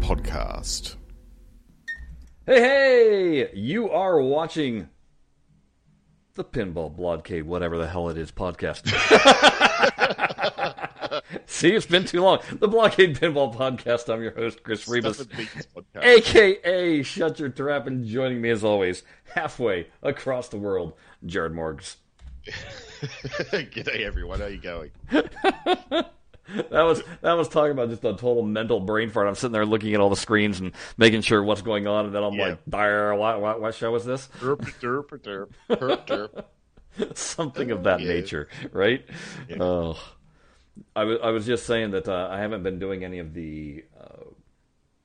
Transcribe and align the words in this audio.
podcast. 0.00 0.96
Hey, 2.46 2.60
hey! 2.60 3.50
You 3.54 3.90
are 3.90 4.20
watching 4.20 4.88
the 6.34 6.44
Pinball 6.44 6.94
Blockade, 6.94 7.44
whatever 7.44 7.76
the 7.76 7.86
hell 7.86 8.08
it 8.08 8.16
is, 8.16 8.32
podcast. 8.32 8.88
See, 11.46 11.74
it's 11.74 11.86
been 11.86 12.06
too 12.06 12.22
long. 12.22 12.38
The 12.52 12.66
Blockade 12.66 13.16
Pinball 13.16 13.54
Podcast. 13.54 14.12
I'm 14.12 14.22
your 14.22 14.34
host, 14.34 14.62
Chris 14.62 14.88
Rebus, 14.88 15.18
Stuff 15.18 15.28
and 15.28 15.36
Beans 15.36 15.68
podcast. 15.76 16.04
aka 16.04 17.02
Shut 17.02 17.38
Your 17.38 17.50
Trap, 17.50 17.86
and 17.86 18.06
joining 18.06 18.40
me 18.40 18.50
as 18.50 18.64
always, 18.64 19.02
halfway 19.34 19.88
across 20.02 20.48
the 20.48 20.56
world, 20.56 20.94
Jared 21.26 21.52
Morgs. 21.52 21.96
G'day 22.46 24.00
everyone, 24.00 24.40
how 24.40 24.46
are 24.46 24.48
you 24.48 24.58
going? 24.58 24.90
That 26.70 26.82
was 26.82 27.02
that 27.22 27.32
was 27.34 27.48
talking 27.48 27.72
about 27.72 27.90
just 27.90 28.04
a 28.04 28.12
total 28.12 28.42
mental 28.42 28.80
brain 28.80 29.10
fart. 29.10 29.26
I'm 29.28 29.34
sitting 29.34 29.52
there 29.52 29.66
looking 29.66 29.94
at 29.94 30.00
all 30.00 30.10
the 30.10 30.16
screens 30.16 30.60
and 30.60 30.72
making 30.96 31.22
sure 31.22 31.42
what's 31.42 31.62
going 31.62 31.86
on, 31.86 32.06
and 32.06 32.14
then 32.14 32.22
I'm 32.22 32.34
Yeah. 32.34 32.48
like, 32.48 32.58
"Dire, 32.68 33.14
what, 33.14 33.40
what 33.40 33.60
what 33.60 33.74
show 33.74 33.94
is 33.94 34.04
this?" 34.04 34.28
Derp, 34.40 34.60
derp, 34.80 35.08
derp, 35.22 35.48
derp, 35.68 36.06
derp. 36.06 37.16
something 37.16 37.70
of 37.70 37.84
that 37.84 38.00
Yeah. 38.00 38.08
nature, 38.08 38.48
right? 38.72 39.04
Yeah. 39.48 39.56
Oh, 39.60 40.00
I 40.96 41.04
was 41.04 41.18
I 41.22 41.30
was 41.30 41.46
just 41.46 41.66
saying 41.66 41.92
that 41.92 42.08
uh, 42.08 42.28
I 42.30 42.38
haven't 42.38 42.62
been 42.62 42.78
doing 42.78 43.04
any 43.04 43.18
of 43.20 43.32
the 43.34 43.84
uh, 44.00 44.24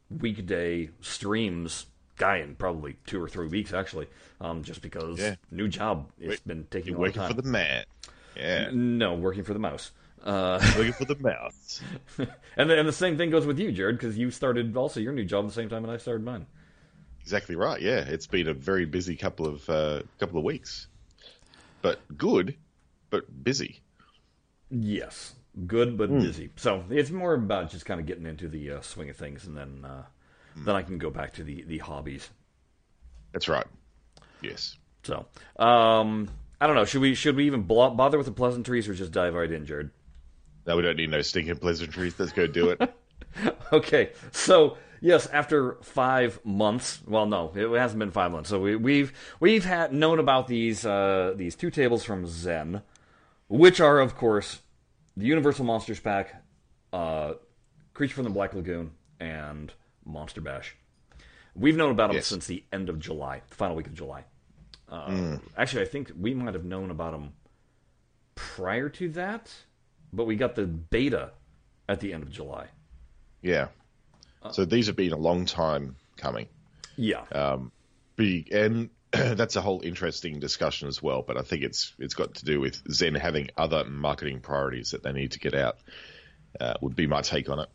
weekday 0.10 0.90
streams. 1.02 1.88
Guy 2.18 2.38
in 2.38 2.56
probably 2.56 2.96
two 3.06 3.22
or 3.22 3.28
three 3.28 3.48
weeks 3.50 3.74
actually, 3.74 4.08
um, 4.40 4.64
just 4.64 4.82
because 4.82 5.20
new 5.52 5.68
job. 5.68 6.10
It's 6.18 6.30
Wait, 6.30 6.48
been 6.48 6.66
taking 6.72 6.92
You're 6.94 7.00
working 7.02 7.22
time. 7.22 7.36
for 7.36 7.42
the 7.42 7.48
man. 7.50 7.84
Yeah, 8.38 8.70
No, 8.72 9.16
working 9.16 9.44
for 9.44 9.52
the 9.54 9.60
mouse. 9.60 9.92
Uh, 10.26 10.60
working 10.74 10.94
for 10.94 11.06
the 11.06 11.18
mouse. 11.20 11.84
and 12.58 12.70
the, 12.70 12.80
and 12.80 12.88
the 12.88 12.94
same 12.94 13.18
thing 13.18 13.30
goes 13.30 13.46
with 13.46 13.60
you, 13.60 13.72
Jared, 13.72 13.98
because 13.98 14.18
you 14.18 14.32
started 14.32 14.76
also 14.76 15.00
your 15.00 15.14
new 15.14 15.26
job 15.26 15.46
the 15.48 15.54
same 15.54 15.70
time, 15.70 15.84
and 15.84 15.92
I 15.94 15.98
started 15.98 16.24
mine. 16.26 16.48
Exactly 17.22 17.56
right. 17.56 17.82
Yeah, 17.82 18.00
it's 18.08 18.28
been 18.28 18.48
a 18.48 18.54
very 18.54 18.86
busy 18.86 19.16
couple 19.18 19.46
of 19.48 19.70
uh, 19.70 20.04
couple 20.20 20.38
of 20.38 20.46
weeks, 20.46 20.88
but 21.82 22.06
good, 22.18 22.58
but 23.12 23.26
busy. 23.44 23.84
Yes, 24.70 25.36
good 25.66 25.98
but 25.98 26.18
Hmm. 26.18 26.20
busy. 26.20 26.52
So 26.56 26.86
it's 26.90 27.10
more 27.12 27.34
about 27.34 27.72
just 27.72 27.86
kind 27.86 28.00
of 28.00 28.06
getting 28.06 28.26
into 28.28 28.48
the 28.48 28.72
uh, 28.72 28.82
swing 28.82 29.10
of 29.10 29.18
things, 29.18 29.46
and 29.46 29.58
then 29.58 29.84
uh, 29.86 30.06
Hmm. 30.56 30.66
then 30.66 30.76
I 30.76 30.84
can 30.84 30.98
go 31.00 31.10
back 31.10 31.34
to 31.36 31.44
the 31.44 31.64
the 31.64 31.80
hobbies. 31.80 32.30
That's 33.34 33.48
right. 33.48 33.68
Yes. 34.42 34.78
So 35.04 35.26
um, 35.58 36.30
I 36.60 36.68
don't 36.68 36.76
know. 36.76 36.86
Should 36.86 37.02
we 37.02 37.16
should 37.16 37.36
we 37.36 37.46
even 37.46 37.64
bother 37.64 38.18
with 38.18 38.26
the 38.28 38.34
pleasantries 38.34 38.88
or 38.88 38.94
just 38.94 39.12
dive 39.12 39.34
right 39.36 39.52
in, 39.52 39.66
Jared? 39.66 39.92
No, 40.66 40.76
we 40.76 40.82
don't 40.82 40.98
need 40.98 41.10
no 41.12 41.22
stinking 41.22 41.58
pleasantries. 41.58 42.20
Let's 42.20 42.32
go 42.32 42.48
do 42.48 42.70
it. 42.70 42.82
Okay, 43.74 44.12
so 44.32 44.78
yes, 45.02 45.28
after 45.28 45.74
five 45.82 46.40
months, 46.46 47.02
well, 47.06 47.26
no, 47.26 47.52
it 47.54 47.68
hasn't 47.78 48.00
been 48.00 48.12
five 48.12 48.32
months. 48.32 48.50
So 48.50 48.62
we, 48.62 48.78
we've 48.78 49.12
we've 49.42 49.66
had 49.66 49.92
known 49.92 50.20
about 50.20 50.48
these 50.48 50.86
uh, 50.86 51.34
these 51.36 51.54
two 51.56 51.70
tables 51.70 52.06
from 52.06 52.26
Zen, 52.28 52.82
which 53.50 53.82
are 53.82 54.00
of 54.00 54.16
course 54.16 54.60
the 55.18 55.26
Universal 55.26 55.66
Monsters 55.66 56.00
Pack, 56.00 56.42
uh, 56.94 57.34
Creature 57.94 58.16
from 58.16 58.24
the 58.24 58.30
Black 58.30 58.54
Lagoon, 58.54 58.92
and 59.20 59.74
Monster 60.06 60.40
Bash. 60.40 60.78
We've 61.56 61.76
known 61.76 61.92
about 61.92 62.08
them 62.08 62.18
Yes. 62.18 62.28
since 62.28 62.48
the 62.48 62.64
end 62.72 62.88
of 62.88 63.00
July, 63.00 63.42
the 63.50 63.56
final 63.56 63.76
week 63.76 63.88
of 63.88 63.96
July. 63.96 64.24
Uh, 64.88 65.40
Actually, 65.58 65.82
I 65.82 65.86
think 65.88 66.12
we 66.18 66.34
might 66.34 66.54
have 66.54 66.64
known 66.66 66.90
about 66.90 67.12
them 67.12 67.34
prior 68.36 68.88
to 68.90 69.10
that, 69.10 69.52
but 70.16 70.26
we 70.26 70.36
got 70.36 70.56
the 70.56 70.66
beta 70.66 71.32
at 71.88 72.00
the 72.00 72.14
end 72.14 72.24
of 72.24 72.32
July. 72.32 72.68
Yeah. 73.42 73.68
So 74.52 74.66
these 74.66 74.88
have 74.88 74.96
been 74.96 75.12
a 75.12 75.18
long 75.18 75.46
time 75.46 75.96
coming. 76.18 76.48
Yeah. 76.98 77.24
Um, 77.32 77.72
be, 78.16 78.48
and 78.52 78.90
that's 79.12 79.56
a 79.56 79.62
whole 79.62 79.82
interesting 79.82 80.40
discussion 80.40 80.88
as 80.88 81.02
well. 81.02 81.22
But 81.22 81.38
I 81.38 81.42
think 81.42 81.64
it's 81.64 81.94
it's 82.00 82.14
got 82.14 82.36
to 82.36 82.46
do 82.46 82.60
with 82.60 82.82
Zen 82.92 83.16
having 83.16 83.50
other 83.58 83.84
marketing 83.86 84.40
priorities 84.40 84.92
that 84.92 85.04
they 85.04 85.12
need 85.12 85.32
to 85.32 85.40
get 85.40 85.54
out. 85.56 85.78
Uh, 86.60 86.74
would 86.82 86.96
be 86.96 87.06
my 87.06 87.22
take 87.22 87.50
on 87.50 87.60
it. 87.60 87.70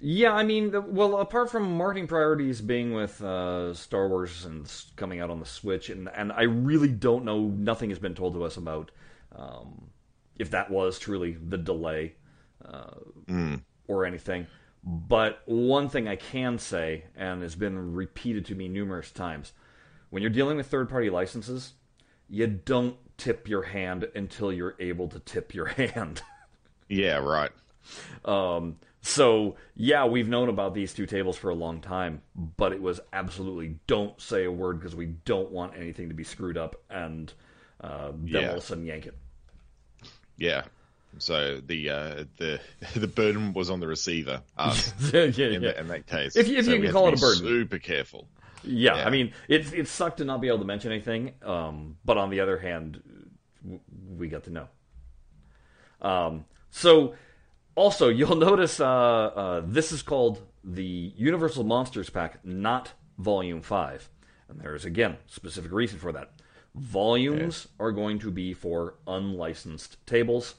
Yeah, 0.00 0.32
I 0.32 0.42
mean, 0.42 0.72
the- 0.72 0.80
well, 0.80 1.18
apart 1.18 1.50
from 1.50 1.76
marketing 1.76 2.06
priorities 2.08 2.60
being 2.60 2.92
with 2.92 3.22
uh, 3.22 3.72
Star 3.72 4.08
Wars 4.08 4.44
and 4.44 4.70
coming 4.96 5.20
out 5.20 5.30
on 5.30 5.38
the 5.38 5.46
Switch, 5.46 5.88
and 5.90 6.08
and 6.08 6.32
I 6.32 6.42
really 6.42 6.88
don't 6.88 7.24
know. 7.24 7.40
Nothing 7.42 7.90
has 7.90 7.98
been 7.98 8.14
told 8.14 8.34
to 8.34 8.44
us 8.44 8.56
about 8.56 8.90
um, 9.34 9.90
if 10.38 10.50
that 10.50 10.70
was 10.70 10.98
truly 10.98 11.32
the 11.48 11.58
delay 11.58 12.14
uh, 12.64 12.94
or 13.88 14.04
anything. 14.04 14.46
But 14.84 15.42
one 15.46 15.88
thing 15.88 16.06
I 16.06 16.16
can 16.16 16.58
say, 16.58 17.04
and 17.16 17.42
has 17.42 17.54
been 17.56 17.94
repeated 17.94 18.44
to 18.46 18.54
me 18.54 18.68
numerous 18.68 19.10
times, 19.10 19.52
when 20.10 20.22
you're 20.22 20.30
dealing 20.30 20.56
with 20.56 20.68
third-party 20.68 21.10
licenses, 21.10 21.72
you 22.28 22.46
don't 22.46 22.96
tip 23.18 23.48
your 23.48 23.62
hand 23.62 24.08
until 24.14 24.52
you're 24.52 24.76
able 24.78 25.08
to 25.08 25.18
tip 25.18 25.54
your 25.54 25.66
hand. 25.66 26.22
Yeah, 26.88 27.16
right. 27.16 27.50
Um, 28.24 28.76
so 29.00 29.56
yeah, 29.74 30.04
we've 30.06 30.28
known 30.28 30.48
about 30.48 30.74
these 30.74 30.92
two 30.94 31.06
tables 31.06 31.36
for 31.36 31.50
a 31.50 31.54
long 31.54 31.80
time, 31.80 32.22
but 32.34 32.72
it 32.72 32.80
was 32.82 33.00
absolutely 33.12 33.78
don't 33.86 34.20
say 34.20 34.44
a 34.44 34.50
word 34.52 34.78
because 34.78 34.94
we 34.94 35.06
don't 35.06 35.50
want 35.50 35.76
anything 35.76 36.08
to 36.08 36.14
be 36.14 36.24
screwed 36.24 36.56
up, 36.56 36.76
and 36.90 37.32
uh, 37.80 38.10
then 38.12 38.42
Yeah. 38.42 38.48
all 38.48 38.56
of 38.56 38.58
a 38.58 38.66
sudden 38.66 38.84
yank 38.84 39.06
it. 39.06 39.16
Yeah. 40.38 40.64
So 41.18 41.60
the 41.66 41.90
uh, 41.90 42.24
the 42.36 42.60
the 42.94 43.08
burden 43.08 43.52
was 43.54 43.70
on 43.70 43.80
the 43.80 43.86
receiver 43.86 44.42
us 44.58 44.92
yeah, 45.12 45.20
in, 45.22 45.32
yeah. 45.34 45.58
that, 45.60 45.78
in 45.78 45.88
that 45.88 46.06
case. 46.06 46.36
If 46.36 46.48
you- 46.48 46.58
if 46.58 46.66
So 46.66 46.72
you 46.74 46.82
can 46.82 46.92
call 46.92 47.08
it 47.08 47.14
a 47.14 47.20
burden. 47.20 47.42
super 47.46 47.78
careful. 47.78 48.28
Yeah, 48.64 48.96
Yeah. 48.96 49.06
I 49.06 49.10
mean, 49.10 49.32
it 49.48 49.72
it 49.72 49.88
sucked 49.88 50.18
to 50.18 50.24
not 50.24 50.40
be 50.40 50.48
able 50.48 50.58
to 50.58 50.64
mention 50.64 50.92
anything, 50.92 51.32
um, 51.42 51.96
but 52.04 52.18
on 52.18 52.30
the 52.30 52.40
other 52.40 52.58
hand, 52.58 53.02
w- 53.62 53.80
we 54.18 54.28
got 54.28 54.44
to 54.44 54.50
know. 54.50 54.68
Um, 56.02 56.44
so, 56.70 57.14
also, 57.74 58.08
you'll 58.18 58.36
notice 58.36 58.80
uh, 58.80 58.86
uh, 58.86 59.62
this 59.64 59.92
is 59.92 60.02
called 60.02 60.42
the 60.64 61.12
Universal 61.16 61.64
Monsters 61.64 62.10
Pack, 62.10 62.44
not 62.44 62.92
Volume 63.18 63.62
Five, 63.62 64.08
and 64.48 64.60
there's 64.60 64.84
again 64.84 65.16
specific 65.26 65.70
reason 65.72 65.98
for 65.98 66.12
that. 66.12 66.32
Volumes 66.76 67.68
are 67.80 67.90
going 67.90 68.18
to 68.20 68.30
be 68.30 68.52
for 68.52 68.94
unlicensed 69.06 70.04
tables. 70.06 70.56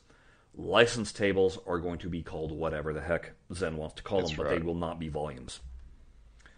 Licensed 0.55 1.16
tables 1.16 1.59
are 1.67 1.78
going 1.78 2.00
to 2.00 2.09
be 2.09 2.23
called 2.23 2.51
whatever 2.51 2.91
the 2.91 3.01
heck 3.01 3.33
Zen 3.53 3.78
wants 3.78 3.95
to 3.95 4.03
call 4.03 4.19
That's 4.19 4.31
them, 4.31 4.38
but 4.45 4.50
they 4.50 4.59
will 4.59 4.75
not 4.75 5.00
be 5.00 5.09
volumes. 5.09 5.59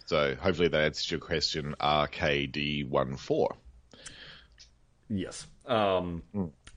So 0.06 0.36
hopefully 0.36 0.69
that 0.69 0.81
answers 0.81 1.12
your 1.12 1.19
question. 1.19 1.75
RKD14. 1.80 3.56
Yes. 5.09 5.46
Um, 5.66 6.24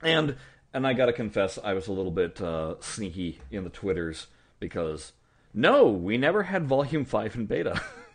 And 0.03 0.37
and 0.75 0.87
I 0.87 0.94
got 0.94 1.06
to 1.06 1.12
confess, 1.12 1.59
I 1.62 1.75
was 1.75 1.87
a 1.87 1.92
little 1.92 2.10
bit 2.10 2.41
uh, 2.41 2.76
sneaky 2.81 3.41
in 3.50 3.62
the 3.65 3.71
twitters 3.71 4.26
because 4.59 5.12
no, 5.54 5.88
we 5.88 6.19
never 6.19 6.42
had 6.42 6.66
Volume 6.66 7.04
Five 7.04 7.37
in 7.37 7.47
beta. 7.47 7.81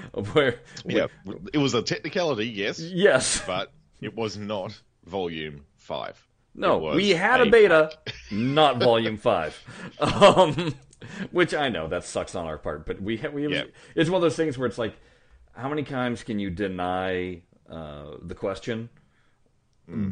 Where? 0.32 0.60
Yeah, 0.84 1.06
it 1.52 1.58
was 1.58 1.74
a 1.74 1.82
technicality, 1.82 2.46
yes, 2.48 2.80
Yes. 2.80 3.42
but 3.46 3.72
it 4.00 4.14
was 4.14 4.36
not 4.36 4.78
volume 5.04 5.64
five. 5.76 6.24
No, 6.54 6.78
we 6.94 7.10
had 7.10 7.40
a 7.40 7.44
a 7.44 7.50
beta, 7.50 7.90
not 8.30 8.78
Volume 8.80 9.18
Five. 9.18 9.62
Um, 10.00 10.74
which 11.30 11.52
I 11.54 11.68
know 11.68 11.86
that 11.88 12.04
sucks 12.04 12.34
on 12.34 12.46
our 12.46 12.56
part, 12.56 12.86
but 12.86 13.00
we 13.02 13.18
ha- 13.18 13.28
we 13.28 13.46
Yeah. 13.46 13.64
it's 13.94 14.08
one 14.08 14.16
of 14.16 14.22
those 14.22 14.36
things 14.36 14.56
where 14.56 14.66
it's 14.66 14.78
like, 14.78 14.94
how 15.52 15.68
many 15.68 15.82
times 15.82 16.22
can 16.24 16.38
you 16.38 16.48
deny 16.48 17.42
uh, 17.70 18.12
the 18.22 18.34
question 18.34 18.88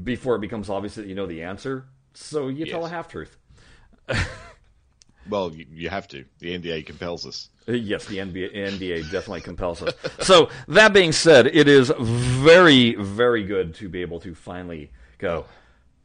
before 0.04 0.36
it 0.36 0.40
becomes 0.40 0.68
obvious 0.68 0.94
that 0.96 1.06
you 1.06 1.14
know 1.14 1.26
the 1.26 1.42
answer? 1.42 1.86
So 2.12 2.48
you 2.48 2.66
tell 2.66 2.84
a 2.84 2.90
half 2.90 3.08
truth. 3.08 3.38
Well, 5.28 5.52
you, 5.54 5.66
you 5.72 5.88
have 5.88 6.08
to. 6.08 6.24
The 6.38 6.58
NDA 6.58 6.86
compels 6.86 7.26
us. 7.26 7.48
Uh, 7.68 7.72
Yes, 7.72 8.04
the 8.06 8.18
NBA, 8.18 8.54
NDA 8.54 9.10
definitely 9.10 9.40
compels 9.40 9.82
us. 9.82 9.94
So 10.20 10.50
that 10.68 10.92
being 10.92 11.12
said, 11.12 11.46
it 11.46 11.68
is 11.68 11.92
very, 11.98 12.94
very 12.94 13.44
good 13.44 13.74
to 13.76 13.88
be 13.88 14.02
able 14.02 14.20
to 14.20 14.34
finally 14.34 14.90
go. 15.18 15.46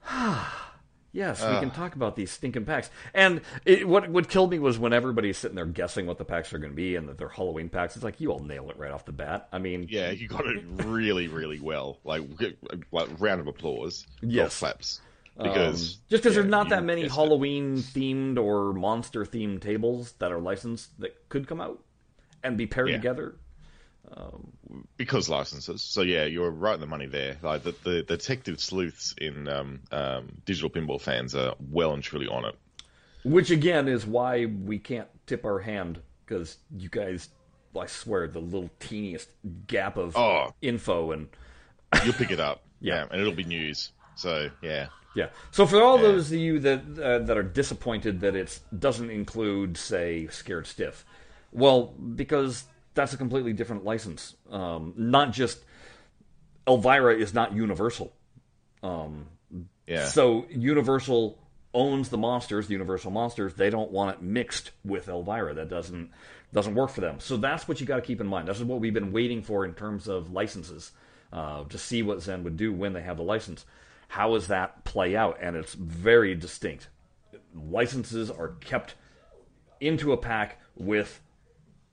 Ah 0.06 0.56
yes, 1.12 1.42
we 1.42 1.60
can 1.60 1.72
talk 1.72 1.96
about 1.96 2.16
these 2.16 2.32
stinking 2.32 2.66
packs. 2.66 2.90
And 3.14 3.42
it, 3.66 3.88
what 3.88 4.10
what 4.10 4.30
killed 4.30 4.52
me 4.52 4.60
was 4.60 4.78
when 4.78 4.94
everybody's 4.94 5.38
sitting 5.38 5.56
there 5.56 5.66
guessing 5.66 6.06
what 6.06 6.18
the 6.18 6.26
packs 6.26 6.54
are 6.54 6.60
going 6.60 6.72
to 6.72 6.76
be 6.76 6.96
and 6.96 7.08
that 7.10 7.18
they're 7.18 7.28
Halloween 7.30 7.70
packs. 7.70 7.96
It's 7.96 8.04
like 8.04 8.20
you 8.22 8.32
all 8.32 8.40
nailed 8.40 8.70
it 8.72 8.78
right 8.78 8.92
off 8.92 9.06
the 9.06 9.12
bat. 9.12 9.48
I 9.52 9.60
mean, 9.60 9.88
Yeah, 9.90 10.12
you 10.12 10.28
got 10.28 10.46
it 10.46 10.64
really, 10.86 11.28
really 11.28 11.60
well. 11.60 12.00
Like, 12.04 12.24
like 12.92 13.10
round 13.20 13.42
of 13.42 13.48
applause. 13.48 14.06
Yes. 14.22 14.60
Claps. 14.60 15.02
Because 15.42 15.96
Um, 15.96 16.02
just 16.10 16.24
because 16.24 16.26
yeah, 16.26 16.42
there's 16.42 16.52
not 16.52 16.70
that 16.70 16.84
many 16.84 17.04
guessed 17.04 17.14
it. 17.14 17.16
Halloween 17.16 17.78
themed 17.78 18.38
or 18.38 18.74
monster 18.74 19.24
themed 19.24 19.62
tables 19.62 20.12
that 20.20 20.32
are 20.32 20.40
licensed 20.40 21.00
that 21.00 21.30
could 21.30 21.48
come 21.48 21.62
out 21.62 21.80
and 22.44 22.58
be 22.58 22.68
paired 22.68 22.90
Yeah. 22.90 22.98
together. 22.98 23.36
because 24.98 25.30
licenses. 25.30 25.82
So 25.82 26.02
yeah, 26.02 26.26
you're 26.26 26.50
right 26.50 26.74
in 26.74 26.80
the 26.82 26.88
money 26.88 27.06
there. 27.06 27.38
Like 27.42 27.64
the, 27.64 27.76
the 27.84 28.04
detective 28.04 28.60
sleuths 28.60 29.14
in 29.18 29.48
um, 29.48 29.80
um, 29.92 30.30
digital 30.46 30.70
pinball 30.70 31.00
fans 31.00 31.36
are 31.36 31.56
well 31.72 31.94
and 31.94 32.04
truly 32.04 32.28
on 32.28 32.46
it. 32.46 32.56
Which 33.24 33.52
again 33.52 33.88
is 33.88 34.06
why 34.06 34.46
we 34.46 34.80
can't 34.80 35.08
tip 35.28 35.46
our 35.46 35.60
hand 35.60 36.00
because 36.26 36.58
you 36.76 36.90
guys, 36.90 37.30
I 37.78 37.86
swear, 37.86 38.28
the 38.28 38.40
little 38.40 38.70
teeniest 38.80 39.30
gap 39.68 39.98
of 39.98 40.16
Oh. 40.18 40.54
info 40.62 41.12
and 41.12 41.28
You'll 42.04 42.14
pick 42.14 42.32
it 42.32 42.40
up. 42.40 42.62
Yeah. 42.82 43.06
and 43.12 43.20
it'll 43.20 43.34
be 43.34 43.44
news. 43.44 43.92
So 44.16 44.50
yeah, 44.62 44.88
yeah. 45.16 45.30
So 45.52 45.66
for 45.66 45.82
all 45.82 45.98
those 45.98 46.32
of 46.32 46.38
you 46.38 46.60
that 46.60 46.82
uh, 47.02 47.20
that 47.20 47.38
are 47.38 47.44
disappointed 47.44 48.22
that 48.22 48.36
it 48.36 48.60
doesn't 48.78 49.10
include, 49.10 49.78
say, 49.78 50.28
Scared 50.28 50.68
Stiff, 50.68 51.06
well, 51.52 51.88
because 52.16 52.66
that's 52.94 53.14
a 53.14 53.18
completely 53.18 53.54
different 53.54 53.86
license. 53.86 54.36
Um, 54.52 54.94
not 54.96 55.32
just 55.32 55.64
Elvira 56.68 57.16
is 57.16 57.34
not 57.34 57.54
Universal. 57.54 58.14
yeah. 58.84 60.06
So 60.06 60.46
Universal 60.50 61.40
owns 61.74 62.10
the 62.10 62.18
monsters, 62.18 62.68
the 62.68 62.74
Universal 62.74 63.12
monsters. 63.12 63.54
They 63.54 63.70
don't 63.70 63.92
want 63.92 64.18
it 64.18 64.22
mixed 64.22 64.72
with 64.84 65.08
Elvira. 65.08 65.54
That 65.56 65.70
doesn't 65.70 66.12
doesn't 66.54 66.76
work 66.76 66.90
for 66.90 67.02
them. 67.02 67.20
So 67.20 67.38
that's 67.38 67.68
what 67.68 67.80
you 67.80 67.86
got 67.86 67.98
to 67.98 68.02
keep 68.02 68.22
in 68.22 68.28
mind. 68.28 68.48
This 68.48 68.58
is 68.58 68.64
what 68.64 68.80
we've 68.80 68.94
been 68.94 69.12
waiting 69.12 69.44
for 69.44 69.66
in 69.66 69.74
terms 69.74 70.08
of 70.08 70.32
licenses 70.32 70.92
uh, 71.32 71.64
to 71.66 71.78
see 71.78 72.02
what 72.02 72.22
Zen 72.22 72.44
would 72.44 72.58
do 72.58 72.74
when 72.74 72.94
they 72.94 73.02
have 73.02 73.18
the 73.18 73.24
license. 73.24 73.66
How 74.10 74.34
does 74.34 74.48
that 74.48 74.84
play 74.86 75.16
out? 75.16 75.38
And 75.40 75.56
it's 75.56 75.76
very 75.76 76.34
distinct. 76.34 76.90
Licenses 77.54 78.32
are 78.32 78.50
kept 78.60 78.96
into 79.80 80.12
a 80.12 80.18
pack 80.18 80.60
with 80.76 81.22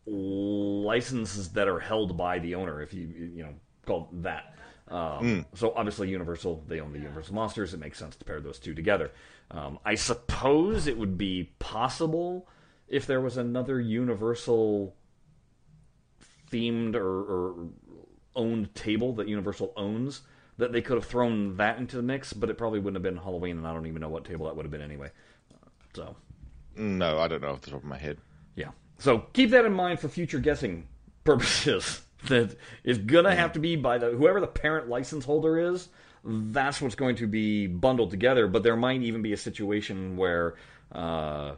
licenses 0.06 1.50
that 1.50 1.68
are 1.68 1.78
held 1.78 2.16
by 2.16 2.38
the 2.38 2.54
owner, 2.54 2.80
if 2.80 2.94
you 2.94 3.06
you 3.34 3.42
know 3.42 3.54
call 3.84 4.08
that. 4.12 4.54
Um, 4.88 5.44
So 5.54 5.74
obviously, 5.76 6.08
Universal 6.08 6.64
they 6.66 6.80
own 6.80 6.92
the 6.94 7.00
Universal 7.00 7.34
monsters. 7.34 7.74
It 7.74 7.80
makes 7.80 7.98
sense 7.98 8.16
to 8.16 8.24
pair 8.24 8.40
those 8.40 8.58
two 8.58 8.72
together. 8.72 9.10
Um, 9.50 9.78
I 9.84 9.94
suppose 9.94 10.86
it 10.86 10.96
would 10.96 11.18
be 11.18 11.52
possible 11.58 12.48
if 12.88 13.06
there 13.06 13.20
was 13.20 13.36
another 13.36 13.78
Universal 13.78 14.96
themed 16.50 16.94
or, 16.94 17.04
or 17.04 17.68
owned 18.34 18.74
table 18.74 19.12
that 19.16 19.28
Universal 19.28 19.74
owns 19.76 20.22
that 20.58 20.72
they 20.72 20.80
could 20.80 20.96
have 20.96 21.04
thrown 21.04 21.56
that 21.56 21.78
into 21.78 21.96
the 21.96 22.02
mix, 22.02 22.32
but 22.32 22.50
it 22.50 22.56
probably 22.56 22.78
wouldn't 22.78 22.96
have 22.96 23.02
been 23.02 23.22
Halloween, 23.22 23.58
and 23.58 23.66
I 23.66 23.72
don't 23.72 23.86
even 23.86 24.00
know 24.00 24.08
what 24.08 24.24
table 24.24 24.46
that 24.46 24.56
would 24.56 24.64
have 24.64 24.70
been 24.70 24.80
anyway. 24.82 25.10
So 25.94 26.16
no, 26.76 27.18
I 27.18 27.28
don't 27.28 27.42
know 27.42 27.50
off 27.50 27.62
the 27.62 27.70
top 27.70 27.80
of 27.80 27.84
my 27.84 27.98
head. 27.98 28.18
yeah. 28.54 28.70
So 28.98 29.18
keep 29.32 29.50
that 29.50 29.64
in 29.64 29.72
mind 29.72 30.00
for 30.00 30.08
future 30.08 30.38
guessing 30.38 30.88
purposes. 31.24 32.02
that 32.28 32.56
is 32.82 32.98
gonna 32.98 33.34
have 33.34 33.52
to 33.52 33.58
be 33.58 33.76
by 33.76 33.98
the 33.98 34.10
whoever 34.10 34.40
the 34.40 34.46
parent 34.46 34.88
license 34.88 35.24
holder 35.24 35.58
is. 35.58 35.88
That's 36.24 36.80
what's 36.80 36.96
going 36.96 37.16
to 37.16 37.26
be 37.26 37.66
bundled 37.68 38.10
together. 38.10 38.48
But 38.48 38.62
there 38.64 38.74
might 38.76 39.00
even 39.02 39.22
be 39.22 39.32
a 39.32 39.36
situation 39.36 40.16
where, 40.16 40.56
uh, 40.90 41.54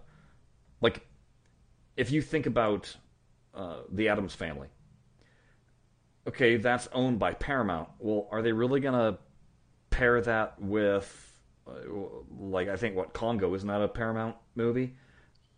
like, 0.82 1.06
if 1.96 2.10
you 2.10 2.20
think 2.20 2.44
about 2.44 2.94
uh, 3.54 3.78
the 3.90 4.10
Addams 4.10 4.34
family, 4.34 4.68
okay, 6.26 6.56
that's 6.56 6.88
owned 6.92 7.18
by 7.18 7.34
Paramount. 7.34 7.88
Well, 7.98 8.28
are 8.30 8.42
they 8.42 8.52
really 8.52 8.80
gonna 8.80 9.18
pair 9.90 10.20
that 10.20 10.60
with, 10.60 11.40
uh, 11.66 11.72
like, 12.38 12.68
I 12.68 12.76
think 12.76 12.96
what 12.96 13.12
Congo 13.12 13.54
isn't 13.54 13.68
that 13.68 13.80
a 13.82 13.88
Paramount 13.88 14.36
movie? 14.54 14.94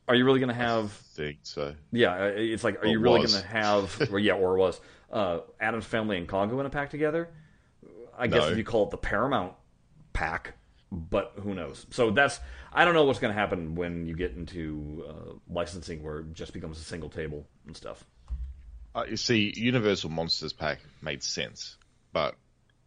Are 0.09 0.15
you 0.15 0.25
really 0.25 0.41
gonna 0.41 0.55
have? 0.55 0.91
think 0.93 1.39
so. 1.43 1.75
Yeah, 1.93 2.15
uh, 2.15 2.33
it's 2.35 2.65
like, 2.65 2.77
are 2.83 2.87
Or 2.87 2.89
you 2.89 2.99
really 3.01 3.19
going 3.19 3.41
to 3.43 3.47
have, 3.47 4.09
or 4.13 4.19
yeah, 4.19 4.33
or 4.35 4.57
was 4.57 4.81
uh, 5.13 5.41
Addams 5.61 5.85
family 5.85 6.17
and 6.19 6.27
Congo 6.27 6.59
in 6.61 6.67
a 6.67 6.71
pack 6.71 6.91
together? 6.91 7.29
I 8.19 8.27
guess 8.27 8.43
No. 8.43 8.49
if 8.49 8.59
you 8.59 8.65
call 8.65 8.85
it 8.85 8.91
the 8.91 8.97
Paramount 8.97 9.55
pack, 10.13 10.55
but 10.91 11.35
who 11.41 11.55
knows? 11.55 11.87
So 11.91 12.11
that's 12.11 12.41
I 12.73 12.85
don't 12.85 12.95
know 12.95 13.05
what's 13.05 13.19
going 13.21 13.33
to 13.33 13.39
happen 13.39 13.75
when 13.77 14.07
you 14.07 14.17
get 14.17 14.33
into 14.33 15.05
uh, 15.09 15.33
licensing 15.49 16.03
where 16.03 16.21
it 16.21 16.33
just 16.33 16.53
becomes 16.53 16.79
a 16.81 16.83
single 16.85 17.09
table 17.09 17.47
and 17.67 17.77
stuff. 17.77 18.05
Uh, 18.95 19.05
you 19.09 19.17
see, 19.17 19.53
Universal 19.57 20.11
Monsters 20.11 20.53
pack 20.53 20.81
made 21.01 21.23
sense, 21.23 21.77
but 22.13 22.35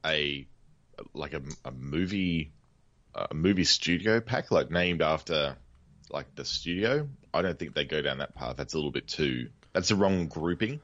a 0.06 0.46
like 1.14 1.34
a, 1.34 1.42
a 1.66 1.72
movie 1.72 2.52
a 3.16 3.34
movie 3.34 3.64
studio 3.64 4.20
pack, 4.20 4.52
like 4.52 4.72
named 4.72 5.02
after 5.02 5.56
like 6.10 6.34
the 6.36 6.46
studio, 6.46 7.08
I 7.34 7.42
don't 7.42 7.58
think 7.58 7.74
they 7.74 7.86
go 7.86 8.02
down 8.02 8.20
that 8.20 8.36
path. 8.36 8.58
That's 8.58 8.74
a 8.74 8.78
little 8.78 8.92
bit 8.92 9.08
too. 9.08 9.50
That's 9.72 9.90
the 9.90 9.96
wrong 9.96 10.28
grouping, 10.28 10.80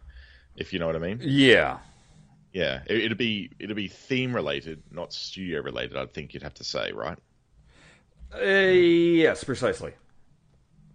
if 0.56 0.74
you 0.74 0.80
know 0.80 0.88
what 0.88 0.96
I 0.96 1.00
mean. 1.00 1.20
Yeah, 1.22 1.80
Yeah, 2.54 2.82
it, 2.88 3.06
it'd 3.06 3.18
be 3.18 3.52
it'd 3.60 3.76
be 3.76 3.88
theme 3.88 4.36
related, 4.36 4.82
not 4.92 5.14
studio 5.14 5.62
related. 5.62 5.98
I 5.98 6.06
think 6.06 6.34
you'd 6.34 6.44
have 6.44 6.56
to 6.56 6.64
say, 6.64 6.92
right? 6.92 7.18
Uh, 8.34 8.40
yes, 8.42 9.44
precisely. 9.44 9.94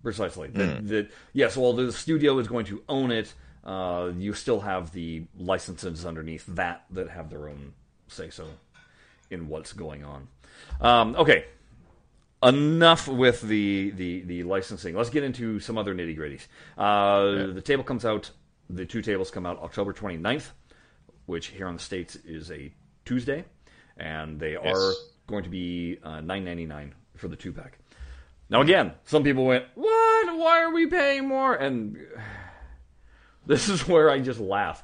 Precisely. 0.02 0.48
Hmm. 0.48 0.58
That, 0.58 0.86
that, 0.88 1.10
yes, 1.32 1.56
well, 1.56 1.72
the 1.72 1.92
studio 1.92 2.38
is 2.38 2.48
going 2.48 2.66
to 2.66 2.82
own 2.88 3.10
it. 3.10 3.32
Uh, 3.64 4.12
you 4.18 4.34
still 4.34 4.60
have 4.60 4.92
the 4.92 5.24
licenses 5.38 6.04
underneath 6.04 6.44
that 6.48 6.84
that 6.90 7.08
have 7.08 7.30
their 7.30 7.48
own 7.48 7.72
say 8.08 8.28
so 8.30 8.44
in 9.30 9.48
what's 9.48 9.72
going 9.72 10.04
on. 10.04 10.28
Um, 10.80 11.16
okay, 11.16 11.46
enough 12.42 13.08
with 13.08 13.40
the, 13.40 13.90
the, 13.90 14.20
the 14.22 14.42
licensing. 14.42 14.94
Let's 14.94 15.10
get 15.10 15.24
into 15.24 15.58
some 15.60 15.78
other 15.78 15.94
nitty 15.94 16.16
gritties. 16.16 16.46
Uh, 16.76 17.52
The 17.52 17.62
table 17.62 17.84
comes 17.84 18.04
out, 18.04 18.30
the 18.68 18.84
two 18.84 19.00
tables 19.02 19.30
come 19.30 19.46
out 19.46 19.58
October 19.62 19.92
29th, 19.92 20.50
which 21.26 21.46
here 21.48 21.66
in 21.68 21.74
the 21.74 21.80
States 21.80 22.16
is 22.16 22.50
a 22.50 22.72
Tuesday, 23.04 23.44
and 23.96 24.38
they 24.38 24.56
are 24.56 24.92
going 25.26 25.44
to 25.44 25.50
be 25.50 25.98
uh, 26.02 26.20
nine 26.20 26.44
ninety 26.44 26.66
nine 26.66 26.94
for 27.16 27.28
the 27.28 27.36
two 27.36 27.52
pack. 27.52 27.78
Now 28.50 28.60
again, 28.60 28.92
some 29.04 29.22
people 29.24 29.46
went, 29.46 29.64
"What? 29.74 30.36
Why 30.36 30.62
are 30.62 30.72
we 30.72 30.86
paying 30.86 31.26
more?" 31.28 31.54
And 31.54 31.96
this 33.46 33.68
is 33.68 33.86
where 33.86 34.10
I 34.10 34.20
just 34.20 34.40
laugh. 34.40 34.82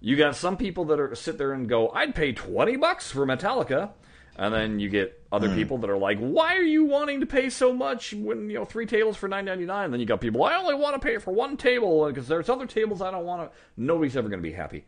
You 0.00 0.16
got 0.16 0.36
some 0.36 0.56
people 0.56 0.86
that 0.86 1.00
are 1.00 1.14
sit 1.14 1.38
there 1.38 1.52
and 1.52 1.68
go, 1.68 1.90
"I'd 1.90 2.14
pay 2.14 2.32
twenty 2.32 2.76
bucks 2.76 3.10
for 3.10 3.26
Metallica," 3.26 3.90
and 4.36 4.54
then 4.54 4.80
you 4.80 4.88
get 4.88 5.22
other 5.30 5.48
hmm. 5.48 5.54
people 5.54 5.78
that 5.78 5.90
are 5.90 5.98
like, 5.98 6.18
"Why 6.18 6.56
are 6.56 6.62
you 6.62 6.84
wanting 6.84 7.20
to 7.20 7.26
pay 7.26 7.50
so 7.50 7.72
much 7.72 8.14
when 8.14 8.48
you 8.48 8.58
know 8.58 8.64
three 8.64 8.86
tables 8.86 9.16
for 9.16 9.28
nine 9.28 9.44
ninety 9.44 9.66
nine? 9.66 9.90
Then 9.90 10.00
you 10.00 10.06
got 10.06 10.20
people, 10.20 10.42
"I 10.42 10.56
only 10.56 10.74
want 10.74 10.94
to 10.94 11.06
pay 11.06 11.18
for 11.18 11.32
one 11.32 11.56
table 11.56 12.04
uh, 12.04 12.08
because 12.08 12.28
there's 12.28 12.48
other 12.48 12.66
tables 12.66 13.02
I 13.02 13.10
don't 13.10 13.26
want 13.26 13.50
to." 13.50 13.56
Nobody's 13.76 14.16
ever 14.16 14.28
going 14.28 14.40
to 14.40 14.48
be 14.48 14.54
happy. 14.54 14.86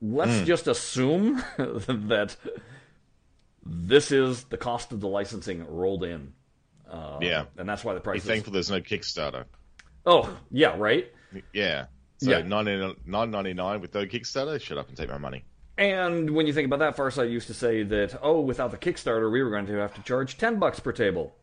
Let's 0.00 0.38
hmm. 0.40 0.44
just 0.44 0.68
assume 0.68 1.42
that 1.56 2.36
this 3.64 4.12
is 4.12 4.44
the 4.44 4.56
cost 4.56 4.92
of 4.92 5.00
the 5.00 5.08
licensing 5.08 5.66
rolled 5.66 6.04
in, 6.04 6.32
uh, 6.90 7.18
yeah. 7.20 7.44
and 7.56 7.68
that's 7.68 7.84
why 7.84 7.94
the 7.94 8.00
Be 8.00 8.04
price 8.04 8.22
is. 8.22 8.28
thankful 8.28 8.52
there's 8.52 8.70
no 8.70 8.80
Kickstarter. 8.80 9.44
Oh, 10.04 10.36
yeah, 10.50 10.76
right. 10.76 11.12
Yeah. 11.52 11.86
So 12.22 12.30
Yeah. 12.30 12.42
nine 12.42 12.94
ninety 13.06 13.52
nine 13.54 13.80
with 13.80 13.94
no 13.94 14.06
Kickstarter. 14.06 14.60
Shut 14.60 14.78
up 14.78 14.88
and 14.88 14.96
take 14.96 15.08
my 15.08 15.18
money. 15.18 15.44
And 15.78 16.30
when 16.30 16.46
you 16.46 16.52
think 16.52 16.66
about 16.66 16.78
that, 16.80 16.96
Farsight 16.96 17.30
used 17.30 17.46
to 17.48 17.54
say 17.54 17.82
that, 17.82 18.18
oh, 18.22 18.40
without 18.40 18.70
the 18.70 18.76
Kickstarter, 18.78 19.30
we 19.32 19.42
were 19.42 19.50
going 19.50 19.66
to 19.66 19.72
have 19.78 19.94
to 19.94 20.02
charge 20.02 20.36
10 20.38 20.58
bucks 20.58 20.78
per 20.80 20.92
table. 20.92 21.34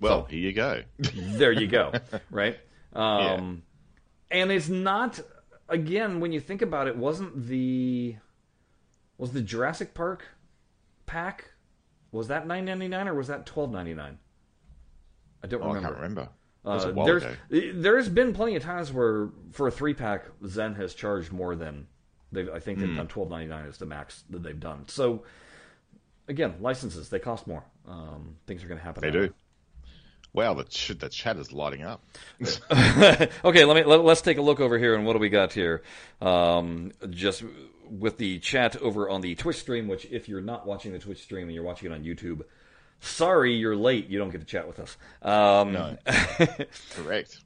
Well, 0.00 0.24
here 0.24 0.38
you 0.40 0.52
go. 0.52 0.82
There 1.14 1.52
you 1.52 1.66
go, 1.66 1.92
right? 2.30 2.58
Um, 2.92 3.62
And 4.30 4.52
it's 4.52 4.68
not, 4.68 5.20
again, 5.68 6.20
when 6.20 6.32
you 6.32 6.40
think 6.40 6.60
about 6.62 6.86
it, 6.86 6.96
wasn't 6.96 7.46
the, 7.48 8.16
was 9.18 9.32
the 9.32 9.40
Jurassic 9.40 9.94
Park 9.94 10.24
pack, 11.06 11.50
was 12.12 12.28
that 12.28 12.46
nine 12.46 12.64
ninety 12.66 12.88
nine 12.88 13.08
or 13.08 13.14
was 13.14 13.26
that 13.28 13.46
twelve 13.46 13.72
ninety 13.72 13.94
nine? 13.94 14.18
I 15.42 15.46
don't 15.46 15.62
Oh, 15.62 15.64
I 15.64 15.68
remember. 15.68 15.88
can't 15.88 15.96
remember. 15.96 16.28
Uh, 16.64 17.04
there's, 17.04 17.22
ago. 17.22 17.36
there's 17.50 18.08
been 18.08 18.32
plenty 18.32 18.56
of 18.56 18.62
times 18.62 18.90
where 18.90 19.28
for 19.52 19.68
a 19.68 19.70
three 19.70 19.92
pack, 19.92 20.24
Zen 20.46 20.74
has 20.76 20.94
charged 20.94 21.30
more 21.30 21.54
than 21.54 21.86
they. 22.32 22.50
I 22.50 22.58
think 22.58 22.78
they've 22.78 22.96
done 22.96 23.06
twelve 23.06 23.28
ninety 23.28 23.48
nine 23.48 23.66
is 23.66 23.76
the 23.76 23.86
max 23.86 24.24
that 24.30 24.42
they've 24.42 24.58
done. 24.58 24.88
So 24.88 25.24
again, 26.26 26.54
licenses 26.60 27.08
they 27.10 27.18
cost 27.18 27.46
more. 27.46 27.64
Um, 27.86 28.36
things 28.46 28.64
are 28.64 28.68
going 28.68 28.78
to 28.78 28.84
happen. 28.84 29.02
They 29.02 29.18
way. 29.18 29.26
do. 29.26 29.34
Wow, 30.32 30.54
the 30.54 30.64
ch- 30.64 30.98
the 30.98 31.08
chat 31.08 31.36
is 31.36 31.52
lighting 31.52 31.82
up. 31.82 32.02
okay, 32.40 33.64
let 33.64 33.76
me 33.76 33.84
let, 33.84 34.00
us 34.00 34.20
take 34.20 34.38
a 34.38 34.42
look 34.42 34.58
over 34.58 34.78
here 34.78 34.96
and 34.96 35.06
what 35.06 35.12
do 35.12 35.20
we 35.20 35.28
got 35.28 35.52
here? 35.52 35.82
Um, 36.20 36.90
just 37.10 37.44
with 37.88 38.18
the 38.18 38.40
chat 38.40 38.76
over 38.76 39.08
on 39.08 39.20
the 39.20 39.36
Twitch 39.36 39.58
stream, 39.58 39.86
which 39.86 40.06
if 40.06 40.28
you're 40.28 40.40
not 40.40 40.66
watching 40.66 40.92
the 40.92 40.98
Twitch 40.98 41.22
stream 41.22 41.44
and 41.44 41.54
you're 41.54 41.64
watching 41.64 41.92
it 41.92 41.94
on 41.94 42.02
YouTube, 42.02 42.42
sorry 43.04 43.54
you're 43.54 43.76
late. 43.76 44.08
You 44.08 44.18
don't 44.18 44.30
get 44.30 44.40
to 44.40 44.46
chat 44.46 44.66
with 44.66 44.78
us. 44.80 44.96
Um, 45.22 45.72
No. 45.72 45.96
Correct. 46.94 47.38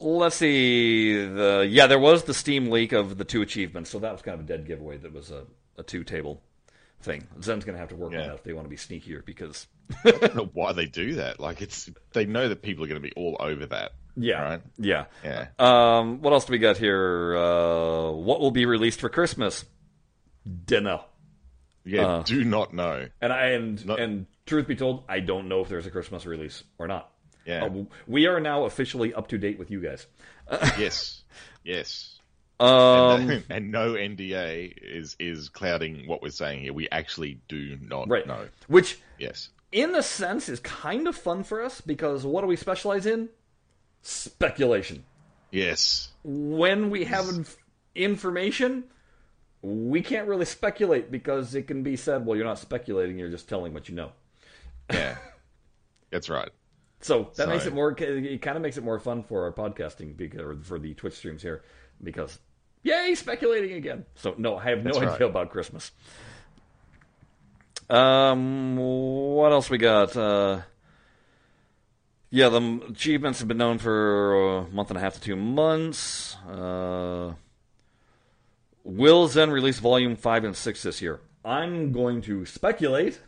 Let's 0.00 0.36
see. 0.36 1.16
The 1.24 1.66
yeah, 1.68 1.86
there 1.86 1.98
was 1.98 2.24
the 2.24 2.34
Steam 2.34 2.70
leak 2.70 2.92
of 2.92 3.16
the 3.16 3.24
two 3.24 3.42
achievements, 3.42 3.90
so 3.90 3.98
that 4.00 4.12
was 4.12 4.22
kind 4.22 4.34
of 4.34 4.40
a 4.40 4.48
dead 4.48 4.66
giveaway. 4.66 4.96
That 4.98 5.12
was 5.12 5.30
a, 5.30 5.44
a 5.78 5.82
two 5.82 6.04
table 6.04 6.42
thing. 7.00 7.26
Zen's 7.42 7.64
going 7.64 7.74
to 7.74 7.78
have 7.80 7.90
to 7.90 7.96
work 7.96 8.12
on 8.12 8.18
that 8.18 8.34
if 8.34 8.42
they 8.42 8.52
want 8.52 8.64
to 8.66 8.70
be 8.70 8.76
sneakier 8.76 9.24
because 9.24 9.66
I 10.04 10.10
don't 10.10 10.34
know 10.34 10.50
why 10.52 10.72
they 10.72 10.86
do 10.86 11.14
that. 11.16 11.38
Like 11.40 11.62
it's 11.62 11.88
they 12.12 12.26
know 12.26 12.48
that 12.48 12.60
people 12.62 12.84
are 12.84 12.88
going 12.88 13.00
to 13.00 13.06
be 13.08 13.12
all 13.14 13.36
over 13.40 13.66
that. 13.66 13.92
yeah, 14.16 14.42
Right. 14.42 14.60
yeah. 14.78 15.04
Yeah. 15.22 15.46
Um, 15.58 16.20
what 16.22 16.32
else 16.32 16.44
do 16.46 16.52
we 16.52 16.58
got 16.58 16.76
here? 16.76 17.36
Uh, 17.36 18.10
what 18.10 18.40
will 18.40 18.50
be 18.50 18.66
released 18.66 19.00
for 19.00 19.08
Christmas? 19.08 19.64
Dunno. 20.66 21.04
Yeah. 21.84 22.06
Uh, 22.06 22.22
do 22.24 22.44
not 22.44 22.74
know. 22.74 23.06
And 23.22 23.32
I 23.32 23.46
and 23.50 23.86
Not- 23.86 24.00
and 24.00 24.26
truth 24.46 24.66
be 24.66 24.76
told, 24.76 25.04
I 25.08 25.20
don't 25.20 25.48
know 25.48 25.60
if 25.60 25.68
there's 25.68 25.86
a 25.86 25.90
Christmas 25.90 26.26
release 26.26 26.64
or 26.78 26.86
not. 26.86 27.10
Yeah. 27.46 27.64
Uh, 27.64 27.84
we 28.06 28.26
are 28.26 28.40
now 28.40 28.64
officially 28.64 29.12
up 29.12 29.28
to 29.28 29.38
date 29.38 29.58
with 29.58 29.70
you 29.70 29.80
guys. 29.80 30.06
yes. 30.78 31.22
Yes. 31.62 32.18
Um, 32.60 33.30
and, 33.30 33.44
and 33.50 33.72
no 33.72 33.92
NDA 33.94 34.74
is 34.80 35.16
is 35.18 35.48
clouding 35.48 36.06
what 36.06 36.22
we're 36.22 36.30
saying 36.30 36.60
here. 36.60 36.72
We 36.72 36.88
actually 36.90 37.40
do 37.48 37.76
not 37.80 38.08
right. 38.08 38.26
know. 38.26 38.46
Which, 38.68 39.00
Yes. 39.18 39.50
in 39.72 39.94
a 39.94 40.02
sense, 40.02 40.48
is 40.48 40.60
kind 40.60 41.06
of 41.08 41.16
fun 41.16 41.42
for 41.42 41.62
us 41.62 41.80
because 41.80 42.24
what 42.24 42.42
do 42.42 42.46
we 42.46 42.56
specialize 42.56 43.06
in? 43.06 43.28
Speculation. 44.02 45.04
Yes. 45.50 46.08
When 46.22 46.90
we 46.90 47.04
have 47.04 47.28
inf- 47.28 47.56
information, 47.94 48.84
we 49.62 50.02
can't 50.02 50.28
really 50.28 50.44
speculate 50.44 51.10
because 51.10 51.54
it 51.54 51.66
can 51.66 51.82
be 51.82 51.96
said, 51.96 52.24
well, 52.26 52.36
you're 52.36 52.44
not 52.44 52.58
speculating, 52.58 53.18
you're 53.18 53.30
just 53.30 53.48
telling 53.48 53.72
what 53.72 53.88
you 53.88 53.94
know. 53.94 54.12
Yeah. 54.90 55.16
That's 56.10 56.28
right. 56.28 56.50
So 57.00 57.30
that 57.36 57.48
makes 57.48 57.66
it 57.66 57.74
more. 57.74 57.90
It 57.90 58.40
kind 58.40 58.56
of 58.56 58.62
makes 58.62 58.78
it 58.78 58.84
more 58.84 58.98
fun 58.98 59.24
for 59.24 59.44
our 59.44 59.52
podcasting 59.52 60.16
because 60.16 60.40
or 60.40 60.56
for 60.62 60.78
the 60.78 60.94
Twitch 60.94 61.14
streams 61.14 61.42
here 61.42 61.62
because 62.02 62.38
yay 62.82 63.14
speculating 63.14 63.72
again. 63.72 64.06
So 64.14 64.34
no, 64.38 64.56
I 64.56 64.70
have 64.70 64.84
no 64.84 64.92
idea 64.92 65.08
right. 65.10 65.20
about 65.20 65.50
Christmas. 65.50 65.90
Um, 67.90 68.76
what 68.76 69.52
else 69.52 69.68
we 69.68 69.76
got? 69.76 70.16
Uh, 70.16 70.62
yeah, 72.30 72.48
the 72.48 72.80
achievements 72.88 73.40
have 73.40 73.48
been 73.48 73.58
known 73.58 73.78
for 73.78 74.58
a 74.58 74.68
month 74.68 74.90
and 74.90 74.96
a 74.96 75.00
half 75.00 75.14
to 75.14 75.20
two 75.20 75.36
months. 75.36 76.36
Uh, 76.48 77.34
will 78.82 79.28
Zen 79.28 79.50
release 79.50 79.78
Volume 79.78 80.16
Five 80.16 80.44
and 80.44 80.56
Six 80.56 80.82
this 80.82 81.02
year? 81.02 81.20
I'm 81.44 81.92
going 81.92 82.22
to 82.22 82.46
speculate. 82.46 83.20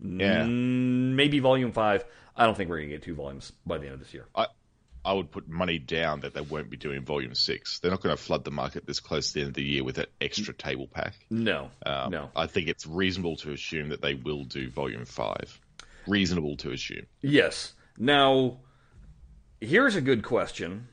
Yeah. 0.00 0.44
Mm, 0.44 1.14
maybe 1.14 1.38
Volume 1.40 1.72
Five. 1.72 2.04
I 2.36 2.46
don't 2.46 2.56
think 2.56 2.70
we're 2.70 2.78
gonna 2.78 2.88
get 2.90 3.02
two 3.02 3.14
volumes 3.14 3.52
by 3.66 3.78
the 3.78 3.86
end 3.86 3.94
of 3.94 4.00
this 4.00 4.14
year. 4.14 4.26
I 4.34 4.46
I 5.04 5.12
would 5.12 5.30
put 5.30 5.48
money 5.48 5.78
down 5.78 6.20
that 6.20 6.34
they 6.34 6.40
won't 6.40 6.70
be 6.70 6.76
doing 6.76 7.02
volume 7.04 7.34
six. 7.34 7.78
They're 7.78 7.90
not 7.90 8.02
going 8.02 8.14
to 8.14 8.22
flood 8.22 8.44
the 8.44 8.50
market 8.50 8.84
this 8.86 9.00
close 9.00 9.28
to 9.28 9.34
the 9.34 9.40
end 9.40 9.48
of 9.48 9.54
the 9.54 9.62
year 9.62 9.82
with 9.82 9.96
an 9.96 10.06
extra 10.20 10.52
table 10.52 10.86
pack. 10.86 11.14
No, 11.30 11.70
Um, 11.86 12.10
no. 12.10 12.30
I 12.36 12.46
think 12.46 12.68
it's 12.68 12.84
reasonable 12.84 13.36
to 13.36 13.52
assume 13.52 13.88
that 13.88 14.02
they 14.02 14.14
will 14.14 14.44
do 14.44 14.68
volume 14.68 15.04
five. 15.06 15.58
Reasonable 16.06 16.56
to 16.58 16.72
assume. 16.72 17.06
Yes. 17.22 17.72
Now, 17.96 18.58
here's 19.60 19.96
a 19.96 20.00
good 20.02 20.22
question: 20.24 20.88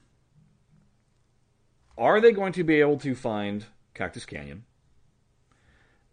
Are 1.98 2.22
they 2.22 2.32
going 2.32 2.54
to 2.54 2.64
be 2.64 2.80
able 2.80 2.98
to 3.00 3.16
find 3.16 3.66
Cactus 3.94 4.26
Canyon? 4.26 4.64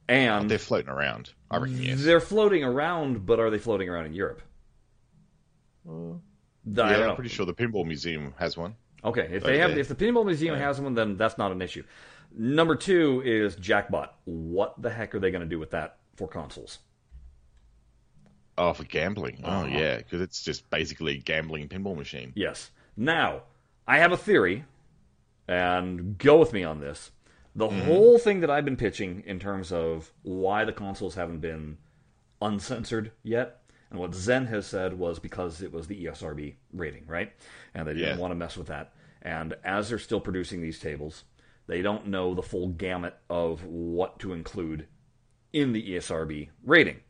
And 0.09 0.51
They're 0.51 0.59
floating 0.59 0.91
around. 0.91 1.33
I 1.51 1.59
reckon 1.59 1.81
yes. 1.83 2.03
they're 2.03 2.21
floating 2.21 2.65
around, 2.65 3.25
but 3.25 3.39
are 3.41 3.51
they 3.51 3.59
floating 3.59 3.89
around 3.89 4.07
in 4.07 4.13
Europe? 4.15 4.43
I 5.87 5.91
Yeah, 5.91 6.15
don't 6.65 6.77
know. 6.77 7.09
I'm 7.11 7.15
pretty 7.15 7.31
sure 7.31 7.47
the 7.47 7.55
Pinball 7.55 7.87
Museum 7.87 8.35
has 8.39 8.57
one. 8.57 8.75
Okay, 9.05 9.29
if 9.33 9.43
they 9.43 9.59
have, 9.59 9.71
there. 9.71 9.81
if 9.81 9.89
the 9.89 9.95
Pinball 9.95 10.25
Museum 10.25 10.57
has 10.57 10.81
one, 10.81 10.95
then 10.95 11.17
that's 11.17 11.37
not 11.39 11.51
an 11.53 11.61
issue. 11.61 11.83
Number 12.35 12.77
two 12.77 13.23
is 13.25 13.57
Jackbot. 13.57 14.15
What 14.25 14.81
the 14.81 14.91
heck 14.91 15.15
are 15.15 15.19
they 15.21 15.31
going 15.31 15.43
to 15.43 15.49
do 15.49 15.59
with 15.59 15.71
that 15.73 15.99
for 16.17 16.29
consoles? 16.29 16.79
Oh, 18.57 18.73
for 18.73 18.85
gambling. 18.85 19.41
Oh, 19.45 19.49
Uh-huh. 19.51 19.67
yeah, 19.67 19.97
because 19.99 20.21
it's 20.21 20.43
just 20.43 20.69
basically 20.71 21.15
a 21.15 21.19
gambling 21.19 21.69
pinball 21.69 21.97
machine. 21.97 22.33
Yes. 22.37 22.71
Now, 22.97 23.43
I 23.89 23.99
have 23.99 24.13
a 24.13 24.17
theory, 24.17 24.65
and 25.49 26.17
go 26.19 26.39
with 26.39 26.53
me 26.53 26.63
on 26.65 26.81
this. 26.81 27.11
The 27.55 27.69
mm-hmm. 27.69 27.81
whole 27.83 28.19
thing 28.19 28.41
that 28.41 28.51
I've 28.51 28.65
been 28.65 28.77
pitching 28.77 29.23
in 29.27 29.39
terms 29.39 29.73
of 29.73 30.13
why 30.23 30.65
the 30.65 30.73
consoles 30.73 31.15
haven't 31.15 31.41
been 31.41 31.79
uncensored 32.41 33.13
yet, 33.23 33.63
and 33.91 34.01
what 34.01 34.15
Zen 34.15 34.47
has 34.47 34.67
said 34.67 34.99
was 34.99 35.19
because 35.19 35.61
it 35.61 35.73
was 35.73 35.87
the 35.87 36.07
ESRB 36.07 36.55
rating, 36.73 37.07
right? 37.07 37.33
And 37.75 37.87
they 37.87 37.93
didn't 37.93 38.17
Yeah. 38.17 38.21
want 38.21 38.31
to 38.31 38.37
mess 38.37 38.57
with 38.57 38.69
that. 38.69 38.95
And 39.21 39.55
as 39.63 39.89
they're 39.89 39.99
still 39.99 40.21
producing 40.21 40.63
these 40.63 40.79
tables, 40.79 41.25
they 41.67 41.83
don't 41.83 42.07
know 42.07 42.35
the 42.35 42.43
full 42.43 42.69
gamut 42.69 43.19
of 43.29 43.65
what 43.65 44.19
to 44.21 44.33
include 44.33 44.87
in 45.53 45.73
the 45.73 45.95
ESRB 45.95 46.49
rating. 46.65 47.01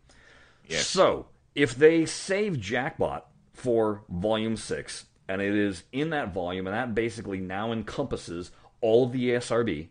Yes. 0.66 0.86
So, 0.86 1.28
if 1.54 1.74
they 1.74 2.04
save 2.04 2.60
Jackbot 2.60 3.30
for 3.52 4.02
Volume 4.08 4.56
6, 4.56 5.06
and 5.28 5.40
it 5.40 5.54
is 5.54 5.84
in 5.92 6.10
that 6.10 6.34
volume, 6.34 6.66
and 6.66 6.74
that 6.74 6.94
basically 6.94 7.40
now 7.40 7.72
encompasses 7.72 8.50
all 8.80 9.04
of 9.04 9.12
the 9.12 9.30
ESRB, 9.30 9.88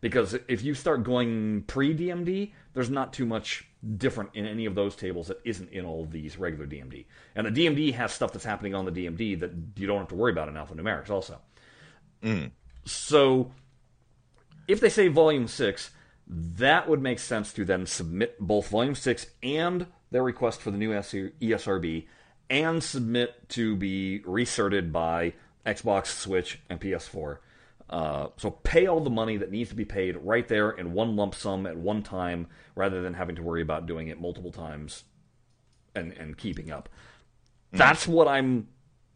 because 0.00 0.36
if 0.48 0.62
you 0.62 0.74
start 0.74 1.02
going 1.02 1.64
pre 1.66 1.94
DMD, 1.94 2.52
there's 2.72 2.90
not 2.90 3.12
too 3.12 3.26
much 3.26 3.66
different 3.96 4.30
in 4.34 4.46
any 4.46 4.66
of 4.66 4.74
those 4.74 4.94
tables 4.94 5.28
that 5.28 5.40
isn't 5.44 5.70
in 5.70 5.84
all 5.84 6.04
these 6.04 6.38
regular 6.38 6.66
DMD. 6.66 7.06
And 7.34 7.46
the 7.46 7.66
DMD 7.66 7.94
has 7.94 8.12
stuff 8.12 8.32
that's 8.32 8.44
happening 8.44 8.74
on 8.74 8.84
the 8.84 8.92
DMD 8.92 9.40
that 9.40 9.52
you 9.76 9.86
don't 9.86 9.98
have 9.98 10.08
to 10.08 10.14
worry 10.14 10.32
about 10.32 10.48
in 10.48 10.54
alphanumerics 10.54 11.10
also. 11.10 11.38
Mm. 12.22 12.50
So 12.84 13.52
if 14.68 14.80
they 14.80 14.88
say 14.88 15.08
volume 15.08 15.48
6, 15.48 15.90
that 16.26 16.88
would 16.88 17.02
make 17.02 17.18
sense 17.18 17.52
to 17.54 17.64
then 17.64 17.86
submit 17.86 18.38
both 18.38 18.68
volume 18.68 18.94
6 18.94 19.26
and 19.42 19.86
their 20.10 20.22
request 20.22 20.60
for 20.60 20.70
the 20.70 20.78
new 20.78 20.90
ESRB 20.90 22.06
and 22.48 22.82
submit 22.82 23.48
to 23.50 23.76
be 23.76 24.20
recerted 24.24 24.92
by 24.92 25.32
Xbox, 25.64 26.06
Switch, 26.06 26.60
and 26.68 26.80
PS4. 26.80 27.38
Uh, 27.90 28.28
so 28.36 28.50
pay 28.50 28.86
all 28.86 29.00
the 29.00 29.10
money 29.10 29.36
that 29.36 29.50
needs 29.50 29.68
to 29.70 29.76
be 29.76 29.84
paid 29.84 30.16
right 30.18 30.46
there 30.46 30.70
in 30.70 30.92
one 30.92 31.16
lump 31.16 31.34
sum 31.34 31.66
at 31.66 31.76
one 31.76 32.02
time 32.02 32.46
rather 32.76 33.02
than 33.02 33.14
having 33.14 33.34
to 33.34 33.42
worry 33.42 33.62
about 33.62 33.86
doing 33.86 34.06
it 34.08 34.20
multiple 34.20 34.52
times 34.52 35.02
and, 35.94 36.12
and 36.12 36.38
keeping 36.38 36.70
up. 36.70 36.88
That's 37.72 38.06
what 38.06 38.28
I'm 38.28 38.68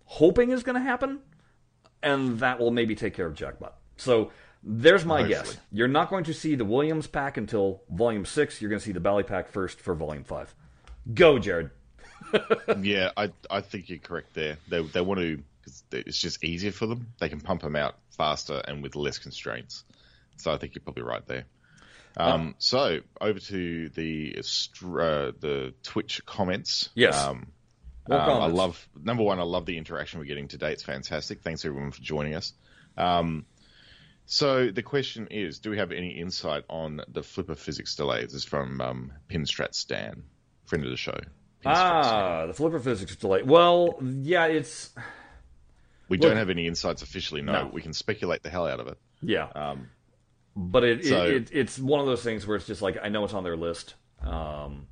hoping 0.05 0.51
is 0.51 0.65
going 0.65 0.75
to 0.75 0.83
happen 0.83 1.21
and 2.03 2.39
that 2.41 2.61
will 2.61 2.71
maybe 2.71 2.95
take 2.95 3.15
care 3.15 3.27
of 3.27 3.35
Jackbot. 3.35 3.75
So 3.97 4.31
there's 4.63 5.05
my 5.05 5.23
Hopefully. 5.23 5.35
guess. 5.35 5.57
You're 5.73 5.89
not 5.89 6.11
going 6.11 6.25
to 6.25 6.35
see 6.35 6.55
the 6.55 6.65
Williams 6.65 7.07
pack 7.07 7.37
until 7.37 7.83
Volume 7.91 8.25
Six. 8.25 8.61
You're 8.61 8.71
going 8.71 8.81
to 8.81 8.85
see 8.85 8.93
the 8.93 9.01
Bally 9.01 9.23
pack 9.23 9.49
first 9.49 9.81
for 9.81 9.95
Volume 9.95 10.25
Five. 10.25 10.55
Go, 11.13 11.39
Jared. 11.39 11.71
yeah, 12.81 13.11
I 13.17 13.31
I 13.51 13.61
think 13.61 13.89
you're 13.89 13.99
correct 13.99 14.35
there. 14.35 14.59
They 14.69 14.83
they 14.83 15.01
want 15.01 15.21
to 15.21 15.43
because 15.61 15.85
it's 15.93 16.19
just 16.19 16.45
easier 16.45 16.73
for 16.73 16.87
them. 16.87 17.09
They 17.19 17.29
can 17.29 17.41
pump 17.41 17.63
them 17.63 17.77
out 17.77 17.97
faster 18.17 18.63
and 18.67 18.83
with 18.83 18.97
less 18.97 19.19
constraints. 19.19 19.85
So 20.37 20.53
I 20.53 20.57
think 20.57 20.75
you're 20.75 20.83
probably 20.83 21.05
right 21.05 21.27
there. 21.27 21.45
Um, 22.17 22.55
so 22.59 23.01
over 23.21 23.39
to 23.39 23.89
the 23.91 24.37
uh, 24.39 25.33
the 25.41 25.75
Twitch 25.83 26.25
comments. 26.25 26.91
Yes. 26.95 27.17
Um, 27.17 27.49
um, 28.11 28.21
I 28.21 28.47
love 28.47 28.87
number 29.03 29.23
one. 29.23 29.41
I 29.41 29.45
love 29.45 29.67
the 29.67 29.79
interaction 29.79 30.21
we're 30.21 30.27
getting 30.27 30.49
today. 30.49 30.73
It's 30.73 30.83
fantastic. 30.83 31.43
Thanks 31.43 31.65
everyone 31.65 31.91
for 31.91 32.03
joining 32.03 32.35
us. 32.35 32.53
Um, 32.97 33.47
so 34.27 34.71
the 34.71 34.83
question 34.83 35.29
is, 35.31 35.59
do 35.59 35.71
we 35.71 35.79
have 35.79 35.93
any 35.93 36.11
insight 36.11 36.65
on 36.69 37.01
the 37.09 37.23
flipper 37.23 37.55
physics 37.55 37.97
delays? 37.97 38.33
This 38.33 38.35
is 38.35 38.45
from 38.45 38.81
um, 38.81 39.13
Pinstrat 39.29 39.75
Stan, 39.75 40.23
friend 40.67 40.85
of 40.85 40.91
the 40.91 40.97
show. 40.97 41.19
Pinstrat 41.63 42.05
Stan. 42.05 42.23
Ah, 42.23 42.47
the 42.47 42.55
flipper 42.55 42.79
physics 42.79 43.17
delay. 43.17 43.43
Well, 43.43 43.99
yeah, 44.03 44.47
it's 44.47 44.91
We 46.09 46.19
Look- 46.19 46.29
don't 46.29 46.37
have 46.37 46.51
any 46.51 46.67
insights 46.67 47.03
officially. 47.03 47.43
No. 47.43 47.53
No. 47.53 47.67
we 47.73 47.81
can 47.83 47.93
speculate 47.93 48.43
the 48.43 48.51
hell 48.51 48.67
out 48.67 48.81
of 48.81 48.89
it. 48.89 48.99
yeah, 49.23 49.47
Um, 49.55 49.89
but 50.57 50.85
it, 50.85 51.05
so- 51.05 51.25
it, 51.25 51.35
it 51.35 51.51
it's 51.53 51.79
one 51.79 52.01
of 52.01 52.07
those 52.07 52.23
things 52.23 52.47
where 52.47 52.57
it's 52.57 52.67
just 52.67 52.83
like 52.83 52.97
I 53.03 53.09
know 53.09 53.25
it's 53.25 53.35
on 53.35 53.43
their 53.45 53.57
list, 53.57 53.95
um, 54.23 54.87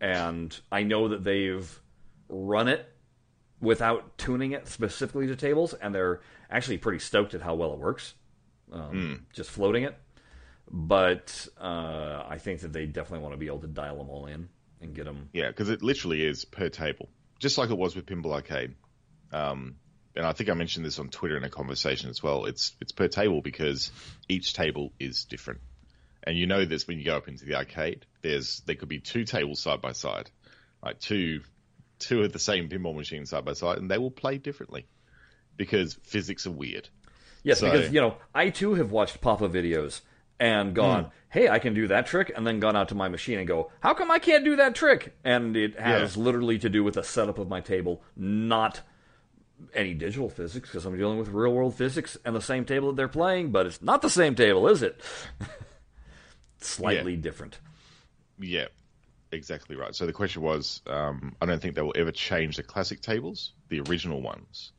and 0.00 0.58
I 0.72 0.82
know 0.82 1.08
that 1.08 1.24
they've 1.24 1.80
run 2.28 2.68
it 2.68 2.88
without 3.60 4.18
tuning 4.18 4.52
it 4.52 4.66
specifically 4.68 5.26
to 5.28 5.36
tables, 5.36 5.72
and 5.74 5.94
they're 5.94 6.20
actually 6.50 6.78
pretty 6.78 6.98
stoked 6.98 7.32
at 7.34 7.40
how 7.42 7.54
well 7.54 7.72
it 7.72 7.78
works. 7.78 8.14
Um, 8.72 9.26
Just 9.32 9.50
floating 9.50 9.84
it, 9.84 9.96
but 10.70 11.46
uh, 11.60 12.24
I 12.28 12.38
think 12.38 12.60
that 12.60 12.72
they 12.72 12.86
definitely 12.86 13.20
want 13.22 13.34
to 13.34 13.38
be 13.38 13.46
able 13.46 13.60
to 13.60 13.66
dial 13.66 13.98
them 13.98 14.10
all 14.10 14.26
in 14.26 14.48
and 14.80 14.94
get 14.94 15.04
them. 15.04 15.28
yeah, 15.32 15.48
because 15.48 15.70
it 15.70 15.82
literally 15.82 16.24
is 16.24 16.44
per 16.44 16.68
table, 16.68 17.08
just 17.38 17.56
like 17.58 17.70
it 17.70 17.78
was 17.78 17.94
with 17.94 18.06
Pinball 18.06 18.32
Arcade. 18.32 18.74
Um, 19.32 19.76
and 20.16 20.26
I 20.26 20.32
think 20.32 20.50
I 20.50 20.54
mentioned 20.54 20.84
this 20.84 20.98
on 20.98 21.08
Twitter 21.08 21.36
in 21.36 21.44
a 21.44 21.50
conversation 21.50 22.10
as 22.10 22.22
well. 22.22 22.44
It's 22.44 22.72
it's 22.80 22.92
per 22.92 23.08
table 23.08 23.40
because 23.42 23.90
each 24.28 24.54
table 24.54 24.92
is 24.98 25.24
different, 25.24 25.60
and 26.22 26.36
you 26.36 26.46
know 26.46 26.64
this 26.64 26.86
when 26.86 26.98
you 26.98 27.04
go 27.04 27.16
up 27.16 27.28
into 27.28 27.44
the 27.44 27.54
arcade. 27.56 28.06
There's 28.22 28.60
there 28.66 28.76
could 28.76 28.88
be 28.88 29.00
two 29.00 29.24
tables 29.24 29.60
side 29.60 29.80
by 29.80 29.92
side, 29.92 30.30
like 30.82 31.00
two 31.00 31.40
two 31.98 32.22
of 32.22 32.32
the 32.32 32.38
same 32.38 32.68
pinball 32.68 32.94
machine 32.96 33.26
side 33.26 33.44
by 33.44 33.52
side, 33.54 33.78
and 33.78 33.90
they 33.90 33.98
will 33.98 34.10
play 34.10 34.38
differently 34.38 34.86
because 35.56 35.94
physics 36.02 36.46
are 36.46 36.50
weird. 36.52 36.88
Yes, 37.42 37.60
So- 37.60 37.70
because 37.70 37.92
you 37.92 38.00
know 38.00 38.16
I 38.34 38.50
too 38.50 38.74
have 38.74 38.90
watched 38.90 39.20
Papa 39.20 39.48
videos 39.48 40.00
and 40.40 40.74
gone, 40.74 41.04
hmm. 41.04 41.10
"Hey, 41.28 41.48
I 41.48 41.58
can 41.58 41.74
do 41.74 41.86
that 41.88 42.06
trick," 42.06 42.32
and 42.34 42.46
then 42.46 42.58
gone 42.58 42.74
out 42.76 42.88
to 42.88 42.94
my 42.94 43.08
machine 43.08 43.38
and 43.38 43.46
go, 43.46 43.70
"How 43.80 43.94
come 43.94 44.10
I 44.10 44.18
can't 44.18 44.44
do 44.44 44.56
that 44.56 44.74
trick?" 44.74 45.16
And 45.24 45.56
it 45.56 45.78
has 45.78 46.16
Yeah. 46.16 46.22
literally 46.22 46.58
to 46.58 46.68
do 46.68 46.82
with 46.82 46.94
the 46.94 47.04
setup 47.04 47.38
of 47.38 47.48
my 47.48 47.60
table, 47.60 48.02
not 48.16 48.80
any 49.74 49.94
digital 49.94 50.28
physics, 50.28 50.68
because 50.68 50.84
I'm 50.84 50.96
dealing 50.96 51.18
with 51.18 51.28
real 51.28 51.52
world 51.52 51.74
physics 51.74 52.16
and 52.24 52.34
the 52.34 52.40
same 52.40 52.64
table 52.64 52.88
that 52.88 52.96
they're 52.96 53.08
playing, 53.08 53.50
but 53.50 53.66
it's 53.66 53.82
not 53.82 54.02
the 54.02 54.10
same 54.10 54.34
table, 54.34 54.68
is 54.68 54.82
it? 54.82 55.00
Slightly 56.60 57.16
different. 57.16 57.58
Yeah, 58.38 58.66
exactly 59.32 59.76
right. 59.76 59.94
So 59.94 60.06
the 60.06 60.12
question 60.12 60.42
was, 60.42 60.82
um, 60.86 61.34
I 61.40 61.46
don't 61.46 61.60
think 61.60 61.74
they 61.74 61.82
will 61.82 61.94
ever 61.96 62.12
change 62.12 62.56
the 62.56 62.62
classic 62.62 63.00
tables, 63.00 63.52
the 63.68 63.80
original 63.80 64.22
ones, 64.22 64.72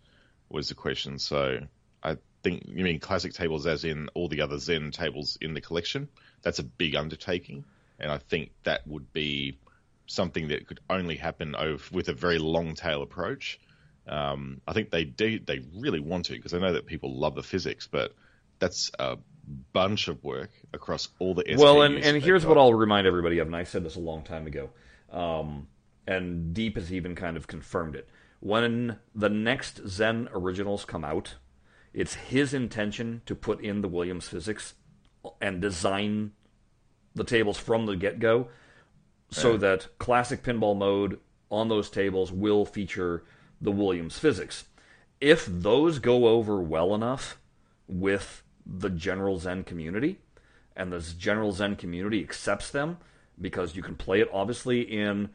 was 0.49 0.69
the 0.69 0.75
question. 0.75 1.19
So 1.19 1.59
I 2.03 2.17
think 2.43 2.63
you 2.67 2.83
mean 2.83 2.99
classic 2.99 3.33
tables 3.33 3.65
as 3.65 3.83
in 3.83 4.09
all 4.13 4.27
the 4.27 4.41
other 4.41 4.57
Zen 4.57 4.91
tables 4.91 5.37
in 5.41 5.53
the 5.53 5.61
collection. 5.61 6.07
That's 6.41 6.59
a 6.59 6.63
big 6.63 6.95
undertaking, 6.95 7.65
and 7.99 8.11
I 8.11 8.17
think 8.17 8.51
that 8.63 8.85
would 8.87 9.11
be 9.13 9.57
something 10.07 10.49
that 10.49 10.67
could 10.67 10.79
only 10.89 11.15
happen 11.15 11.55
over, 11.55 11.83
with 11.91 12.09
a 12.09 12.13
very 12.13 12.37
long 12.37 12.75
tail 12.75 13.01
approach. 13.01 13.59
Um, 14.07 14.61
I 14.67 14.73
think 14.73 14.91
they 14.91 15.03
do, 15.03 15.39
they 15.39 15.61
really 15.75 15.99
want 15.99 16.25
to 16.25 16.33
because 16.33 16.53
I 16.53 16.59
know 16.59 16.73
that 16.73 16.85
people 16.85 17.17
love 17.17 17.35
the 17.35 17.43
physics, 17.43 17.87
but 17.91 18.13
that's 18.59 18.91
a 18.99 19.17
bunch 19.73 20.07
of 20.07 20.23
work 20.23 20.51
across 20.73 21.07
all 21.19 21.33
the 21.33 21.43
SKUs 21.43 21.57
Well, 21.57 21.81
and, 21.81 21.97
and 21.97 22.21
here's 22.21 22.43
got. 22.43 22.49
what 22.49 22.57
I'll 22.57 22.73
remind 22.73 23.07
everybody 23.07 23.39
of, 23.39 23.47
and 23.47 23.55
I 23.55 23.63
said 23.63 23.83
this 23.83 23.95
a 23.95 23.99
long 23.99 24.23
time 24.23 24.47
ago, 24.47 24.69
um, 25.11 25.67
and 26.07 26.53
Deep 26.53 26.75
has 26.75 26.93
even 26.93 27.15
kind 27.15 27.35
of 27.37 27.47
confirmed 27.47 27.95
it. 27.95 28.07
When 28.39 28.97
the 29.15 29.29
next 29.29 29.87
Zen 29.87 30.29
originals 30.33 30.85
come 30.85 31.03
out, 31.03 31.35
it's 31.93 32.13
his 32.13 32.53
intention 32.53 33.21
to 33.25 33.33
put 33.35 33.61
in 33.61 33.81
the 33.81 33.87
Williams 33.87 34.27
physics 34.27 34.73
and 35.41 35.61
design 35.61 36.33
the 37.15 37.23
tables 37.23 37.57
from 37.57 37.85
the 37.87 37.95
get 37.95 38.19
go 38.19 38.49
so 39.31 39.51
Yeah. 39.53 39.57
that 39.57 39.97
classic 39.97 40.43
pinball 40.43 40.77
mode 40.77 41.19
on 41.49 41.69
those 41.69 41.89
tables 41.89 42.31
will 42.31 42.65
feature 42.65 43.23
the 43.61 43.71
Williams 43.71 44.19
physics. 44.19 44.65
If 45.21 45.45
those 45.45 45.99
go 45.99 46.27
over 46.27 46.61
well 46.61 46.93
enough 46.93 47.37
with 47.87 48.43
the 48.65 48.89
general 48.89 49.37
Zen 49.37 49.63
community, 49.63 50.19
and 50.75 50.91
the 50.91 50.99
general 51.17 51.51
Zen 51.51 51.75
community 51.75 52.21
accepts 52.21 52.69
them 52.69 52.97
because 53.39 53.75
you 53.75 53.83
can 53.83 53.95
play 53.95 54.21
it 54.21 54.29
obviously 54.33 54.81
in 54.81 55.29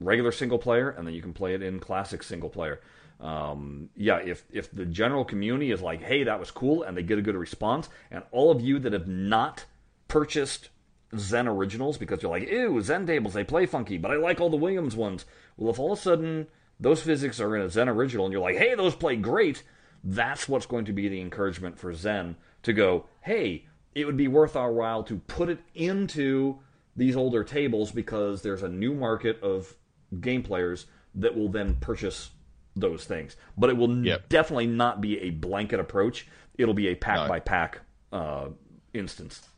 regular 0.00 0.32
single 0.32 0.58
player 0.58 0.90
and 0.90 1.06
then 1.06 1.14
you 1.14 1.22
can 1.22 1.32
play 1.32 1.54
it 1.54 1.62
in 1.62 1.80
classic 1.80 2.22
single 2.22 2.48
player. 2.48 2.80
Um, 3.20 3.90
yeah, 3.96 4.18
if 4.18 4.44
if 4.50 4.70
the 4.72 4.84
general 4.84 5.24
community 5.24 5.70
is 5.70 5.80
like, 5.80 6.02
"Hey, 6.02 6.24
that 6.24 6.40
was 6.40 6.50
cool," 6.50 6.82
and 6.82 6.96
they 6.96 7.02
get 7.02 7.18
a 7.18 7.22
good 7.22 7.36
response, 7.36 7.88
and 8.10 8.24
all 8.32 8.50
of 8.50 8.60
you 8.60 8.78
that 8.80 8.92
have 8.92 9.06
not 9.06 9.64
purchased 10.08 10.68
Zen 11.16 11.46
originals 11.46 11.96
because 11.96 12.22
you're 12.22 12.30
like, 12.30 12.50
"Ew, 12.50 12.80
Zen 12.82 13.06
tables 13.06 13.34
they 13.34 13.44
play 13.44 13.66
funky," 13.66 13.98
but 13.98 14.10
I 14.10 14.16
like 14.16 14.40
all 14.40 14.50
the 14.50 14.56
Williams 14.56 14.96
ones. 14.96 15.24
Well, 15.56 15.72
if 15.72 15.78
all 15.78 15.92
of 15.92 15.98
a 15.98 16.02
sudden 16.02 16.48
those 16.80 17.02
physics 17.02 17.40
are 17.40 17.54
in 17.56 17.62
a 17.62 17.68
Zen 17.70 17.88
original 17.88 18.26
and 18.26 18.32
you're 18.32 18.42
like, 18.42 18.56
"Hey, 18.56 18.74
those 18.74 18.94
play 18.94 19.16
great," 19.16 19.62
that's 20.02 20.48
what's 20.48 20.66
going 20.66 20.84
to 20.86 20.92
be 20.92 21.08
the 21.08 21.20
encouragement 21.20 21.78
for 21.78 21.92
Zen 21.94 22.36
to 22.62 22.72
go, 22.72 23.06
"Hey, 23.22 23.66
it 23.94 24.04
would 24.06 24.16
be 24.16 24.28
worth 24.28 24.56
our 24.56 24.72
while 24.72 25.02
to 25.04 25.16
put 25.18 25.48
it 25.48 25.60
into 25.74 26.58
these 26.96 27.16
older 27.16 27.42
tables 27.44 27.90
because 27.92 28.42
there's 28.42 28.62
a 28.62 28.68
new 28.68 28.94
market 28.94 29.40
of 29.42 29.76
game 30.20 30.42
players 30.42 30.86
that 31.14 31.36
will 31.36 31.48
then 31.48 31.74
purchase 31.76 32.30
those 32.76 33.04
things. 33.04 33.36
But 33.56 33.70
it 33.70 33.76
will 33.76 34.04
Yep. 34.04 34.28
definitely 34.28 34.66
not 34.66 35.00
be 35.00 35.18
a 35.20 35.30
blanket 35.30 35.78
approach. 35.80 36.26
It'll 36.58 36.74
be 36.74 36.88
a 36.88 36.94
pack 36.96 37.16
No. 37.20 37.28
by 37.28 37.38
pack 37.40 37.80
uh, 38.12 38.48
instance. 38.92 39.48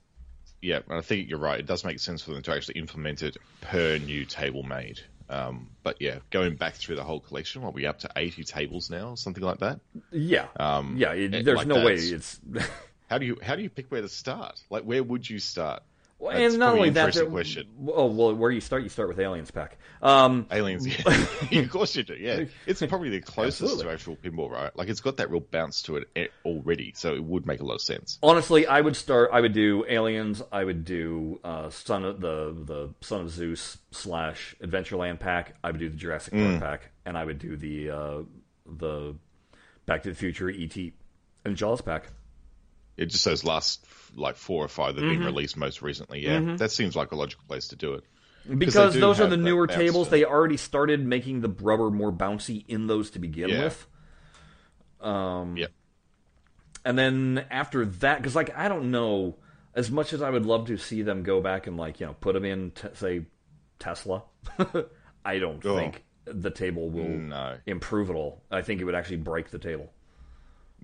yeah, 0.63 0.81
and 0.89 0.99
I 0.99 1.01
think 1.03 1.29
you're 1.29 1.39
right. 1.39 1.61
It 1.61 1.67
does 1.67 1.85
make 1.85 1.99
sense 1.99 2.23
for 2.23 2.33
them 2.33 2.43
to 2.43 2.53
actually 2.55 2.79
implement 2.79 3.23
it 3.23 3.37
per 3.61 3.99
new 3.99 4.25
table 4.25 4.63
made. 4.63 5.01
Um, 5.29 5.69
but 5.83 6.01
yeah, 6.01 6.19
going 6.31 6.55
back 6.57 6.75
through 6.75 6.97
the 6.97 7.03
whole 7.05 7.21
collection, 7.21 7.63
what 7.63 7.69
are 7.71 7.73
we 7.73 7.87
up 7.87 7.99
to 8.01 8.11
80 8.15 8.45
tables 8.45 8.91
now, 8.91 9.15
something 9.17 9.43
like 9.43 9.59
that? 9.59 9.81
Yeah, 10.13 10.47
Um, 10.59 10.97
yeah. 10.97 11.13
It, 11.13 11.35
it- 11.35 11.45
there's 11.45 11.57
like 11.59 11.67
no 11.67 11.85
way 11.85 11.95
it's. 11.95 12.41
How 13.09 13.19
do 13.19 13.27
you 13.27 13.39
how 13.41 13.55
do 13.55 13.63
you 13.63 13.71
pick 13.71 13.89
where 13.93 14.03
to 14.03 14.09
start? 14.09 14.61
Like, 14.69 14.83
where 14.83 15.01
would 15.03 15.31
you 15.31 15.39
start? 15.39 15.83
Well, 16.19 16.33
That's 16.33 16.55
and 16.55 16.61
not 16.61 16.75
only 16.75 16.89
that, 16.91 17.13
that- 17.13 17.29
question. 17.31 17.67
Oh 17.89 18.07
well, 18.07 18.35
where 18.35 18.51
you 18.51 18.63
start, 18.63 18.83
you 18.83 18.89
start 18.89 19.09
with 19.09 19.21
aliens 19.21 19.51
pack. 19.51 19.77
Um, 20.01 20.47
Aliens, 20.51 20.87
yeah. 20.87 21.61
of 21.61 21.71
course 21.71 21.95
you 21.95 22.05
do. 22.05 22.15
Yeah, 22.15 22.45
it's 22.67 22.81
probably 22.81 23.11
the 23.11 23.21
closest 23.21 23.63
Absolutely. 23.63 23.85
to 23.85 23.93
actual 23.93 24.17
pinball, 24.17 24.51
right? 24.51 24.75
Like, 24.75 24.89
it's 24.89 25.01
got 25.01 25.19
that 25.19 25.31
real 25.31 25.41
bounce 25.41 25.83
to 25.83 25.97
it 25.97 26.09
eh, 26.17 26.27
already, 26.45 26.93
so 26.97 27.15
it 27.15 27.23
would 27.23 27.47
make 27.47 27.61
a 27.61 27.65
lot 27.65 27.75
of 27.75 27.83
sense. 27.83 28.19
honestly, 28.23 28.67
I 28.67 28.81
would 28.81 28.97
start. 28.97 29.29
I 29.33 29.43
would 29.43 29.53
do 29.53 29.85
aliens. 29.89 30.41
I 30.51 30.65
would 30.65 30.87
do 30.87 31.39
uh, 31.45 31.69
Son 31.69 32.03
of 32.05 32.21
the 32.21 32.57
the 32.65 32.95
Son 33.03 33.21
of 33.21 33.31
Zeus 33.31 33.77
slash 33.91 34.57
Adventureland 34.63 35.21
pack. 35.21 35.55
I 35.63 35.71
would 35.71 35.81
do 35.81 35.91
the 35.91 35.97
Jurassic 35.99 36.33
Park 36.33 36.45
Mm. 36.47 36.61
pack, 36.61 36.91
and 37.05 37.19
I 37.19 37.25
would 37.27 37.39
do 37.39 37.57
the 37.57 37.91
uh, 37.91 38.19
the 38.65 39.15
Back 39.85 40.03
to 40.05 40.09
the 40.09 40.15
Future 40.17 40.49
ET 40.49 40.77
and 41.45 41.57
Jaws 41.57 41.83
pack. 41.83 42.09
It 42.97 43.07
just 43.07 43.23
says 43.25 43.45
last 43.45 43.85
like 44.15 44.37
four 44.37 44.65
or 44.65 44.69
five 44.69 44.95
that 44.95 45.03
have 45.03 45.11
Mm-hmm. 45.11 45.21
been 45.21 45.27
released 45.35 45.57
most 45.57 45.83
recently. 45.83 46.21
Yeah, 46.25 46.57
that 46.57 46.71
seems 46.71 46.97
like 46.97 47.13
a 47.13 47.17
logical 47.17 47.45
place 47.47 47.69
to 47.69 47.77
do 47.77 47.95
it. 47.95 48.05
Because 48.59 48.95
do 48.95 49.01
those 49.01 49.21
are 49.21 49.27
the 49.27 49.37
newer 49.37 49.67
tables. 49.67 50.09
They 50.09 50.25
already 50.25 50.57
started 50.57 51.05
making 51.05 51.41
the 51.41 51.49
rubber 51.49 51.91
more 51.91 52.13
bouncy 52.13 52.65
in 52.69 52.87
those 52.87 53.11
to 53.11 53.19
begin 53.19 53.49
Yeah. 53.51 53.65
with. 53.65 53.87
Um, 55.01 55.57
Yep. 55.57 55.73
And 56.85 56.97
then 56.97 57.45
after 57.51 57.85
that, 57.85 58.19
because 58.19 58.37
like 58.37 58.57
I 58.57 58.69
don't 58.69 58.91
know, 58.91 59.37
as 59.75 59.91
much 59.91 60.13
as 60.13 60.23
I 60.23 60.31
would 60.31 60.47
love 60.47 60.69
to 60.69 60.77
see 60.79 61.03
them 61.03 61.23
go 61.25 61.41
back 61.41 61.67
and 61.67 61.77
like 61.77 61.99
you 62.01 62.07
know 62.07 62.15
put 62.21 62.35
them 62.35 62.45
in, 62.45 62.71
t- 62.71 62.89
say 62.95 63.27
Tesla, 63.79 64.23
I 65.25 65.39
don't 65.39 65.65
Oh. 65.67 65.77
think 65.77 66.05
the 66.25 66.51
table 66.51 66.89
will 66.89 67.09
No. 67.09 67.57
improve 67.67 68.09
at 68.11 68.17
all. 68.17 68.43
I 68.51 68.63
think 68.63 68.81
it 68.81 68.85
would 68.85 68.95
actually 68.95 69.19
break 69.19 69.51
the 69.51 69.59
table. 69.59 69.93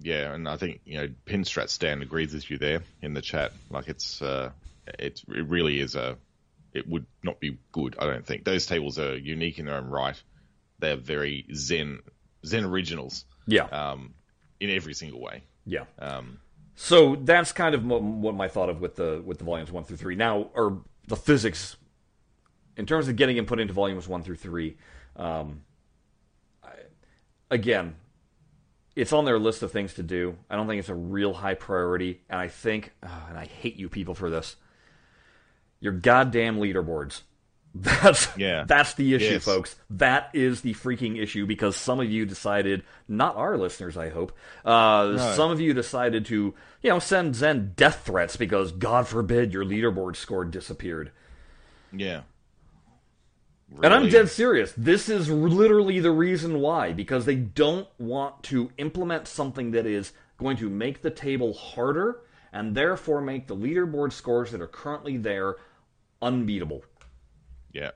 Yeah, 0.02 0.32
and 0.34 0.48
I 0.48 0.56
think 0.56 0.80
you 0.84 0.98
know 0.98 1.08
Pinstrat 1.26 1.70
Stan 1.70 2.02
agrees 2.02 2.34
with 2.34 2.50
you 2.50 2.58
there 2.58 2.82
in 3.02 3.14
the 3.14 3.22
chat. 3.22 3.52
Like 3.70 3.88
it's 3.88 4.20
uh, 4.22 4.50
it's 4.98 5.24
it 5.28 5.46
really 5.48 5.80
is 5.80 5.94
a 5.94 6.16
it 6.72 6.88
would 6.88 7.06
not 7.22 7.38
be 7.40 7.58
good. 7.72 7.96
I 7.98 8.06
don't 8.06 8.26
think 8.26 8.44
those 8.44 8.66
tables 8.66 8.98
are 8.98 9.16
unique 9.16 9.58
in 9.58 9.66
their 9.66 9.76
own 9.76 9.86
right. 9.88 10.20
They're 10.78 10.96
very 10.96 11.46
Zen 11.54 12.00
Zen 12.44 12.64
originals 12.64 13.24
Yeah, 13.46 13.64
um, 13.64 14.14
in 14.60 14.70
every 14.70 14.94
single 14.94 15.20
way. 15.20 15.42
yeah. 15.66 15.84
Um, 15.98 16.38
So 16.74 17.16
that's 17.16 17.52
kind 17.52 17.74
of 17.74 17.84
what, 17.84 18.02
what 18.02 18.34
my 18.34 18.48
thought 18.48 18.68
of 18.70 18.80
with 18.80 18.96
the 18.96 19.22
with 19.24 19.38
the 19.38 19.44
volumes 19.44 19.70
one 19.70 19.84
through 19.84 19.98
three. 19.98 20.16
Now, 20.16 20.50
or 20.54 20.80
the 21.08 21.16
physics 21.16 21.76
in 22.76 22.86
terms 22.86 23.06
of 23.08 23.16
getting 23.16 23.36
input 23.36 23.60
into 23.60 23.74
volumes 23.74 24.08
one 24.08 24.22
through 24.22 24.36
three. 24.36 24.76
Um, 25.14 25.60
I, 26.64 26.70
again, 27.50 27.94
it's 28.94 29.12
on 29.12 29.24
their 29.24 29.38
list 29.38 29.62
of 29.62 29.72
things 29.72 29.94
to 29.94 30.02
do. 30.02 30.37
I 30.50 30.57
don't 30.57 30.66
think 30.66 30.81
it's 30.81 30.88
a 30.88 30.94
real 30.94 31.33
high 31.33 31.55
priority, 31.55 32.20
and 32.28 32.38
I 32.40 32.48
think, 32.48 32.92
oh, 33.02 33.26
and 33.28 33.38
I 33.38 33.46
hate 33.46 33.76
you 33.76 33.88
people 33.88 34.14
for 34.14 34.28
this. 34.31 34.57
Your 35.81 35.92
goddamn 35.92 36.59
leaderboards. 36.59 37.22
That's 37.74 38.28
Yeah. 38.37 38.64
that's 38.66 38.92
the 38.94 39.14
issue, 39.14 39.33
Yes. 39.33 39.44
folks. 39.46 39.76
That 39.88 40.28
is 40.35 40.61
the 40.61 40.74
freaking 40.74 41.18
issue 41.18 41.46
because 41.46 41.74
some 41.74 42.00
of 42.00 42.11
you 42.11 42.26
decided, 42.26 42.83
not 43.09 43.37
our 43.37 43.57
listeners, 43.57 43.96
I 43.96 44.11
hope, 44.11 44.37
uh, 44.62 45.35
some 45.35 45.50
of 45.50 45.59
you 45.59 45.72
decided 45.72 46.26
to, 46.26 46.55
you 46.83 46.90
know, 46.90 46.98
send 46.98 47.35
Zen 47.35 47.72
death 47.74 48.02
threats 48.05 48.37
because 48.37 48.72
God 48.72 49.09
forbid 49.09 49.55
your 49.55 49.64
leaderboard 49.64 50.16
score 50.16 50.44
disappeared. 50.44 51.12
yeah, 51.94 52.22
And 53.82 53.94
I'm 53.94 54.08
dead 54.08 54.28
serious. 54.28 54.72
This 54.76 55.08
is 55.08 55.30
literally 55.30 56.00
the 56.00 56.11
reason 56.11 56.61
why 56.61 56.92
because 56.92 57.24
they 57.24 57.37
don't 57.37 57.88
want 57.98 58.42
to 58.44 58.70
implement 58.78 59.26
something 59.26 59.72
that 59.72 59.87
is 59.87 60.12
going 60.38 60.56
to 60.58 60.68
make 60.68 61.02
the 61.02 61.11
table 61.11 61.52
harder 61.52 62.20
and 62.52 62.74
therefore 62.74 63.20
make 63.20 63.46
the 63.46 63.56
leaderboard 63.56 64.12
scores 64.12 64.50
that 64.50 64.61
are 64.61 64.66
currently 64.66 65.16
there 65.16 65.56
unbeatable. 66.20 66.85
Yeah. 67.72 67.92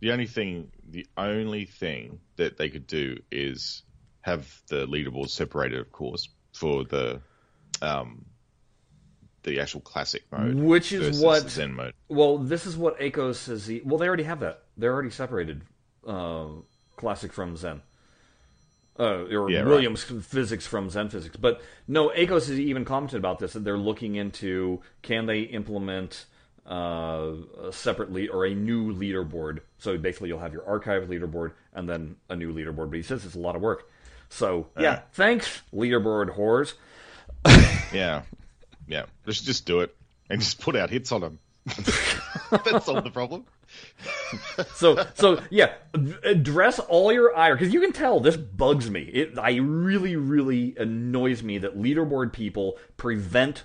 The 0.00 0.12
only 0.12 0.26
thing, 0.26 0.72
the 0.88 1.06
only 1.16 1.64
thing 1.64 2.20
that 2.36 2.56
they 2.56 2.68
could 2.68 2.86
do 2.86 3.18
is 3.30 3.82
have 4.20 4.62
the 4.68 4.86
leaderboard 4.86 5.30
separated, 5.30 5.78
of 5.78 5.92
course, 5.92 6.28
for 6.52 6.84
the 6.84 7.20
um, 7.80 8.24
the 9.44 9.60
actual 9.60 9.80
classic 9.80 10.24
mode, 10.30 10.54
Which 10.54 10.92
is 10.92 11.20
what- 11.20 11.48
Zen 11.50 11.74
mode. 11.74 11.94
Well, 12.08 12.38
this 12.38 12.66
is 12.66 12.76
what 12.76 12.98
Akos 13.00 13.36
says. 13.36 13.66
He, 13.66 13.80
well, 13.84 13.98
they 13.98 14.06
already 14.06 14.22
have 14.24 14.40
that. 14.40 14.62
They're 14.76 14.92
already 14.92 15.10
separated. 15.10 15.62
Uh, 16.06 16.46
classic 16.96 17.32
from 17.32 17.56
Zen. 17.56 17.82
Uh, 18.98 19.24
or 19.24 19.50
Yeah, 19.50 19.60
right. 19.60 19.66
Williams 19.68 20.02
physics 20.04 20.66
from 20.66 20.90
Zen 20.90 21.08
physics. 21.08 21.36
But 21.36 21.62
no, 21.88 22.10
Akos 22.10 22.48
has 22.48 22.60
even 22.60 22.84
commented 22.84 23.18
about 23.18 23.38
this 23.38 23.54
that 23.54 23.64
they're 23.64 23.78
looking 23.78 24.16
into 24.16 24.80
can 25.00 25.26
they 25.26 25.40
implement 25.40 26.26
uh, 26.70 27.32
a 27.64 27.72
separate 27.72 28.12
lead 28.12 28.30
or 28.30 28.44
a 28.46 28.54
new 28.54 28.94
leaderboard. 28.94 29.60
So 29.78 29.96
basically, 29.98 30.28
you'll 30.28 30.38
have 30.40 30.52
your 30.52 30.64
archive 30.66 31.08
leaderboard 31.08 31.52
and 31.72 31.88
then 31.88 32.16
a 32.28 32.36
new 32.36 32.52
leaderboard. 32.54 32.90
But 32.90 32.96
he 32.98 33.02
says 33.02 33.24
it's 33.24 33.34
a 33.34 33.38
lot 33.40 33.56
of 33.56 33.62
work. 33.62 33.90
So 34.28 34.68
yeah, 34.76 34.82
Yeah. 34.82 35.00
thanks 35.12 35.62
leaderboard 35.74 36.36
whores. 36.36 36.74
Yeah, 37.92 38.22
yeah. 38.86 39.04
Just 39.26 39.44
just 39.44 39.66
do 39.66 39.80
it 39.80 39.94
and 40.30 40.40
just 40.40 40.60
put 40.60 40.76
out 40.76 40.90
hits 40.90 41.12
on 41.12 41.20
them. 41.20 41.38
that 41.66 42.82
solved 42.84 43.06
the 43.06 43.10
problem. 43.10 43.44
So, 44.74 45.06
so 45.14 45.40
yeah, 45.50 45.72
address 46.24 46.78
all 46.78 47.10
your 47.12 47.34
ire 47.34 47.54
because 47.56 47.72
you 47.72 47.80
can 47.80 47.92
tell 47.92 48.20
this 48.20 48.36
bugs 48.36 48.90
me. 48.90 49.00
It, 49.02 49.38
I 49.38 49.56
really, 49.56 50.14
really 50.16 50.74
annoys 50.78 51.42
me 51.42 51.56
that 51.58 51.78
leaderboard 51.80 52.32
people 52.34 52.78
prevent 52.98 53.64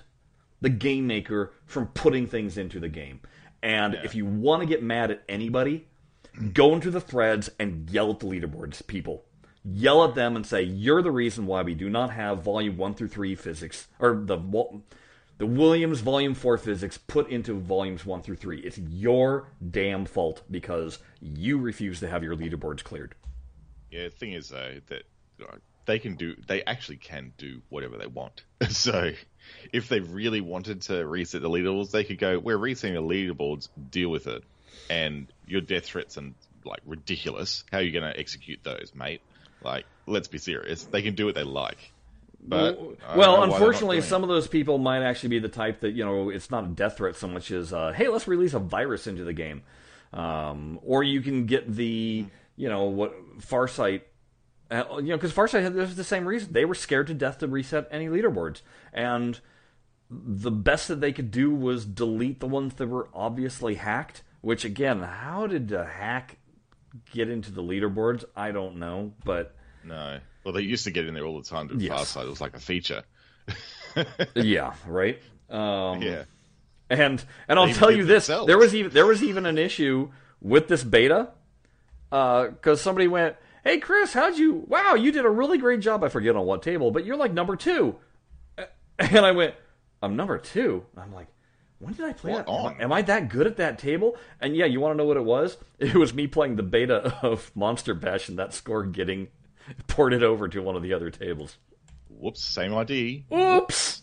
the 0.62 0.70
game 0.70 1.06
maker 1.06 1.52
from 1.66 1.88
putting 1.88 2.26
things 2.26 2.56
into 2.56 2.80
the 2.80 2.88
game. 2.88 3.20
And 3.62 3.94
Yeah. 3.94 4.00
if 4.04 4.14
you 4.14 4.24
want 4.24 4.62
to 4.62 4.66
get 4.66 4.82
mad 4.82 5.10
at 5.10 5.22
anybody, 5.28 5.86
go 6.54 6.74
into 6.74 6.90
the 6.90 7.00
threads 7.02 7.50
and 7.58 7.90
yell 7.90 8.10
at 8.10 8.20
the 8.20 8.26
leaderboards 8.26 8.86
people. 8.86 9.24
Yell 9.64 10.04
at 10.04 10.14
them 10.14 10.36
and 10.36 10.46
say, 10.46 10.62
You're 10.62 11.02
the 11.02 11.10
reason 11.10 11.46
why 11.46 11.62
we 11.62 11.74
do 11.74 11.90
not 11.90 12.10
have 12.12 12.42
volume 12.42 12.76
1 12.78 12.94
through 12.94 13.08
3 13.08 13.34
physics, 13.34 13.88
or 13.98 14.14
the, 14.24 14.38
the 15.38 15.46
Williams 15.46 16.00
volume 16.00 16.34
4 16.34 16.58
physics 16.58 16.98
put 16.98 17.30
into 17.30 17.54
volumes 17.54 18.04
1 18.04 18.22
through 18.22 18.36
3. 18.36 18.60
It's 18.60 18.78
your 18.78 19.48
damn 19.70 20.04
fault 20.04 20.42
because 20.50 20.98
you 21.20 21.58
refuse 21.58 22.00
to 22.00 22.08
have 22.08 22.22
your 22.22 22.36
leaderboards 22.36 22.82
cleared. 22.82 23.14
Yeah, 23.90 24.04
the 24.04 24.10
thing 24.10 24.32
is 24.32 24.48
though 24.48 24.80
that 24.88 25.04
they 25.86 25.98
can 25.98 26.16
do, 26.16 26.36
they 26.46 26.62
actually 26.64 26.98
can 26.98 27.32
do 27.38 27.62
whatever 27.70 27.96
they 27.96 28.06
want. 28.06 28.42
so, 28.68 29.12
if 29.72 29.88
they 29.88 30.00
really 30.00 30.40
wanted 30.40 30.82
to 30.82 31.06
reset 31.06 31.40
the 31.40 31.48
leaderboards, 31.48 31.90
they 31.90 32.04
could 32.04 32.18
go, 32.18 32.38
"We're 32.38 32.58
resetting 32.58 32.94
the 32.94 33.02
leaderboards, 33.02 33.68
deal 33.90 34.10
with 34.10 34.26
it." 34.26 34.44
And 34.90 35.26
your 35.46 35.62
death 35.62 35.86
threats 35.86 36.16
and 36.18 36.34
like 36.64 36.80
ridiculous. 36.84 37.64
How 37.72 37.78
are 37.78 37.82
you 37.82 37.92
going 37.92 38.12
to 38.12 38.18
execute 38.18 38.60
those, 38.62 38.92
mate? 38.94 39.22
Like, 39.62 39.86
let's 40.06 40.28
be 40.28 40.38
serious. 40.38 40.84
They 40.84 41.02
can 41.02 41.14
do 41.14 41.24
what 41.26 41.34
they 41.34 41.42
like. 41.42 41.78
But 42.40 42.56
I 42.56 42.60
don't 42.60 42.78
know 42.78 42.96
well, 43.16 43.16
why 43.16 43.40
they're 43.40 43.46
not 43.48 43.54
unfortunately, 43.54 44.00
some 44.00 44.22
of 44.22 44.28
those 44.28 44.46
people 44.48 44.78
might 44.78 45.02
actually 45.02 45.30
be 45.30 45.38
the 45.40 45.48
type 45.48 45.80
that 45.80 45.92
you 45.92 46.04
know 46.04 46.30
it's 46.30 46.50
not 46.50 46.64
a 46.64 46.68
death 46.68 46.98
threat 46.98 47.16
so 47.16 47.28
much 47.28 47.50
as 47.50 47.72
uh, 47.72 47.92
hey, 47.92 48.08
let's 48.08 48.28
release 48.28 48.54
a 48.54 48.58
virus 48.58 49.06
into 49.06 49.24
the 49.24 49.32
game, 49.32 49.62
um, 50.12 50.78
or 50.82 51.02
you 51.02 51.20
can 51.20 51.46
get 51.46 51.70
the 51.72 52.26
you 52.56 52.68
know 52.68 52.84
what 52.84 53.38
Farsight. 53.40 54.02
Uh, 54.70 54.84
you 54.96 55.08
know, 55.08 55.16
because 55.16 55.32
Farsight 55.32 55.62
had 55.62 55.74
this 55.74 55.94
the 55.94 56.04
same 56.04 56.26
reason 56.26 56.52
they 56.52 56.64
were 56.64 56.74
scared 56.74 57.06
to 57.08 57.14
death 57.14 57.38
to 57.38 57.48
reset 57.48 57.88
any 57.90 58.06
leaderboards, 58.06 58.60
and 58.92 59.40
the 60.10 60.50
best 60.50 60.88
that 60.88 61.00
they 61.00 61.12
could 61.12 61.30
do 61.30 61.54
was 61.54 61.84
delete 61.84 62.40
the 62.40 62.46
ones 62.46 62.74
that 62.74 62.86
were 62.86 63.08
obviously 63.14 63.74
hacked. 63.74 64.22
Which 64.40 64.64
again, 64.64 65.00
how 65.02 65.46
did 65.48 65.72
a 65.72 65.84
hack 65.84 66.38
get 67.12 67.28
into 67.28 67.50
the 67.50 67.62
leaderboards? 67.62 68.24
I 68.36 68.52
don't 68.52 68.76
know, 68.76 69.12
but 69.24 69.56
no. 69.84 70.20
Well, 70.48 70.54
they 70.54 70.62
used 70.62 70.84
to 70.84 70.90
get 70.90 71.04
in 71.04 71.12
there 71.12 71.26
all 71.26 71.38
the 71.38 71.46
time 71.46 71.68
to 71.68 71.76
Yes. 71.76 71.92
Farsight. 72.16 72.24
It 72.24 72.30
was 72.30 72.40
like 72.40 72.56
a 72.56 72.58
feature. 72.58 73.02
yeah, 74.34 74.72
right. 74.86 75.20
Um, 75.50 76.00
Yeah. 76.00 76.24
And 76.88 77.22
and 77.48 77.58
I'll 77.58 77.68
tell 77.74 77.90
you 77.90 78.06
this: 78.06 78.28
themselves. 78.28 78.46
there 78.46 78.56
was 78.56 78.74
even 78.74 78.90
there 78.92 79.04
was 79.04 79.22
even 79.22 79.44
an 79.44 79.58
issue 79.58 80.10
with 80.40 80.68
this 80.68 80.82
beta 80.82 81.28
because 82.08 82.80
somebody 82.80 83.08
went, 83.08 83.36
"Hey, 83.62 83.76
Chris, 83.78 84.14
how'd 84.14 84.38
you? 84.38 84.64
Wow, 84.68 84.94
you 84.94 85.12
did 85.12 85.26
a 85.26 85.30
really 85.30 85.58
great 85.58 85.80
job. 85.80 86.02
I 86.02 86.08
forget 86.08 86.34
on 86.34 86.46
what 86.46 86.62
table, 86.62 86.90
but 86.90 87.04
you're 87.04 87.18
like 87.18 87.34
number 87.34 87.56
two. 87.56 87.96
And 88.98 89.18
I 89.26 89.32
went, 89.32 89.54
"I'm 90.02 90.16
number 90.16 90.38
two. 90.38 90.86
I'm 90.96 91.12
like, 91.12 91.26
when 91.78 91.92
did 91.92 92.06
I 92.06 92.14
play 92.14 92.32
What 92.32 92.46
that? 92.46 92.50
Am 92.52 92.58
I- 92.58 92.68
on? 92.70 92.80
Am 92.80 92.92
I 92.92 93.02
that 93.02 93.28
good 93.28 93.46
at 93.46 93.58
that 93.58 93.78
table? 93.78 94.16
And 94.40 94.56
yeah, 94.56 94.64
you 94.64 94.80
want 94.80 94.94
to 94.94 94.96
know 94.96 95.04
what 95.04 95.18
it 95.18 95.24
was? 95.26 95.58
It 95.78 95.94
was 95.94 96.14
me 96.14 96.26
playing 96.26 96.56
the 96.56 96.62
beta 96.62 97.14
of 97.22 97.54
Monster 97.54 97.92
Bash 97.92 98.30
and 98.30 98.38
that 98.38 98.54
score 98.54 98.84
getting 98.86 99.28
ported 99.86 100.22
over 100.22 100.48
to 100.48 100.60
one 100.62 100.76
of 100.76 100.82
the 100.82 100.92
other 100.94 101.10
tables. 101.10 101.56
Whoops, 102.08 102.42
same 102.42 102.74
ID. 102.74 103.24
Whoops. 103.30 104.02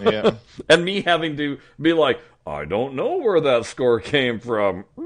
Yeah. 0.00 0.32
and 0.68 0.84
me 0.84 1.02
having 1.02 1.36
to 1.36 1.58
be 1.80 1.92
like, 1.92 2.20
I 2.46 2.64
don't 2.64 2.94
know 2.94 3.18
where 3.18 3.40
that 3.40 3.66
score 3.66 4.00
came 4.00 4.38
from. 4.40 4.84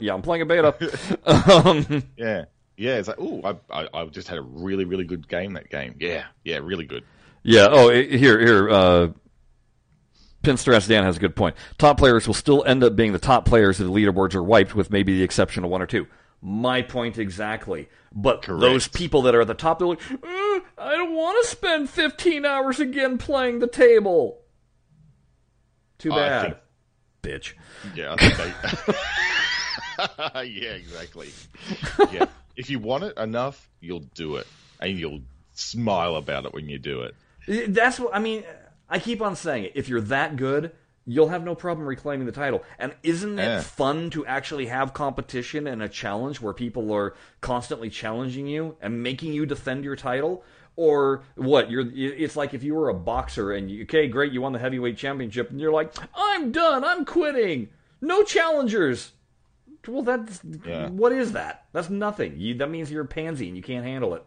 Yeah, 0.00 0.12
I'm 0.12 0.20
playing 0.20 0.42
a 0.42 0.44
beta. 0.44 0.74
um, 1.24 2.02
Yeah, 2.18 2.44
yeah. 2.76 2.96
It's 2.96 3.08
like, 3.08 3.16
oh, 3.18 3.40
I, 3.42 3.84
I, 3.84 3.88
I 3.94 4.04
just 4.04 4.28
had 4.28 4.36
a 4.36 4.42
really, 4.42 4.84
really 4.84 5.04
good 5.04 5.26
game 5.26 5.54
that 5.54 5.70
game. 5.70 5.96
Yeah, 5.98 6.24
yeah, 6.44 6.58
really 6.58 6.84
good. 6.84 7.04
yeah. 7.42 7.68
Oh, 7.70 7.88
here, 7.88 8.38
here. 8.38 8.68
Uh, 8.68 9.08
Pinstrat 10.42 10.82
Stan 10.82 11.04
has 11.04 11.16
a 11.16 11.20
good 11.20 11.34
point. 11.34 11.56
Top 11.78 11.96
players 11.96 12.26
will 12.26 12.34
still 12.34 12.62
end 12.66 12.84
up 12.84 12.96
being 12.96 13.12
the 13.14 13.18
top 13.18 13.46
players 13.46 13.80
if 13.80 13.86
the 13.86 13.92
leaderboards 13.92 14.34
are 14.34 14.44
wiped, 14.44 14.74
with 14.74 14.90
maybe 14.90 15.16
the 15.16 15.22
exception 15.24 15.64
of 15.64 15.70
one 15.70 15.80
or 15.80 15.86
two. 15.86 16.06
My 16.40 16.82
point 16.82 17.18
exactly. 17.18 17.88
But 18.14 18.42
Correct. 18.42 18.60
those 18.60 18.88
people 18.88 19.22
that 19.22 19.34
are 19.34 19.40
at 19.40 19.46
the 19.48 19.54
top, 19.54 19.78
they're 19.78 19.88
like, 19.88 20.00
"Uh, 20.10 20.60
I 20.78 20.92
don't 20.96 21.14
want 21.14 21.42
to 21.44 21.50
spend 21.50 21.90
15 21.90 22.44
hours 22.44 22.80
again 22.80 23.18
playing 23.18 23.58
the 23.58 23.66
table. 23.66 24.40
Too 25.98 26.10
bad, 26.10 26.42
think- 26.42 26.56
bitch. 27.22 27.54
Yeah, 27.96 28.14
I 30.18 30.42
yeah, 30.52 30.70
exactly. 30.70 31.30
Yeah, 32.12 32.26
if 32.56 32.70
you 32.70 32.78
want 32.78 33.04
it 33.04 33.18
enough, 33.18 33.68
you'll 33.80 34.06
do 34.14 34.36
it, 34.36 34.46
and 34.80 34.98
you'll 34.98 35.20
smile 35.54 36.16
about 36.16 36.46
it 36.46 36.54
when 36.54 36.68
you 36.68 36.78
do 36.78 37.02
it. 37.02 37.74
That's 37.74 37.98
what 37.98 38.14
I 38.14 38.20
mean. 38.20 38.44
I 38.88 38.98
keep 39.00 39.20
on 39.20 39.36
saying 39.36 39.64
it. 39.64 39.72
If 39.74 39.88
you're 39.88 40.00
that 40.02 40.36
good, 40.36 40.72
you'll 41.08 41.28
have 41.28 41.42
no 41.42 41.54
problem 41.54 41.86
reclaiming 41.86 42.26
the 42.26 42.32
title. 42.32 42.62
And 42.78 42.94
isn't 43.02 43.38
it 43.38 43.42
Yeah. 43.44 43.60
fun 43.62 44.10
to 44.10 44.26
actually 44.26 44.66
have 44.66 44.92
competition 44.92 45.66
and 45.66 45.82
a 45.82 45.88
challenge 45.88 46.40
where 46.40 46.52
people 46.52 46.92
are 46.92 47.14
constantly 47.40 47.88
challenging 47.88 48.46
you 48.46 48.76
and 48.82 49.02
making 49.02 49.32
you 49.32 49.46
defend 49.46 49.84
your 49.84 49.96
title? 49.96 50.44
Or 50.76 51.22
what? 51.34 51.70
You're. 51.72 51.84
It's 51.92 52.36
like 52.36 52.54
if 52.54 52.62
you 52.62 52.74
were 52.74 52.88
a 52.90 52.94
boxer 52.94 53.50
and 53.52 53.68
you, 53.68 53.82
okay, 53.82 54.06
great, 54.06 54.32
you 54.32 54.42
won 54.42 54.52
the 54.52 54.60
heavyweight 54.60 54.96
championship, 54.96 55.50
and 55.50 55.60
you're 55.60 55.72
like, 55.72 55.92
I'm 56.14 56.52
done, 56.52 56.84
I'm 56.84 57.04
quitting, 57.04 57.70
no 58.00 58.22
challengers. 58.22 59.10
Well, 59.88 60.02
that's 60.02 60.40
Yeah. 60.64 60.90
what 60.90 61.12
is 61.12 61.32
that? 61.32 61.64
That's 61.72 61.88
nothing. 61.90 62.34
You, 62.36 62.54
that 62.58 62.70
means 62.70 62.90
you're 62.92 63.02
a 63.04 63.06
pansy 63.08 63.48
and 63.48 63.56
you 63.56 63.62
can't 63.62 63.84
handle 63.86 64.14
it. 64.14 64.22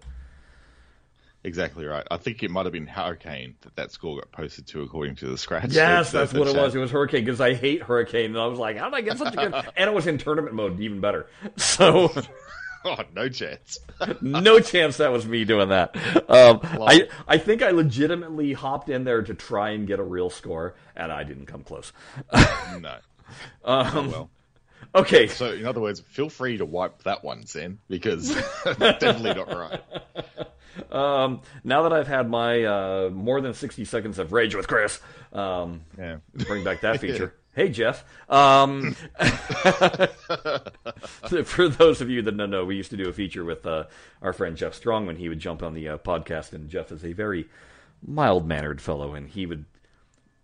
Exactly 1.43 1.85
right. 1.85 2.05
I 2.11 2.17
think 2.17 2.43
it 2.43 2.51
might 2.51 2.65
have 2.67 2.73
been 2.73 2.85
Hurricane 2.85 3.55
that 3.61 3.75
that 3.75 3.91
score 3.91 4.17
got 4.17 4.31
posted 4.31 4.67
to, 4.67 4.83
according 4.83 5.15
to 5.17 5.27
the 5.27 5.37
scratch. 5.37 5.71
Yes, 5.71 6.11
that's 6.11 6.33
what 6.33 6.47
it 6.47 6.55
was. 6.55 6.75
It 6.75 6.79
was 6.79 6.91
Hurricane 6.91 7.25
because 7.25 7.41
I 7.41 7.55
hate 7.55 7.81
Hurricane, 7.81 8.25
and 8.31 8.37
I 8.37 8.45
was 8.45 8.59
like, 8.59 8.77
how 8.77 8.89
did 8.89 8.95
I 8.97 9.01
get 9.01 9.17
such 9.17 9.33
a 9.33 9.37
good? 9.37 9.53
and 9.75 9.89
it 9.89 9.93
was 9.93 10.05
in 10.05 10.19
tournament 10.19 10.55
mode, 10.55 10.79
even 10.79 11.01
better. 11.01 11.27
So 11.57 12.13
Oh, 12.85 12.97
no 13.13 13.29
chance. 13.29 13.79
no 14.21 14.59
chance 14.59 14.97
that 14.97 15.11
was 15.11 15.25
me 15.27 15.45
doing 15.45 15.69
that. 15.69 15.95
Um, 16.29 16.59
I 16.63 17.07
I 17.27 17.37
think 17.37 17.61
I 17.61 17.69
legitimately 17.71 18.53
hopped 18.53 18.89
in 18.89 19.03
there 19.03 19.21
to 19.21 19.33
try 19.35 19.69
and 19.71 19.85
get 19.87 19.99
a 19.99 20.03
real 20.03 20.29
score, 20.31 20.75
and 20.95 21.11
I 21.11 21.23
didn't 21.23 21.45
come 21.45 21.63
close. 21.63 21.91
no. 22.33 22.95
Um, 23.63 23.87
Oh, 23.95 24.09
well. 24.09 24.29
Okay, 24.93 25.27
So, 25.27 25.51
in 25.53 25.65
other 25.65 25.79
words, 25.81 26.01
feel 26.01 26.29
free 26.29 26.57
to 26.57 26.65
wipe 26.65 27.03
that 27.03 27.23
one, 27.23 27.45
Zen, 27.45 27.79
because 27.87 28.33
that's 28.65 28.99
definitely 28.99 29.33
not 29.33 29.53
right. 29.53 29.81
um, 30.91 31.41
now 31.63 31.83
that 31.83 31.93
I've 31.93 32.07
had 32.07 32.29
my 32.29 32.63
uh, 32.63 33.09
more 33.11 33.41
than 33.41 33.53
sixty 33.53 33.85
seconds 33.85 34.19
of 34.19 34.33
rage 34.33 34.55
with 34.55 34.67
Chris, 34.67 34.99
um, 35.33 35.81
Yeah. 35.97 36.17
bring 36.33 36.63
back 36.63 36.81
that 36.81 36.99
feature. 37.01 37.33
Hey 37.53 37.69
Jeff. 37.69 38.05
Um, 38.29 38.95
for 41.45 41.67
those 41.67 42.01
of 42.01 42.09
you 42.09 42.21
that 42.21 42.37
don't 42.37 42.49
know, 42.49 42.65
we 42.65 42.75
used 42.75 42.91
to 42.91 42.97
do 42.97 43.09
a 43.09 43.13
feature 43.13 43.43
with 43.43 43.65
uh, 43.65 43.85
our 44.21 44.33
friend 44.33 44.55
Jeff 44.55 44.73
Strong 44.73 45.05
when 45.05 45.17
he 45.17 45.29
would 45.29 45.39
jump 45.39 45.63
on 45.63 45.73
the 45.73 45.89
uh, 45.89 45.97
podcast, 45.97 46.53
and 46.53 46.69
Jeff 46.69 46.91
is 46.91 47.03
a 47.03 47.13
very 47.13 47.47
mild 48.05 48.47
mannered 48.47 48.81
fellow, 48.81 49.13
and 49.13 49.29
he 49.29 49.45
would 49.45 49.65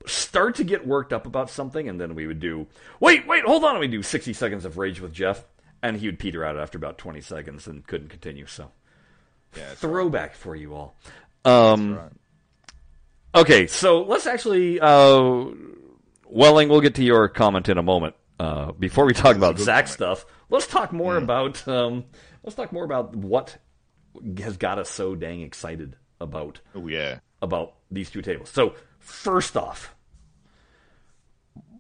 start 0.08 0.56
to 0.56 0.64
get 0.64 0.88
worked 0.88 1.14
up 1.14 1.26
about 1.26 1.50
something, 1.50 1.88
and 1.88 2.00
then 2.00 2.16
we 2.16 2.26
would 2.28 2.40
do 2.40 2.68
wait, 3.00 3.28
wait, 3.28 3.44
hold 3.44 3.64
on, 3.64 3.72
and 3.72 3.80
we 3.80 3.88
do 3.88 4.02
sixty 4.04 4.34
seconds 4.34 4.66
of 4.66 4.78
rage 4.78 5.00
with 5.00 5.14
Jeff, 5.14 5.46
and 5.84 5.98
he 5.98 6.08
would 6.08 6.20
peter 6.20 6.44
out 6.44 6.58
after 6.58 6.78
about 6.78 6.98
twenty 6.98 7.22
seconds 7.22 7.68
and 7.68 7.86
couldn't 7.86 8.10
continue. 8.10 8.46
So 8.46 8.72
Yeah, 9.56 9.74
throwback 9.76 10.36
for 10.36 10.56
you 10.56 10.74
all. 10.74 10.96
Um, 11.46 11.96
right. 11.96 12.12
Okay, 13.36 13.68
so 13.68 14.02
let's 14.04 14.26
actually, 14.26 14.80
uh, 14.80 15.46
Welling, 16.26 16.70
we'll 16.70 16.82
get 16.82 16.96
to 16.96 17.04
your 17.04 17.28
comment 17.30 17.70
in 17.70 17.78
a 17.78 17.84
moment. 17.84 18.16
Uh, 18.40 18.72
before 18.74 19.06
we 19.06 19.14
talk 19.14 19.36
about 19.36 19.58
Zach 19.58 19.86
comment. 19.86 19.90
stuff, 19.90 20.26
let's 20.50 20.68
talk 20.68 20.92
more 20.94 21.18
about 21.18 21.68
um, 21.68 22.06
let's 22.44 22.56
talk 22.56 22.72
more 22.72 22.84
about 22.84 23.16
what 23.16 23.58
has 24.40 24.58
got 24.58 24.78
us 24.80 24.90
so 24.90 25.16
dang 25.16 25.42
excited 25.42 25.96
about 26.20 26.60
Oh, 26.76 26.88
yeah. 26.88 27.20
about 27.42 27.76
these 27.92 28.10
two 28.12 28.22
tables. 28.22 28.50
So 28.50 28.74
first 29.00 29.56
off, 29.58 29.96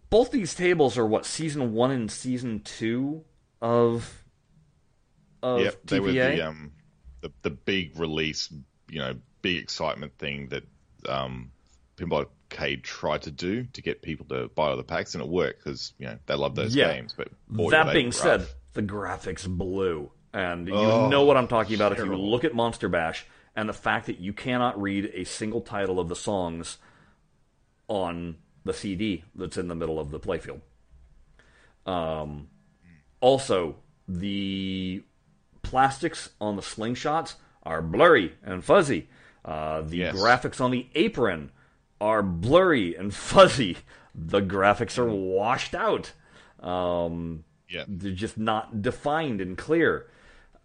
both 0.09 0.31
these 0.31 0.53
tables 0.55 0.97
are 0.97 1.05
what 1.05 1.25
season 1.25 1.73
one 1.73 1.91
and 1.91 2.11
season 2.11 2.61
two 2.61 3.23
of 3.61 4.23
of 5.43 5.63
Yep, 5.63 5.77
they 5.85 5.99
were 5.99 6.11
the 6.13 6.41
um 6.41 6.71
the 7.21 7.31
the 7.41 7.49
big 7.49 7.99
release, 7.99 8.51
you 8.89 8.99
know, 8.99 9.15
big 9.41 9.57
excitement 9.57 10.17
thing 10.17 10.47
that 10.49 10.63
um 11.07 11.51
Pinball 11.97 12.25
Arcade 12.51 12.83
tried 12.83 13.23
to 13.23 13.31
do 13.31 13.63
to 13.73 13.81
get 13.81 14.01
people 14.01 14.25
to 14.27 14.49
buy 14.49 14.69
all 14.69 14.77
the 14.77 14.83
packs, 14.83 15.15
and 15.15 15.23
it 15.23 15.29
worked 15.29 15.63
because 15.63 15.93
you 15.97 16.05
know 16.05 16.17
they 16.25 16.35
love 16.35 16.55
those 16.55 16.75
Yeah. 16.75 16.93
games. 16.93 17.13
But 17.15 17.29
boy, 17.49 17.71
that 17.71 17.93
being 17.93 18.07
rough. 18.07 18.13
said, 18.15 18.47
the 18.73 18.83
graphics 18.83 19.47
blew, 19.47 20.11
and 20.33 20.67
you 20.67 20.75
Oh, 20.75 21.09
know 21.09 21.23
what 21.25 21.37
I'm 21.37 21.47
talking 21.47 21.75
about 21.75 21.91
if 21.91 21.99
you 21.99 22.15
look 22.15 22.43
at 22.43 22.53
Monster 22.53 22.87
Bash 22.87 23.25
and 23.55 23.67
the 23.67 23.73
fact 23.73 24.05
that 24.05 24.19
you 24.19 24.33
cannot 24.33 24.79
read 24.79 25.11
a 25.13 25.23
single 25.23 25.61
title 25.61 25.99
of 25.99 26.09
the 26.09 26.15
songs 26.15 26.77
on 27.87 28.37
the 28.67 28.73
CD 28.73 29.23
that's 29.35 29.57
in 29.57 29.67
the 29.67 29.75
middle 29.75 29.99
of 29.99 30.11
the 30.11 30.19
playfield. 30.19 30.61
Um, 31.85 32.49
also, 33.21 33.77
the 34.07 35.03
plastics 35.63 36.29
on 36.39 36.55
the 36.55 36.61
slingshots 36.61 37.35
are 37.63 37.81
blurry 37.81 38.33
and 38.43 38.63
fuzzy. 38.63 39.09
Uh, 39.43 39.81
the 39.81 39.97
Yes. 39.97 40.15
graphics 40.15 40.61
on 40.61 40.71
the 40.71 40.87
apron 40.95 41.51
are 41.99 42.21
blurry 42.21 42.95
and 42.95 43.13
fuzzy. 43.13 43.77
The 44.13 44.41
graphics 44.41 44.97
are 44.97 45.09
washed 45.09 45.73
out. 45.75 46.13
Um, 46.59 47.43
Yeah. 47.69 47.85
they're 47.87 48.11
just 48.13 48.37
not 48.37 48.81
defined 48.81 49.41
and 49.41 49.57
clear. 49.57 50.07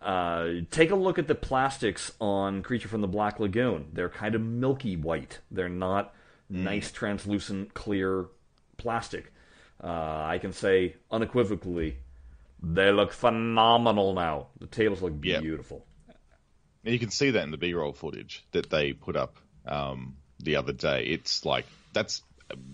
Uh, 0.01 0.63
take 0.71 0.91
a 0.91 0.97
look 0.97 1.19
at 1.19 1.29
the 1.29 1.35
plastics 1.35 2.13
on 2.21 2.63
Creature 2.63 2.89
from 2.89 3.03
the 3.03 3.09
Black 3.09 3.39
Lagoon. 3.39 3.91
They're 3.93 4.09
kind 4.09 4.35
of 4.35 4.41
milky 4.41 4.97
white. 4.97 5.39
They're 5.51 5.69
not 5.69 6.13
nice, 6.53 6.93
translucent, 6.93 7.75
clear 7.75 8.27
plastic. 8.77 9.33
Uh, 9.83 9.87
I 10.25 10.39
can 10.41 10.53
say 10.53 10.97
unequivocally, 11.11 11.97
they 12.63 12.93
look 12.93 13.13
phenomenal 13.13 14.15
now. 14.15 14.49
The 14.61 14.67
tables 14.67 15.03
look 15.03 15.21
beautiful. 15.21 15.85
And 16.85 16.93
you 16.93 16.99
can 16.99 17.11
see 17.11 17.31
that 17.31 17.43
in 17.45 17.51
the 17.51 17.57
B-roll 17.57 17.93
footage 17.93 18.45
that 18.53 18.71
they 18.71 18.93
put 18.93 19.17
up 19.17 19.37
um, 19.67 20.17
the 20.41 20.57
other 20.57 20.73
day. 20.73 21.05
It's 21.05 21.45
like 21.45 21.67
that's 21.93 22.23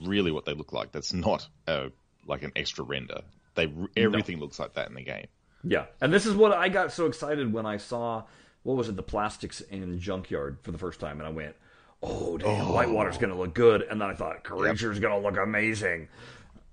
really 0.03 0.31
what 0.31 0.45
they 0.45 0.55
look 0.55 0.73
like. 0.73 0.93
That's 0.93 1.13
not 1.13 1.47
uh, 1.67 1.89
like 2.27 2.43
an 2.43 2.53
extra 2.57 2.85
render. 2.85 3.21
They 3.55 3.73
everything 3.97 4.39
looks 4.39 4.59
like 4.59 4.75
that 4.75 4.89
in 4.89 4.95
the 4.95 5.03
game. 5.03 5.27
Yeah, 5.65 5.87
and 6.01 6.13
this 6.13 6.25
is 6.25 6.35
what 6.35 6.53
I 6.53 6.69
got 6.69 6.93
so 6.93 7.07
excited 7.07 7.53
when 7.53 7.67
I 7.67 7.79
saw 7.79 8.25
what 8.63 8.77
was 8.77 8.89
it, 8.89 8.97
the 8.97 9.03
plastics 9.03 9.61
in 9.61 9.99
Junkyard 9.99 10.59
for 10.63 10.73
the 10.73 10.79
first 10.79 11.01
time, 11.01 11.19
and 11.19 11.27
I 11.27 11.31
went, 11.31 11.57
"Oh 12.03 12.39
damn, 12.39 12.69
Whitewater's 12.73 13.19
gonna 13.19 13.37
look 13.39 13.55
good," 13.55 13.83
and 13.83 14.01
then 14.01 14.09
I 14.11 14.15
thought, 14.15 14.45
"Creature's 14.45 15.01
gonna 15.01 15.19
look 15.21 15.37
amazing." 15.37 16.09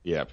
Yep. 0.04 0.32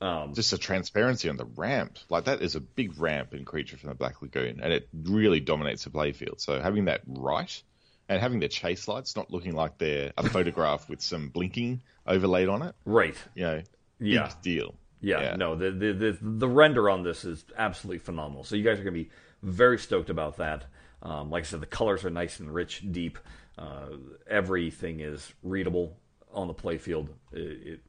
Um, 0.00 0.32
Just 0.32 0.50
the 0.50 0.56
transparency 0.58 1.28
on 1.28 1.36
the 1.36 1.44
ramp, 1.44 1.98
like 2.08 2.24
that 2.24 2.40
is 2.40 2.54
a 2.54 2.60
big 2.60 2.98
ramp 2.98 3.34
in 3.34 3.44
Creature 3.44 3.76
from 3.76 3.90
the 3.90 3.94
Black 3.94 4.22
Lagoon, 4.22 4.60
and 4.62 4.72
it 4.72 4.88
really 4.94 5.40
dominates 5.40 5.84
the 5.84 5.90
playfield. 5.90 6.40
So 6.40 6.58
having 6.60 6.86
that 6.86 7.02
right, 7.06 7.62
and 8.08 8.18
having 8.18 8.40
the 8.40 8.48
chase 8.48 8.88
lights 8.88 9.14
not 9.14 9.30
looking 9.30 9.52
like 9.54 9.76
they're 9.76 10.12
a 10.16 10.22
photograph 10.30 10.88
with 10.88 11.02
some 11.02 11.28
blinking 11.28 11.82
overlaid 12.06 12.48
on 12.48 12.62
it, 12.62 12.74
right. 12.86 13.14
you 13.34 13.42
know, 13.42 13.62
Yeah. 13.98 14.28
big 14.28 14.40
deal. 14.42 14.74
Yeah, 15.02 15.20
Yeah. 15.20 15.36
no, 15.36 15.54
the, 15.54 15.70
the 15.70 15.92
the 15.92 16.18
the 16.22 16.48
render 16.48 16.88
on 16.88 17.02
this 17.02 17.26
is 17.26 17.44
absolutely 17.58 17.98
phenomenal. 17.98 18.44
So 18.44 18.56
you 18.56 18.64
guys 18.64 18.80
are 18.80 18.84
gonna 18.84 18.92
be 18.92 19.10
very 19.42 19.78
stoked 19.78 20.08
about 20.08 20.38
that. 20.38 20.64
Um, 21.02 21.30
like 21.30 21.44
I 21.44 21.46
said, 21.46 21.60
the 21.60 21.66
colors 21.66 22.04
are 22.06 22.10
nice 22.10 22.40
and 22.40 22.52
rich, 22.54 22.82
deep. 22.90 23.18
Uh, 23.60 23.96
everything 24.28 25.00
is 25.00 25.34
readable 25.42 25.98
on 26.32 26.48
the 26.48 26.54
playfield. 26.54 27.08
It, 27.32 27.40
it 27.66 27.80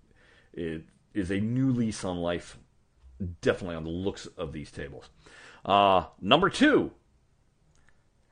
it 0.54 0.84
is 1.14 1.32
a 1.32 1.40
new 1.40 1.72
lease 1.72 2.04
on 2.04 2.18
life, 2.18 2.58
definitely 3.42 3.78
on 3.78 3.86
the 3.86 3.90
looks 3.90 4.26
of 4.26 4.52
these 4.52 4.70
tables. 4.70 5.10
Uh, 5.64 6.06
number 6.20 6.50
two, 6.50 6.92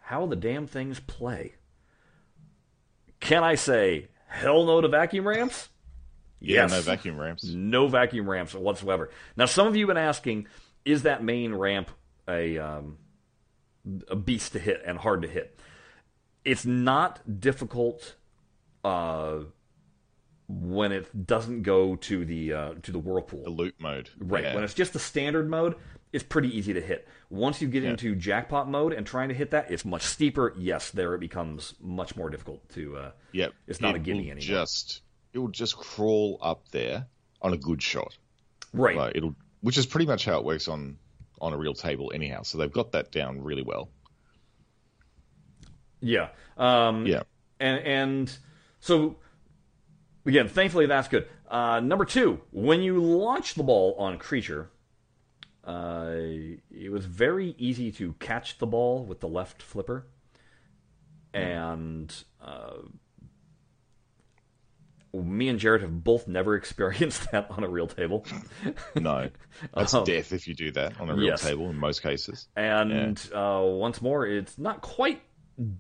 how 0.01 0.25
the 0.25 0.35
damn 0.35 0.67
things 0.67 0.99
play. 0.99 1.53
Can 3.19 3.43
I 3.43 3.55
say 3.55 4.09
hell 4.27 4.65
no 4.65 4.81
to 4.81 4.87
vacuum 4.87 5.27
ramps? 5.27 5.69
Yeah, 6.41 6.65
no 6.65 6.81
vacuum 6.81 7.19
ramps. 7.19 7.43
No 7.45 7.87
vacuum 7.87 8.29
ramps 8.29 8.53
whatsoever. 8.53 9.09
Now, 9.35 9.45
some 9.45 9.67
of 9.67 9.75
you 9.75 9.85
have 9.85 9.95
been 9.95 10.03
asking, 10.03 10.47
is 10.85 11.03
that 11.03 11.23
main 11.23 11.53
ramp 11.53 11.89
a 12.27 12.57
um, 12.57 12.97
a 14.07 14.15
beast 14.15 14.53
to 14.53 14.59
hit 14.59 14.81
and 14.85 14.97
hard 14.97 15.21
to 15.21 15.27
hit? 15.27 15.59
It's 16.45 16.65
not 16.65 17.39
difficult 17.41 18.15
uh, 18.83 19.39
when 20.47 20.91
it 20.91 21.27
doesn't 21.27 21.63
go 21.63 21.95
to 21.95 22.25
the 22.25 22.53
uh, 22.53 22.73
to 22.83 22.91
the 22.91 22.99
whirlpool. 22.99 23.43
The 23.43 23.49
loop 23.49 23.75
mode, 23.79 24.09
Right. 24.17 24.43
Yeah. 24.43 24.55
When 24.55 24.63
it's 24.63 24.73
just 24.73 24.93
the 24.93 24.99
standard 24.99 25.49
mode, 25.49 25.75
it's 26.11 26.23
pretty 26.23 26.55
easy 26.57 26.73
to 26.73 26.81
hit. 26.81 27.07
Once 27.29 27.61
you 27.61 27.67
get 27.67 27.83
into 27.83 28.15
jackpot 28.15 28.67
mode 28.69 28.93
and 28.93 29.05
trying 29.05 29.29
to 29.29 29.35
hit 29.35 29.51
that, 29.51 29.69
it's 29.69 29.85
much 29.85 30.01
steeper. 30.03 30.53
Yes, 30.57 30.89
there 30.89 31.13
it 31.13 31.19
becomes 31.19 31.75
much 31.79 32.15
more 32.15 32.29
difficult 32.29 32.67
to. 32.69 32.97
Uh, 32.97 33.11
Yep. 33.33 33.53
It's 33.67 33.81
not 33.81 33.95
It 33.95 33.97
a 33.97 33.99
gimme 33.99 34.31
anymore. 34.31 34.39
Just 34.39 35.01
it 35.33 35.37
will 35.39 35.49
just 35.49 35.77
crawl 35.77 36.39
up 36.41 36.67
there 36.71 37.05
on 37.41 37.53
a 37.53 37.57
good 37.57 37.81
shot. 37.83 38.17
right. 38.73 38.95
Like 38.95 39.15
it'll, 39.15 39.35
which 39.61 39.77
is 39.77 39.85
pretty 39.85 40.07
much 40.07 40.25
how 40.25 40.39
it 40.39 40.45
works 40.45 40.67
on 40.67 40.97
on 41.41 41.53
a 41.53 41.57
real 41.57 41.73
table, 41.73 42.11
anyhow. 42.13 42.41
So 42.41 42.57
they've 42.57 42.71
got 42.71 42.93
that 42.93 43.11
down 43.11 43.41
really 43.41 43.61
well. 43.61 43.89
Yeah. 46.01 46.29
Um, 46.57 47.05
Yeah. 47.05 47.23
And 47.59 47.79
and 47.85 48.37
so 48.79 49.17
again, 50.25 50.47
thankfully 50.47 50.85
that's 50.85 51.07
good. 51.07 51.27
Uh, 51.49 51.79
number 51.79 52.05
two, 52.05 52.39
when 52.51 52.81
you 52.81 53.01
launch 53.03 53.55
the 53.55 53.63
ball 53.63 53.95
on 53.97 54.17
creature, 54.17 54.69
uh, 55.65 56.11
it 56.71 56.91
was 56.91 57.05
very 57.05 57.55
easy 57.57 57.91
to 57.93 58.13
catch 58.19 58.59
the 58.59 58.67
ball 58.67 59.03
with 59.03 59.19
the 59.19 59.27
left 59.27 59.61
flipper, 59.61 60.05
and 61.33 62.23
uh, 62.41 62.73
me 65.13 65.49
and 65.49 65.59
Jared 65.59 65.81
have 65.81 66.03
both 66.03 66.27
never 66.27 66.55
experienced 66.61 67.31
that 67.31 67.47
on 67.49 67.63
a 67.63 67.69
real 67.69 67.87
table. 67.87 68.25
No, 68.95 69.29
that's 69.73 69.93
Um, 69.93 70.03
death 70.03 70.31
if 70.33 70.47
you 70.47 70.53
do 70.55 70.71
that 70.71 70.99
on 70.99 71.09
a 71.09 71.15
real 71.15 71.25
yes. 71.29 71.41
table 71.41 71.69
in 71.69 71.77
most 71.77 72.01
cases. 72.03 72.47
And 72.55 73.19
uh, 73.33 73.61
once 73.65 74.01
more, 74.01 74.25
it's 74.25 74.57
not 74.57 74.81
quite 74.81 75.21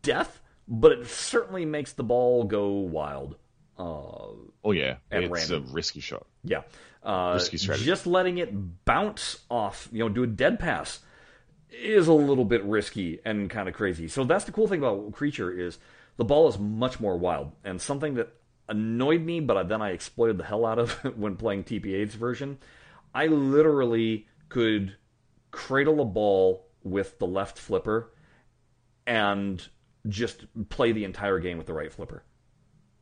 death, 0.01 0.41
but 0.67 0.91
it 0.91 1.07
certainly 1.07 1.65
makes 1.65 1.93
the 1.93 2.03
ball 2.03 2.43
go 2.43 2.69
wild. 2.69 3.35
Uh, 3.77 4.33
Oh 4.63 4.71
yeah, 4.71 4.97
it's 5.09 5.29
random. 5.31 5.69
a 5.69 5.73
risky 5.73 6.01
shot. 6.01 6.25
yeah. 6.43 6.61
Uh, 7.01 7.31
Risky 7.35 7.55
strategy. 7.57 7.85
Just 7.85 8.05
letting 8.05 8.39
it 8.39 8.83
bounce 8.83 9.39
off, 9.49 9.87
you 9.91 9.99
know, 9.99 10.09
do 10.09 10.23
a 10.23 10.27
dead 10.27 10.59
pass 10.59 10.99
is 11.71 12.07
a 12.09 12.13
little 12.13 12.43
bit 12.43 12.61
risky 12.65 13.19
and 13.23 13.49
kind 13.49 13.69
of 13.69 13.73
crazy. 13.75 14.09
So 14.09 14.25
that's 14.25 14.43
the 14.43 14.51
cool 14.51 14.67
thing 14.67 14.79
about 14.79 15.13
Creature 15.13 15.57
is 15.59 15.77
the 16.17 16.25
ball 16.25 16.49
is 16.49 16.59
much 16.59 16.99
more 16.99 17.17
wild 17.17 17.53
and 17.63 17.81
something 17.81 18.15
that 18.15 18.33
annoyed 18.67 19.21
me, 19.21 19.39
but 19.39 19.69
then 19.69 19.81
I 19.81 19.91
exploited 19.91 20.37
the 20.37 20.43
hell 20.43 20.65
out 20.65 20.77
of 20.77 20.91
when 21.17 21.37
playing 21.37 21.63
TPA's 21.63 22.15
version. 22.15 22.57
I 23.15 23.27
literally 23.27 24.27
could 24.49 24.97
cradle 25.51 26.01
a 26.01 26.05
ball 26.05 26.67
with 26.83 27.17
the 27.19 27.27
left 27.27 27.57
flipper 27.57 28.11
and 29.09 29.67
just 30.07 30.45
play 30.69 30.93
the 30.93 31.03
entire 31.03 31.39
game 31.39 31.57
with 31.57 31.67
the 31.67 31.73
right 31.73 31.91
flipper 31.91 32.23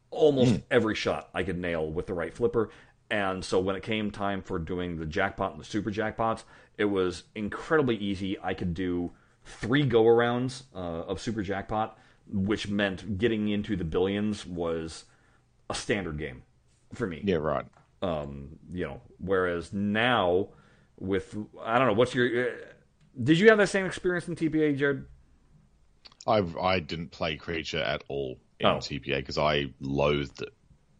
almost 0.10 0.62
every 0.72 0.96
shot 0.96 1.30
I 1.34 1.43
could 1.43 1.58
nail 1.58 1.89
with 1.89 2.08
the 2.08 2.13
right 2.13 2.34
flipper. 2.34 2.70
And 3.10 3.43
so 3.43 3.60
when 3.60 3.76
it 3.76 3.84
came 3.84 4.12
time 4.12 4.41
for 4.41 4.60
doing 4.60 4.98
the 4.98 5.06
jackpot 5.06 5.52
and 5.52 5.62
the 5.62 5.65
super 5.65 5.91
jackpots, 5.91 6.43
it 6.78 6.86
was 6.86 7.24
incredibly 7.36 7.96
easy. 7.98 8.38
I 8.41 8.54
could 8.54 8.74
do 8.74 9.12
three 9.46 9.86
go 9.86 10.04
arounds 10.04 10.63
uh, 10.76 11.04
of 11.06 11.22
super 11.22 11.41
jackpot, 11.41 11.98
which 12.30 12.67
meant 12.67 13.17
getting 13.17 13.48
into 13.48 13.76
the 13.76 13.86
billions 13.86 14.46
was 14.46 15.06
a 15.70 15.74
standard 15.74 16.17
game 16.17 16.43
for 16.93 17.08
me. 17.08 17.22
Yeah, 17.24 17.38
right. 17.38 17.65
Um, 18.02 18.60
you 18.72 18.86
know, 18.86 19.02
whereas 19.20 19.72
now 19.72 20.50
with 21.00 21.36
I 21.63 21.78
don't 21.78 21.88
know 21.88 21.93
what's 21.93 22.13
your 22.13 22.50
uh, 22.50 22.52
did 23.24 23.39
you 23.39 23.50
have 23.50 23.58
that 23.58 23.70
same 23.70 23.86
experience 23.86 24.28
in 24.28 24.36
TPA, 24.36 24.78
Jared? 24.78 25.06
I 26.27 26.43
I 26.61 26.79
didn't 26.79 27.11
play 27.11 27.37
creature 27.37 27.79
at 27.81 28.03
all 28.07 28.37
in 28.59 28.67
Oh. 28.67 28.77
TPA 28.77 29.17
because 29.17 29.37
I 29.37 29.67
loathed 29.79 30.41
it. 30.41 30.53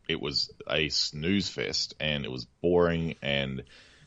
It 0.08 0.22
was 0.22 0.52
a 0.70 0.90
snooze 0.90 1.50
fest 1.50 1.94
and 2.00 2.24
it 2.24 2.32
was 2.32 2.46
boring 2.62 3.16
and 3.22 3.64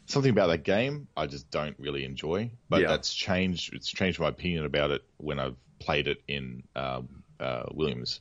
something 0.06 0.30
about 0.30 0.46
that 0.48 0.64
game 0.64 1.08
I 1.16 1.26
just 1.26 1.50
don't 1.50 1.76
really 1.78 2.04
enjoy. 2.04 2.50
But 2.68 2.80
Yeah. 2.82 2.88
that's 2.88 3.12
changed. 3.14 3.74
It's 3.74 3.90
changed 3.90 4.18
my 4.18 4.28
opinion 4.28 4.64
about 4.64 4.90
it 4.92 5.02
when 5.18 5.38
I've 5.38 5.56
played 5.78 6.08
it 6.08 6.22
in 6.26 6.62
um, 6.74 7.22
uh, 7.38 7.64
Williams. 7.72 8.20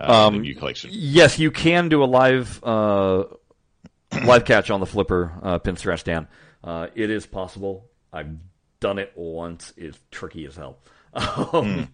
Uh, 0.00 0.30
the 0.30 0.38
new 0.38 0.54
collection. 0.54 0.90
Yes, 0.92 1.38
you 1.38 1.50
can 1.50 1.88
do 1.90 2.02
a 2.02 2.06
live 2.06 2.58
uh, 2.64 3.24
live 4.24 4.44
catch 4.46 4.70
on 4.70 4.80
the 4.80 4.86
flipper 4.86 5.32
uh, 5.42 5.58
Pinstrat 5.58 5.98
Stan. 6.00 6.26
Uh, 6.64 6.86
it 6.94 7.10
is 7.10 7.26
possible. 7.26 7.86
I've 8.12 8.34
done 8.80 8.98
it 8.98 9.12
once. 9.14 9.72
It's 9.76 9.98
tricky 10.10 10.46
as 10.46 10.56
hell. 10.56 10.78
Um, 11.12 11.88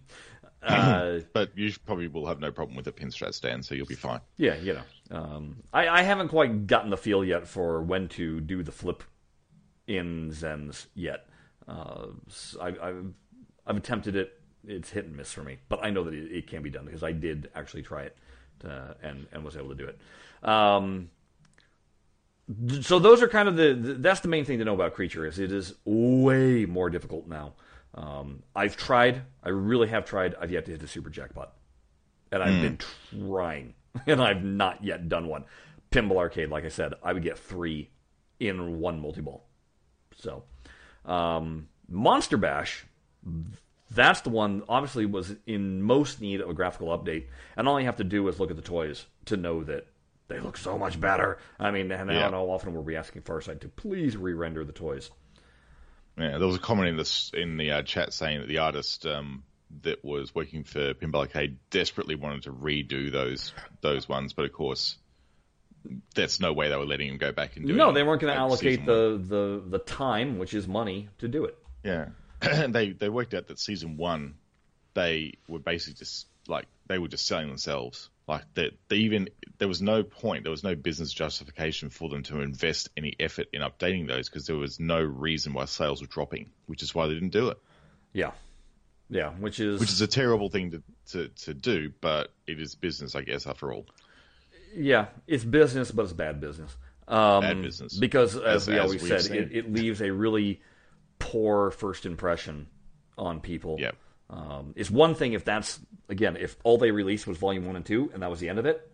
uh, 0.63 1.19
But 1.33 1.57
you 1.57 1.71
probably 1.85 2.07
will 2.07 2.27
have 2.27 2.39
no 2.39 2.51
problem 2.51 2.75
with 2.75 2.87
a 2.87 2.91
Pinstrat 2.91 3.33
Stan, 3.33 3.63
so 3.63 3.75
you'll 3.75 3.85
be 3.85 3.95
fine. 3.95 4.21
yeah, 4.37 4.55
you 4.55 4.73
know, 4.73 5.17
um, 5.17 5.57
I, 5.73 5.87
I 5.87 6.01
haven't 6.01 6.29
quite 6.29 6.67
gotten 6.67 6.89
the 6.89 6.97
feel 6.97 7.23
yet 7.23 7.47
for 7.47 7.81
when 7.81 8.07
to 8.09 8.41
do 8.41 8.63
the 8.63 8.71
flip 8.71 9.03
in 9.87 10.31
Zens 10.31 10.87
yet. 10.95 11.27
Uh, 11.67 12.07
I, 12.61 12.71
have 12.71 13.05
I've 13.65 13.77
attempted 13.77 14.15
it. 14.15 14.33
It's 14.65 14.89
hit 14.89 15.05
and 15.05 15.15
miss 15.15 15.31
for 15.31 15.43
me, 15.43 15.59
but 15.69 15.83
I 15.83 15.89
know 15.89 16.03
that 16.03 16.13
it, 16.13 16.31
it 16.31 16.47
can 16.47 16.61
be 16.61 16.69
done 16.69 16.85
because 16.85 17.03
I 17.03 17.13
did 17.13 17.49
actually 17.55 17.83
try 17.83 18.03
it 18.03 18.17
uh, 18.65 18.93
and 19.01 19.27
and 19.31 19.43
was 19.43 19.55
able 19.55 19.69
to 19.69 19.75
do 19.75 19.85
it. 19.85 19.99
Um, 20.47 21.09
so 22.81 22.99
those 22.99 23.21
are 23.21 23.27
kind 23.27 23.47
of 23.47 23.55
the, 23.55 23.73
the 23.73 23.93
that's 23.95 24.21
the 24.21 24.27
main 24.27 24.45
thing 24.45 24.59
to 24.59 24.65
know 24.65 24.73
about 24.73 24.93
creature 24.93 25.25
is 25.25 25.39
it 25.39 25.51
is 25.51 25.73
way 25.85 26.65
more 26.65 26.89
difficult 26.89 27.27
now. 27.27 27.53
Um, 27.97 28.43
I've 28.55 28.77
tried, 28.77 29.23
I 29.43 29.49
really 29.49 29.87
have 29.87 30.05
tried. 30.05 30.35
I've 30.39 30.51
yet 30.51 30.65
to 30.65 30.71
hit 30.71 30.79
the 30.81 30.87
super 30.87 31.09
jackpot, 31.09 31.53
and 32.31 32.43
I've 32.43 32.61
been 32.61 32.77
trying, 32.77 33.73
and 34.07 34.21
I've 34.21 34.43
not 34.43 34.83
yet 34.83 35.09
done 35.09 35.27
one. 35.27 35.45
Pinball 35.89 36.17
arcade, 36.17 36.49
like 36.49 36.63
I 36.63 36.69
said, 36.69 36.93
I 37.03 37.11
would 37.13 37.23
get 37.23 37.39
three 37.39 37.89
in 38.39 38.79
one 38.79 39.01
multi 39.01 39.21
ball. 39.21 39.45
So, 40.15 40.43
um, 41.05 41.69
Monster 41.89 42.37
Bash, 42.37 42.85
that's 43.89 44.21
the 44.21 44.29
one. 44.29 44.61
Obviously, 44.69 45.07
was 45.07 45.35
in 45.47 45.81
most 45.81 46.21
need 46.21 46.39
of 46.41 46.49
a 46.49 46.53
graphical 46.53 46.89
update, 46.95 47.25
and 47.55 47.67
all 47.67 47.79
you 47.79 47.87
have 47.87 47.97
to 47.97 48.03
do 48.03 48.27
is 48.27 48.39
look 48.39 48.51
at 48.51 48.57
the 48.57 48.61
toys 48.61 49.07
to 49.25 49.37
know 49.37 49.63
that 49.63 49.87
they 50.27 50.39
look 50.39 50.57
so 50.57 50.77
much 50.77 50.99
better. 50.99 51.39
I 51.59 51.71
mean, 51.71 51.91
and 51.91 52.11
Yeah. 52.11 52.29
how 52.29 52.43
often 52.43 52.73
were 52.73 52.81
we 52.81 52.95
asking 52.95 53.23
Farsight 53.23 53.61
to 53.61 53.69
please 53.69 54.15
re-render 54.17 54.63
the 54.65 54.73
toys? 54.73 55.09
Yeah, 56.17 56.37
there 56.37 56.47
was 56.47 56.55
a 56.55 56.59
comment 56.59 56.89
in 56.89 56.97
this 56.97 57.31
in 57.33 57.57
the 57.57 57.71
uh, 57.71 57.81
chat 57.83 58.13
saying 58.13 58.41
that 58.41 58.47
the 58.47 58.59
artist 58.59 59.05
um, 59.05 59.43
that 59.83 60.03
was 60.03 60.33
working 60.33 60.63
for 60.63 60.93
Pinball 60.93 61.21
Arcade 61.21 61.57
desperately 61.69 62.15
wanted 62.15 62.43
to 62.43 62.51
redo 62.51 63.11
those 63.11 63.53
those 63.81 64.09
ones, 64.09 64.33
but 64.33 64.45
of 64.45 64.53
course, 64.53 64.97
that's 66.15 66.39
no 66.39 66.53
way 66.53 66.69
they 66.69 66.75
were 66.75 66.85
letting 66.85 67.09
him 67.09 67.17
go 67.17 67.31
back 67.31 67.55
and 67.55 67.67
do 67.67 67.73
it. 67.73 67.77
No, 67.77 67.91
they 67.91 68.03
weren't 68.03 68.21
going 68.21 68.33
to 68.33 68.39
allocate 68.39 68.85
the, 68.85 69.21
the 69.23 69.63
the 69.65 69.79
time, 69.79 70.39
which 70.39 70.53
is 70.53 70.67
money, 70.67 71.09
to 71.19 71.27
do 71.27 71.45
it. 71.45 71.57
Yeah, 71.83 72.07
they 72.67 72.91
they 72.91 73.09
worked 73.09 73.33
out 73.33 73.47
that 73.47 73.59
season 73.59 73.97
one, 73.97 74.35
they 74.95 75.35
were 75.47 75.59
basically 75.59 75.95
just 75.95 76.27
like 76.47 76.65
they 76.87 76.97
were 76.97 77.09
just 77.09 77.27
selling 77.27 77.47
themselves. 77.47 78.09
Like 78.27 78.43
that, 78.55 78.71
they 78.89 78.97
even 78.97 79.29
there 79.57 79.69
was 79.69 79.81
no 79.81 80.03
point, 80.03 80.43
there 80.43 80.51
was 80.51 80.63
no 80.63 80.75
business 80.75 81.13
justification 81.13 81.89
for 81.89 82.09
them 82.09 82.23
to 82.23 82.41
invest 82.41 82.89
any 82.97 83.15
effort 83.19 83.47
in 83.53 83.61
updating 83.61 84.07
those 84.07 84.27
because 84.29 84.45
there 84.47 84.57
was 84.57 84.79
no 84.79 84.99
reason 85.01 85.53
why 85.53 85.65
sales 85.65 86.01
were 86.01 86.07
dropping, 86.07 86.49
which 86.65 86.83
is 86.83 86.93
why 86.93 87.07
they 87.07 87.13
didn't 87.13 87.29
do 87.29 87.47
it. 87.49 87.57
Yeah, 88.11 88.31
yeah, 89.09 89.29
which 89.31 89.59
is 89.61 89.79
Which 89.79 89.91
is 89.91 90.01
a 90.01 90.07
terrible 90.07 90.49
thing 90.49 90.71
to, 90.71 90.83
to, 91.11 91.27
to 91.45 91.53
do, 91.53 91.91
but 92.01 92.33
it 92.45 92.59
is 92.59 92.75
business, 92.75 93.15
I 93.15 93.21
guess, 93.21 93.47
after 93.47 93.71
all. 93.71 93.85
yeah, 94.75 95.05
it's 95.25 95.45
business, 95.45 95.91
but 95.91 96.03
it's 96.03 96.13
bad 96.13 96.41
business. 96.41 96.75
Um, 97.07 97.41
Bad 97.41 97.61
business. 97.61 97.97
because, 97.97 98.35
as, 98.35 98.43
As- 98.63 98.67
we 98.67 98.77
always 98.77 99.01
we've 99.01 99.21
said, 99.21 99.33
it, 99.33 99.55
it 99.55 99.71
leaves 99.71 100.01
a 100.01 100.11
really 100.11 100.61
poor 101.19 101.71
first 101.71 102.05
impression 102.05 102.67
on 103.17 103.39
people. 103.39 103.77
Yep. 103.79 103.95
Um, 104.29 104.73
it's 104.75 104.91
one 104.91 105.15
thing 105.15 105.33
if 105.33 105.45
that's 105.45 105.79
again 106.09 106.35
if 106.37 106.57
all 106.63 106.77
they 106.77 106.91
released 106.91 107.27
was 107.27 107.37
volume 107.37 107.65
one 107.65 107.75
and 107.77 107.85
two 107.85 108.09
and 108.13 108.21
that 108.23 108.29
was 108.29 108.39
the 108.39 108.49
end 108.49 108.59
of 108.59 108.65
it. 108.65 108.91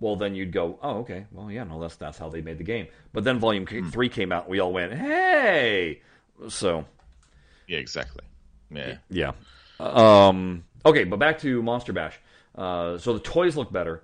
Well, 0.00 0.16
then 0.16 0.34
you'd 0.34 0.50
go, 0.52 0.78
oh, 0.82 0.98
okay. 0.98 1.26
Well, 1.30 1.50
yeah, 1.50 1.62
no, 1.62 1.80
that's 1.80 1.94
that's 1.96 2.18
how 2.18 2.28
they 2.28 2.40
made 2.40 2.58
the 2.58 2.64
game. 2.64 2.88
But 3.12 3.22
then 3.22 3.38
volume 3.38 3.64
Hmm. 3.66 3.88
three 3.90 4.08
came 4.08 4.32
out, 4.32 4.44
and 4.44 4.50
we 4.50 4.58
all 4.58 4.72
went, 4.72 4.92
hey. 4.92 6.02
So 6.48 6.84
Yeah, 7.68 7.78
exactly. 7.78 8.24
Yeah. 8.70 8.96
yeah. 9.08 9.32
Um, 9.78 10.64
okay, 10.84 11.04
but 11.04 11.18
back 11.20 11.38
to 11.40 11.62
Monster 11.62 11.92
Bash. 11.92 12.18
Uh, 12.56 12.98
so 12.98 13.12
the 13.12 13.20
toys 13.20 13.56
look 13.56 13.72
better, 13.72 14.02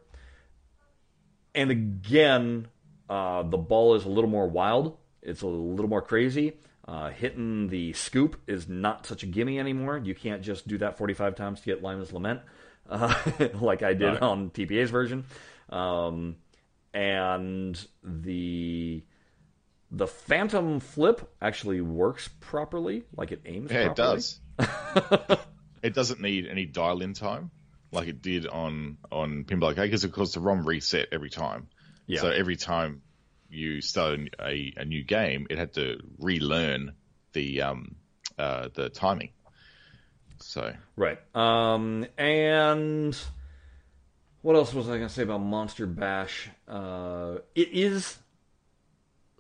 and 1.55 1.71
again, 1.71 2.69
uh, 3.09 3.43
the 3.43 3.59
ball 3.59 3.95
is 3.97 4.05
a 4.05 4.09
little 4.09 4.31
more 4.31 4.47
wild. 4.47 4.97
It's 5.23 5.43
a 5.43 5.47
little 5.47 5.89
more 5.89 6.03
crazy. 6.03 6.55
Uh, 6.91 7.11
hitting 7.11 7.69
the 7.69 7.93
scoop 7.93 8.41
is 8.49 8.69
not 8.69 9.07
such 9.07 9.23
a 9.23 9.27
gimme 9.27 9.61
anymore. 9.61 9.97
You 9.97 10.13
can't 10.13 10.43
just 10.43 10.67
do 10.67 10.77
that 10.79 10.99
45 10.99 11.37
times 11.37 11.61
to 11.61 11.67
get 11.67 11.83
Lyman's 11.83 12.13
Lament, 12.13 12.41
uh, 12.91 13.15
like 13.61 13.85
I 13.85 13.95
did 13.95 14.21
No. 14.21 14.31
on 14.31 14.51
TPA's 14.51 14.91
version. 14.91 15.25
Um, 15.69 16.35
and 16.93 17.81
the 18.03 19.05
the 19.93 20.09
Phantom 20.09 20.81
Flip 20.81 21.33
actually 21.41 21.81
works 21.81 22.29
properly, 22.41 23.05
like 23.17 23.31
it 23.31 23.43
aims. 23.45 23.71
Yeah, 23.71 23.91
it 23.91 23.95
does. 23.95 24.41
it 25.85 25.95
doesn't 25.95 26.21
need 26.21 26.49
any 26.49 26.67
dial 26.67 27.03
in 27.03 27.15
time 27.15 27.53
like 27.93 28.09
it 28.09 28.21
did 28.21 28.47
on, 28.47 28.99
on 29.11 29.45
Pinball 29.45 29.69
Arcade 29.69 29.85
because, 29.85 30.05
of 30.05 30.13
course, 30.13 30.35
the 30.35 30.41
ROM 30.41 30.67
reset 30.67 31.09
every 31.13 31.31
time. 31.31 31.69
Yeah. 32.07 32.21
So 32.23 32.31
every 32.31 32.57
time 32.57 33.03
you 33.51 33.81
start 33.81 34.21
a, 34.41 34.73
a 34.77 34.85
new 34.85 35.03
game, 35.03 35.47
it 35.51 35.59
had 35.59 35.75
to 35.75 36.01
relearn 36.19 36.93
the 37.33 37.63
um, 37.63 37.97
uh, 38.39 38.69
the 38.75 38.89
timing. 38.89 39.31
So 40.39 40.73
Right. 40.97 41.19
Um, 41.35 42.07
and 42.17 43.17
what 44.43 44.57
else 44.57 44.73
was 44.73 44.89
I 44.89 44.97
going 44.97 45.09
to 45.09 45.15
say 45.15 45.23
about 45.23 45.39
Monster 45.39 45.87
Bash? 45.87 46.49
Uh, 46.67 47.39
it 47.55 47.69
is 47.73 48.19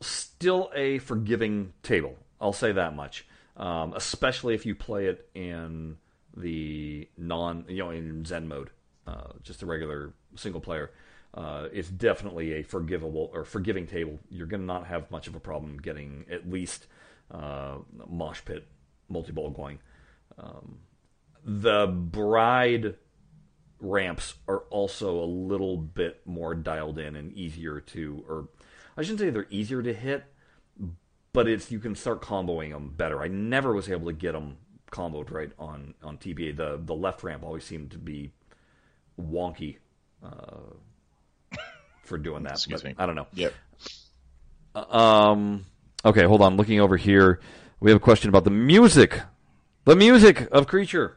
still 0.01 0.71
a 0.75 0.99
forgiving 0.99 1.73
table. 1.83 2.17
I'll 2.41 2.53
say 2.53 2.73
that 2.73 2.95
much. 2.95 3.27
Um, 3.57 3.93
especially 3.95 4.55
if 4.55 4.65
you 4.65 4.75
play 4.75 5.07
it 5.07 5.29
in 5.35 5.97
the 6.37 7.09
non, 7.17 7.65
you 7.69 7.79
know, 7.79 7.91
in 7.91 8.25
Zen 8.25 8.49
mode, 8.49 8.71
uh, 9.07 9.33
just 9.43 9.63
a 9.63 9.67
regular 9.67 10.13
single 10.37 10.61
player. 10.61 10.91
Uh, 11.33 11.69
it's 11.73 11.89
definitely 11.89 12.55
a 12.55 12.63
forgivable 12.63 13.31
or 13.33 13.45
forgiving 13.45 13.87
table. 13.87 14.19
You're 14.31 14.47
going 14.47 14.63
to 14.63 14.67
not 14.67 14.87
have 14.87 15.11
much 15.11 15.29
of 15.29 15.35
a 15.35 15.41
problem 15.41 15.79
getting 15.79 16.27
at 16.31 16.51
least 16.51 16.87
uh, 17.31 17.79
mosh 18.09 18.41
pit 18.45 18.67
multi 19.09 19.33
ball 19.33 19.51
going 19.51 19.79
the 21.45 21.87
bride 21.87 22.95
ramps 23.81 24.35
are 24.47 24.61
also 24.71 25.23
a 25.23 25.25
little 25.25 25.77
bit 25.77 26.21
more 26.27 26.55
dialed 26.55 26.99
in 26.99 27.17
and 27.17 27.33
easier 27.33 27.81
to 27.81 28.25
or 28.29 28.49
I 28.97 29.03
shouldn't 29.03 29.21
say 29.21 29.31
they're 29.31 29.47
easier 29.51 29.83
to 29.83 29.95
hit 29.95 30.25
but 31.33 31.49
it's 31.49 31.71
you 31.71 31.79
can 31.79 31.95
start 31.95 32.21
comboing 32.21 32.73
them 32.73 32.93
better. 32.97 33.23
I 33.23 33.29
never 33.29 33.73
was 33.73 33.89
able 33.89 34.07
to 34.07 34.13
get 34.13 34.33
them 34.33 34.59
comboed 34.91 35.31
right 35.31 35.53
on 35.59 35.95
on 36.03 36.19
TPA. 36.19 36.57
The 36.57 36.81
the 36.85 36.95
left 36.95 37.23
ramp 37.23 37.43
always 37.45 37.65
seemed 37.65 37.91
to 37.93 37.99
be 37.99 38.33
wonky 39.19 39.77
uh, 40.23 40.75
for 42.11 42.19
doing 42.19 42.43
that. 42.43 42.55
Excuse 42.55 42.83
but 42.83 42.89
me. 42.89 42.95
I 42.99 43.07
don't 43.07 43.15
know. 43.15 43.27
yep. 43.33 43.55
Um. 44.75 45.65
Okay, 46.05 46.25
hold 46.25 46.43
on. 46.43 46.57
Looking 46.57 46.81
over 46.81 46.97
here, 46.97 47.41
we 47.81 47.91
have 47.91 47.97
a 47.97 48.05
question 48.05 48.29
about 48.29 48.45
the 48.45 48.51
music. 48.51 49.23
The 49.85 49.97
music 49.97 50.49
of 50.53 50.67
Creature. 50.67 51.17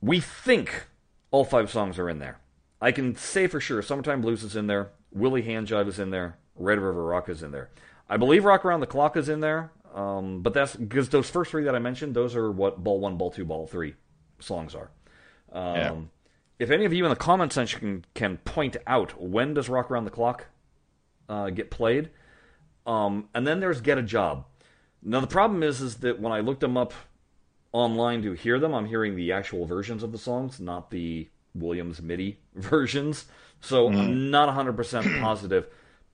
We 0.00 0.20
think 0.20 0.84
all 1.30 1.44
five 1.44 1.70
songs 1.70 1.98
are 1.98 2.08
in 2.08 2.18
there. 2.18 2.38
I 2.80 2.92
can 2.92 3.16
say 3.16 3.46
for 3.46 3.58
sure 3.58 3.80
Summertime 3.82 4.20
Blues 4.20 4.44
is 4.44 4.54
in 4.54 4.66
there. 4.66 4.90
Willie 5.10 5.42
Handjive 5.42 5.88
is 5.88 5.98
in 5.98 6.10
there. 6.10 6.36
Red 6.56 6.78
River 6.78 7.04
Rock 7.04 7.28
is 7.28 7.42
in 7.42 7.50
there. 7.50 7.70
I 8.08 8.18
believe 8.18 8.44
Rock 8.44 8.64
Around 8.64 8.80
the 8.80 8.86
Clock 8.86 9.16
is 9.16 9.28
in 9.28 9.40
there. 9.40 9.72
Um, 9.94 10.42
but 10.42 10.52
that's 10.52 10.76
because 10.76 11.08
those 11.08 11.30
first 11.30 11.50
three 11.52 11.64
that 11.64 11.74
I 11.74 11.78
mentioned, 11.78 12.14
those 12.14 12.36
are 12.36 12.50
what 12.50 12.82
Ball 12.82 13.00
1, 13.00 13.16
Ball 13.16 13.30
2, 13.30 13.44
Ball 13.44 13.66
3 13.66 13.94
songs 14.40 14.74
are. 14.74 14.90
Um, 15.52 15.76
Yeah. 15.76 15.94
If 16.58 16.70
any 16.70 16.84
of 16.84 16.92
you 16.92 17.04
in 17.04 17.10
the 17.10 17.16
comment 17.16 17.52
section 17.52 17.80
can, 17.80 18.04
can 18.14 18.36
point 18.38 18.76
out 18.86 19.20
when 19.20 19.54
does 19.54 19.68
Rock 19.68 19.90
Around 19.90 20.04
the 20.04 20.10
Clock 20.10 20.46
uh, 21.28 21.50
get 21.50 21.70
played, 21.70 22.10
um, 22.86 23.28
and 23.34 23.46
then 23.46 23.60
there's 23.60 23.80
Get 23.80 23.98
a 23.98 24.02
Job. 24.02 24.44
Now 25.02 25.20
the 25.20 25.26
problem 25.26 25.62
is, 25.62 25.80
is 25.80 25.96
that 25.96 26.20
when 26.20 26.32
I 26.32 26.40
looked 26.40 26.60
them 26.60 26.76
up 26.76 26.92
online 27.72 28.22
to 28.22 28.32
hear 28.32 28.58
them, 28.58 28.72
I'm 28.72 28.86
hearing 28.86 29.16
the 29.16 29.32
actual 29.32 29.66
versions 29.66 30.02
of 30.02 30.12
the 30.12 30.18
songs, 30.18 30.60
not 30.60 30.90
the 30.90 31.28
Williams 31.54 32.00
MIDI 32.00 32.38
versions. 32.54 33.26
So 33.60 33.88
I'm 33.88 34.30
not 34.30 34.54
100% 34.54 35.20
positive, 35.20 35.66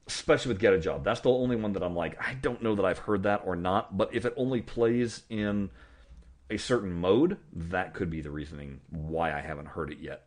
especially 0.07 0.53
with 0.53 0.61
Get 0.61 0.73
a 0.73 0.81
Job. 0.81 1.05
That's 1.05 1.21
the 1.21 1.31
only 1.31 1.57
one 1.57 1.73
that 1.75 1.83
I'm 1.83 1.97
like, 1.97 2.21
I 2.21 2.35
don't 2.35 2.63
know 2.63 2.75
that 2.77 2.85
I've 2.85 2.99
heard 2.99 3.25
that 3.25 3.43
or 3.45 3.57
not. 3.57 3.97
But 3.97 4.15
if 4.15 4.25
it 4.25 4.35
only 4.37 4.63
plays 4.63 5.23
in 5.29 5.71
a 6.49 6.57
certain 6.57 6.93
mode, 6.93 7.39
that 7.53 7.95
could 7.95 8.11
be 8.11 8.21
the 8.21 8.31
reasoning 8.31 8.81
why 8.91 9.37
I 9.37 9.41
haven't 9.41 9.67
heard 9.67 9.91
it 9.91 9.99
yet. 9.99 10.27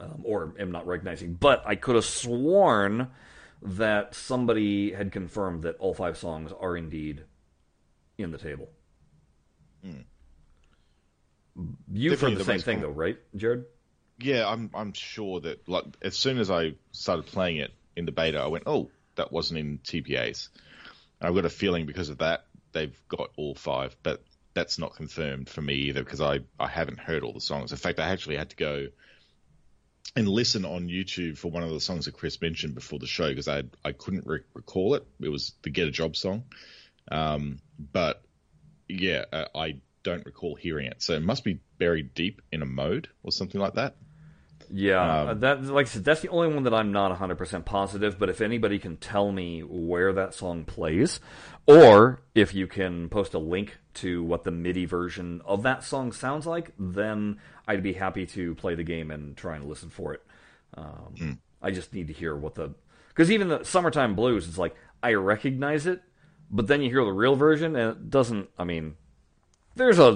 Um, 0.00 0.22
or 0.24 0.54
am 0.58 0.72
not 0.72 0.86
recognizing. 0.86 1.34
But 1.34 1.62
I 1.64 1.76
could 1.76 1.94
have 1.94 2.04
sworn 2.04 3.08
that 3.62 4.14
somebody 4.14 4.92
had 4.92 5.12
confirmed 5.12 5.62
that 5.62 5.76
all 5.78 5.94
five 5.94 6.16
songs 6.16 6.50
are 6.58 6.76
indeed 6.76 7.22
in 8.18 8.32
the 8.32 8.38
table. 8.38 8.68
You've 11.92 12.12
Definitely 12.12 12.14
heard 12.14 12.32
the, 12.32 12.38
the 12.38 12.44
same 12.44 12.60
thing, 12.60 12.80
though, 12.80 12.88
right, 12.88 13.18
Jared? 13.36 13.66
Yeah, 14.18 14.48
I'm 14.48 14.70
I'm 14.74 14.92
sure 14.92 15.40
that 15.40 15.68
like 15.68 15.84
as 16.00 16.16
soon 16.16 16.38
as 16.38 16.50
I 16.50 16.74
started 16.92 17.26
playing 17.26 17.58
it 17.58 17.72
in 17.94 18.06
the 18.06 18.12
beta, 18.12 18.38
I 18.38 18.46
went, 18.46 18.64
oh, 18.66 18.90
that 19.16 19.32
wasn't 19.32 19.60
in 19.60 19.78
TPAs. 19.78 20.48
And 21.20 21.28
I've 21.28 21.34
got 21.34 21.44
a 21.44 21.50
feeling 21.50 21.86
because 21.86 22.08
of 22.08 22.18
that 22.18 22.46
they've 22.72 22.98
got 23.08 23.30
all 23.36 23.54
five, 23.54 23.96
but 24.02 24.22
that's 24.54 24.78
not 24.78 24.96
confirmed 24.96 25.48
for 25.48 25.62
me 25.62 25.74
either 25.74 26.02
because 26.02 26.20
I 26.20 26.40
I 26.58 26.68
haven't 26.68 26.98
heard 26.98 27.22
all 27.22 27.32
the 27.32 27.40
songs. 27.40 27.72
In 27.72 27.78
fact, 27.78 28.00
I 28.00 28.08
actually 28.08 28.36
had 28.36 28.50
to 28.50 28.56
go 28.56 28.86
and 30.14 30.28
listen 30.28 30.64
on 30.64 30.88
YouTube 30.88 31.38
for 31.38 31.50
one 31.50 31.62
of 31.62 31.70
the 31.70 31.80
songs 31.80 32.04
that 32.04 32.12
Chris 32.12 32.40
mentioned 32.40 32.74
before 32.74 32.98
the 32.98 33.06
show 33.06 33.28
because 33.28 33.48
I 33.48 33.62
I 33.84 33.92
couldn't 33.92 34.26
re- 34.26 34.40
recall 34.54 34.94
it. 34.94 35.06
It 35.20 35.28
was 35.28 35.52
the 35.62 35.70
Get 35.70 35.88
a 35.88 35.90
Job 35.90 36.16
song, 36.16 36.44
um, 37.10 37.58
but 37.92 38.22
yeah, 38.88 39.24
uh, 39.32 39.46
I 39.54 39.76
don't 40.02 40.24
recall 40.26 40.54
hearing 40.54 40.86
it. 40.86 41.02
So 41.02 41.14
it 41.14 41.22
must 41.22 41.44
be 41.44 41.60
buried 41.78 42.14
deep 42.14 42.42
in 42.50 42.62
a 42.62 42.66
mode 42.66 43.08
or 43.22 43.32
something 43.32 43.60
like 43.60 43.74
that. 43.74 43.96
Yeah, 44.74 45.20
Um, 45.22 45.28
uh, 45.28 45.34
that 45.34 45.64
like 45.64 45.86
I 45.86 45.88
said, 45.88 46.04
that's 46.04 46.20
the 46.20 46.28
only 46.28 46.52
one 46.54 46.62
that 46.64 46.72
I'm 46.74 46.92
not 46.92 47.10
100 47.10 47.36
percent 47.36 47.64
positive. 47.64 48.18
But 48.18 48.28
if 48.28 48.40
anybody 48.40 48.78
can 48.78 48.96
tell 48.96 49.30
me 49.32 49.60
where 49.62 50.12
that 50.12 50.34
song 50.34 50.64
plays, 50.64 51.20
or 51.66 52.22
if 52.34 52.54
you 52.54 52.66
can 52.66 53.08
post 53.08 53.34
a 53.34 53.38
link 53.38 53.78
to 53.94 54.22
what 54.22 54.44
the 54.44 54.50
MIDI 54.50 54.86
version 54.86 55.42
of 55.44 55.62
that 55.62 55.84
song 55.84 56.12
sounds 56.12 56.46
like, 56.46 56.72
then 56.78 57.38
I'd 57.66 57.82
be 57.82 57.92
happy 57.92 58.26
to 58.26 58.54
play 58.56 58.74
the 58.74 58.82
game 58.84 59.10
and 59.10 59.36
try 59.36 59.56
and 59.56 59.66
listen 59.66 59.90
for 59.90 60.14
it. 60.14 60.22
Um, 60.76 61.38
I 61.60 61.70
just 61.70 61.92
need 61.94 62.08
to 62.08 62.12
hear 62.12 62.34
what 62.34 62.54
the 62.54 62.74
because 63.08 63.30
even 63.30 63.48
the 63.48 63.62
summertime 63.64 64.14
blues, 64.14 64.48
it's 64.48 64.58
like 64.58 64.74
I 65.02 65.14
recognize 65.14 65.86
it, 65.86 66.02
but 66.50 66.66
then 66.66 66.80
you 66.82 66.90
hear 66.90 67.04
the 67.04 67.12
real 67.12 67.36
version 67.36 67.76
and 67.76 67.90
it 67.92 68.10
doesn't. 68.10 68.48
I 68.58 68.64
mean, 68.64 68.96
there's 69.76 69.98
a 69.98 70.12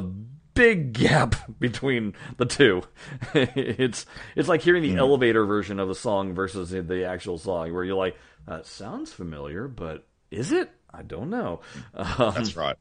big 0.55 0.93
gap 0.95 1.35
between 1.61 2.15
the 2.39 2.47
two. 2.47 2.83
it's 3.35 4.07
it's 4.35 4.49
like 4.49 4.63
hearing 4.63 4.83
the 4.83 4.93
Hmm. 4.93 4.99
elevator 4.99 5.45
version 5.45 5.79
of 5.79 5.89
the 5.89 5.95
song 5.95 6.35
versus 6.35 6.71
the 6.71 7.05
actual 7.05 7.39
song, 7.39 7.73
where 7.73 7.85
you're 7.85 7.95
like, 7.97 8.17
that 8.49 8.67
sounds 8.67 9.13
familiar, 9.13 9.69
but 9.69 10.07
is 10.31 10.53
it? 10.53 10.71
I 10.93 11.03
don't 11.03 11.31
know. 11.31 11.61
Um, 11.95 12.33
That's 12.35 12.57
right. 12.57 12.77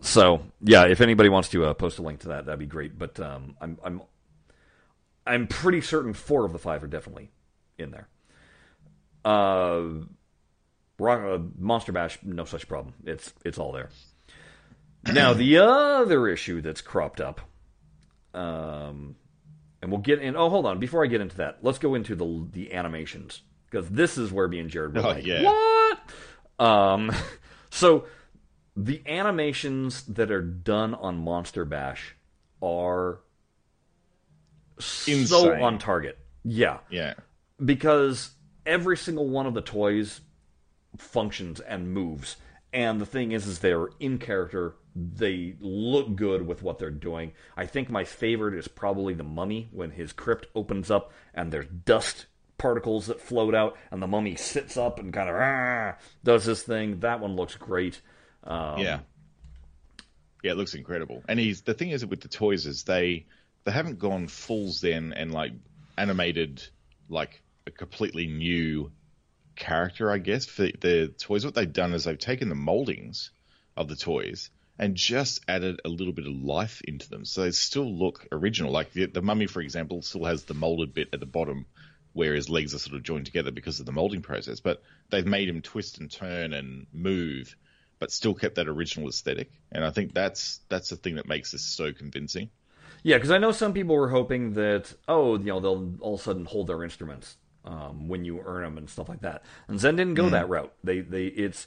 So 0.00 0.42
yeah, 0.62 0.86
if 0.86 1.00
anybody 1.00 1.28
wants 1.28 1.48
to 1.50 1.64
uh, 1.66 1.74
post 1.74 1.98
a 1.98 2.02
link 2.02 2.20
to 2.20 2.28
that, 2.28 2.46
that'd 2.46 2.58
be 2.58 2.66
great. 2.66 2.98
But 2.98 3.18
um, 3.20 3.56
I'm 3.60 3.78
I'm 3.84 4.02
I'm 5.26 5.46
pretty 5.46 5.80
certain 5.80 6.12
four 6.12 6.44
of 6.44 6.52
the 6.52 6.58
five 6.58 6.82
are 6.82 6.86
definitely 6.88 7.30
in 7.78 7.90
there. 7.90 8.08
Uh, 9.24 10.04
Rock, 10.98 11.20
uh, 11.24 11.38
Monster 11.58 11.92
Bash, 11.92 12.18
no 12.22 12.44
such 12.44 12.68
problem. 12.68 12.94
It's 13.04 13.32
it's 13.44 13.58
all 13.58 13.72
there. 13.72 13.88
now 15.12 15.32
the 15.32 15.58
other 15.58 16.28
issue 16.28 16.60
that's 16.60 16.80
cropped 16.80 17.20
up, 17.20 17.40
um, 18.32 19.16
and 19.82 19.90
we'll 19.90 20.00
get 20.00 20.20
in. 20.20 20.36
Oh, 20.36 20.48
hold 20.50 20.66
on. 20.66 20.78
Before 20.78 21.02
I 21.04 21.06
get 21.08 21.20
into 21.20 21.36
that, 21.38 21.58
let's 21.62 21.78
go 21.78 21.94
into 21.94 22.14
the 22.14 22.46
the 22.52 22.72
animations 22.74 23.42
because 23.70 23.88
this 23.88 24.18
is 24.18 24.30
where 24.30 24.46
me 24.48 24.60
and 24.60 24.70
Jared 24.70 24.94
were 24.94 25.00
Oh, 25.00 25.08
like, 25.08 25.26
yeah. 25.26 25.42
what? 25.42 25.98
Um, 26.64 27.10
so 27.70 28.06
the 28.76 29.02
animations 29.06 30.02
that 30.04 30.30
are 30.30 30.42
done 30.42 30.94
on 30.94 31.18
Monster 31.18 31.64
Bash 31.64 32.14
are 32.62 33.20
so 34.78 35.54
on 35.62 35.78
target. 35.78 36.18
Yeah, 36.44 36.78
Yeah. 36.90 37.14
because 37.64 38.30
every 38.66 38.96
single 38.96 39.28
one 39.28 39.46
of 39.46 39.54
the 39.54 39.60
toys 39.62 40.20
functions 40.98 41.60
and 41.60 41.92
moves. 41.92 42.36
And 42.72 43.00
the 43.00 43.06
thing 43.06 43.32
is, 43.32 43.46
is 43.46 43.60
they're 43.60 43.88
in 44.00 44.18
character. 44.18 44.74
They 44.96 45.54
look 45.60 46.16
good 46.16 46.46
with 46.46 46.62
what 46.62 46.78
they're 46.78 46.90
doing. 46.90 47.32
I 47.56 47.66
think 47.66 47.88
my 47.88 48.04
favorite 48.04 48.54
is 48.54 48.68
probably 48.68 49.14
the 49.14 49.22
mummy 49.24 49.68
when 49.72 49.92
his 49.92 50.12
crypt 50.12 50.46
opens 50.54 50.90
up 50.90 51.12
and 51.32 51.52
there's 51.52 51.66
dust 51.66 52.26
particles 52.58 53.06
that 53.06 53.20
float 53.20 53.54
out, 53.54 53.76
and 53.90 54.00
the 54.00 54.06
mummy 54.06 54.36
sits 54.36 54.76
up 54.76 54.98
and 54.98 55.12
kind 55.12 55.28
of 55.28 55.96
does 56.22 56.44
this 56.44 56.62
thing. 56.62 57.00
That 57.00 57.20
one 57.20 57.36
looks 57.36 57.56
great. 57.56 58.00
Um, 58.44 58.78
Yeah. 58.78 59.00
Yeah, 60.42 60.52
it 60.52 60.56
looks 60.56 60.74
incredible. 60.74 61.22
And 61.26 61.40
he's 61.40 61.62
the 61.62 61.72
thing 61.74 61.90
is 61.90 62.04
with 62.04 62.20
the 62.20 62.28
toys 62.28 62.66
is 62.66 62.84
they 62.84 63.24
they 63.64 63.72
haven't 63.72 63.98
gone 63.98 64.28
full 64.28 64.70
zen 64.70 65.14
and 65.14 65.32
like 65.32 65.52
animated 65.96 66.62
like 67.08 67.40
a 67.66 67.70
completely 67.70 68.26
new 68.26 68.92
character, 69.56 70.10
I 70.10 70.18
guess, 70.18 70.44
for 70.44 70.64
the 70.64 71.14
toys. 71.18 71.44
What 71.44 71.54
they've 71.54 71.72
done 71.72 71.94
is 71.94 72.04
they've 72.04 72.18
taken 72.18 72.48
the 72.50 72.54
moldings 72.54 73.30
of 73.76 73.88
the 73.88 73.96
toys 73.96 74.50
and 74.78 74.96
just 74.96 75.40
added 75.48 75.80
a 75.84 75.88
little 75.88 76.12
bit 76.12 76.26
of 76.26 76.34
life 76.34 76.82
into 76.82 77.08
them. 77.08 77.24
So 77.24 77.42
they 77.42 77.52
still 77.52 77.90
look 77.90 78.26
original. 78.32 78.72
Like 78.72 78.92
the, 78.92 79.06
the 79.06 79.22
mummy, 79.22 79.46
for 79.46 79.60
example, 79.60 80.02
still 80.02 80.24
has 80.24 80.44
the 80.44 80.54
molded 80.54 80.92
bit 80.92 81.08
at 81.12 81.20
the 81.20 81.26
bottom 81.26 81.66
where 82.12 82.34
his 82.34 82.48
legs 82.50 82.74
are 82.74 82.78
sort 82.78 82.96
of 82.96 83.02
joined 83.02 83.26
together 83.26 83.50
because 83.50 83.80
of 83.80 83.86
the 83.86 83.92
molding 83.92 84.22
process. 84.22 84.60
But 84.60 84.82
they've 85.10 85.26
made 85.26 85.48
him 85.48 85.62
twist 85.62 85.98
and 85.98 86.10
turn 86.10 86.52
and 86.52 86.86
move, 86.92 87.56
but 88.04 88.12
still 88.12 88.34
kept 88.34 88.56
that 88.56 88.68
original 88.68 89.08
aesthetic. 89.08 89.50
And 89.72 89.82
I 89.82 89.88
think 89.88 90.12
that's 90.12 90.60
that's 90.68 90.90
the 90.90 90.96
thing 90.96 91.14
that 91.14 91.26
makes 91.26 91.52
this 91.52 91.62
so 91.62 91.90
convincing. 91.90 92.50
Yeah, 93.02 93.16
because 93.16 93.30
I 93.30 93.38
know 93.38 93.50
some 93.50 93.72
people 93.72 93.96
were 93.96 94.10
hoping 94.10 94.52
that 94.54 94.92
oh, 95.08 95.38
you 95.38 95.46
know, 95.46 95.58
they'll 95.58 95.94
all 96.00 96.14
of 96.16 96.20
a 96.20 96.22
sudden 96.22 96.44
hold 96.44 96.66
their 96.66 96.84
instruments 96.84 97.38
um, 97.64 98.06
when 98.08 98.26
you 98.26 98.42
earn 98.44 98.62
them 98.62 98.76
and 98.76 98.90
stuff 98.90 99.08
like 99.08 99.22
that. 99.22 99.42
And 99.68 99.80
Zen 99.80 99.96
didn't 99.96 100.16
go 100.16 100.28
that 100.28 100.50
route. 100.50 100.70
They 100.84 101.00
they 101.00 101.28
it's 101.28 101.66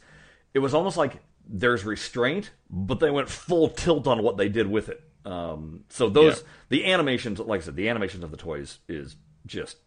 it 0.54 0.60
was 0.60 0.76
almost 0.76 0.96
like 0.96 1.14
there's 1.50 1.84
restraint, 1.84 2.52
but 2.70 3.00
they 3.00 3.10
went 3.10 3.30
full 3.30 3.70
tilt 3.70 4.06
on 4.06 4.22
what 4.22 4.38
they 4.38 4.48
did 4.48 4.68
with 4.68 4.90
it. 4.90 5.02
Um, 5.26 5.86
so 5.90 6.08
those 6.08 6.38
Yeah. 6.42 6.44
the 6.70 6.86
animations, 6.86 7.40
like 7.40 7.62
I 7.62 7.64
said, 7.64 7.76
the 7.76 7.90
animations 7.90 8.24
of 8.24 8.30
the 8.30 8.38
toys 8.38 8.78
is 8.88 9.16
just 9.48 9.78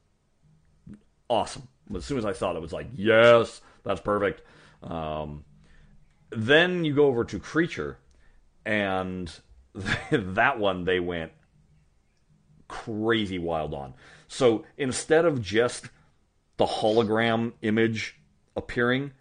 awesome. 1.28 1.68
As 1.94 2.04
soon 2.04 2.18
as 2.18 2.24
I 2.24 2.32
saw 2.32 2.50
it, 2.52 2.56
it 2.56 2.60
was 2.60 2.72
like, 2.72 2.88
yes, 2.96 3.60
that's 3.84 4.00
perfect. 4.00 4.42
Um, 4.82 5.44
then 6.30 6.84
you 6.84 6.94
go 6.94 7.06
over 7.06 7.24
to 7.24 7.38
Creature, 7.38 7.98
and 8.64 9.32
that 10.10 10.58
one 10.58 10.84
they 10.84 11.00
went 11.00 11.32
crazy 12.68 13.38
wild 13.38 13.74
on. 13.74 13.94
So 14.28 14.64
instead 14.76 15.24
of 15.24 15.42
just 15.42 15.88
the 16.56 16.66
hologram 16.66 17.52
image 17.62 18.20
appearing, 18.56 19.12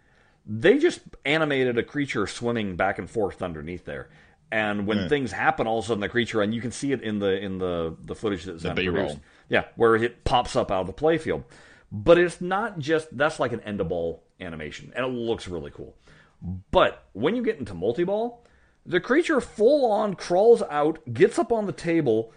they 0.46 0.78
just 0.78 1.00
animated 1.24 1.78
a 1.78 1.82
creature 1.82 2.26
swimming 2.26 2.76
back 2.76 2.98
and 2.98 3.10
forth 3.10 3.42
underneath 3.42 3.84
there. 3.84 4.08
And 4.52 4.86
when 4.86 5.08
things 5.08 5.30
happen, 5.30 5.68
all 5.68 5.78
of 5.78 5.84
a 5.84 5.88
sudden 5.88 6.00
the 6.00 6.08
creature, 6.08 6.42
and 6.42 6.52
you 6.52 6.60
can 6.60 6.72
see 6.72 6.90
it 6.90 7.02
in 7.02 7.20
the 7.20 7.38
in 7.38 7.58
the 7.58 7.96
the 8.02 8.16
footage 8.16 8.44
that's 8.44 8.62
B-roll. 8.62 8.96
produced. 8.96 9.18
Yeah, 9.48 9.64
where 9.76 9.94
it 9.94 10.24
pops 10.24 10.56
up 10.56 10.72
out 10.72 10.80
of 10.80 10.86
the 10.88 10.92
playfield. 10.92 11.44
But 11.92 12.18
it's 12.18 12.40
not 12.40 12.78
just 12.78 13.16
that's 13.16 13.38
like 13.38 13.52
an 13.52 13.60
end 13.60 13.80
of 13.80 13.88
ball 13.88 14.24
animation, 14.40 14.92
and 14.96 15.06
it 15.06 15.08
looks 15.08 15.46
really 15.46 15.70
cool. 15.70 15.96
But 16.70 17.04
when 17.12 17.36
you 17.36 17.42
get 17.42 17.58
into 17.58 17.74
multi 17.74 18.04
ball, 18.04 18.44
the 18.86 19.00
creature 19.00 19.40
full 19.40 19.90
on 19.90 20.14
crawls 20.14 20.62
out, 20.70 20.98
gets 21.12 21.38
up 21.38 21.52
on 21.52 21.66
the 21.66 21.72
table, 21.72 22.32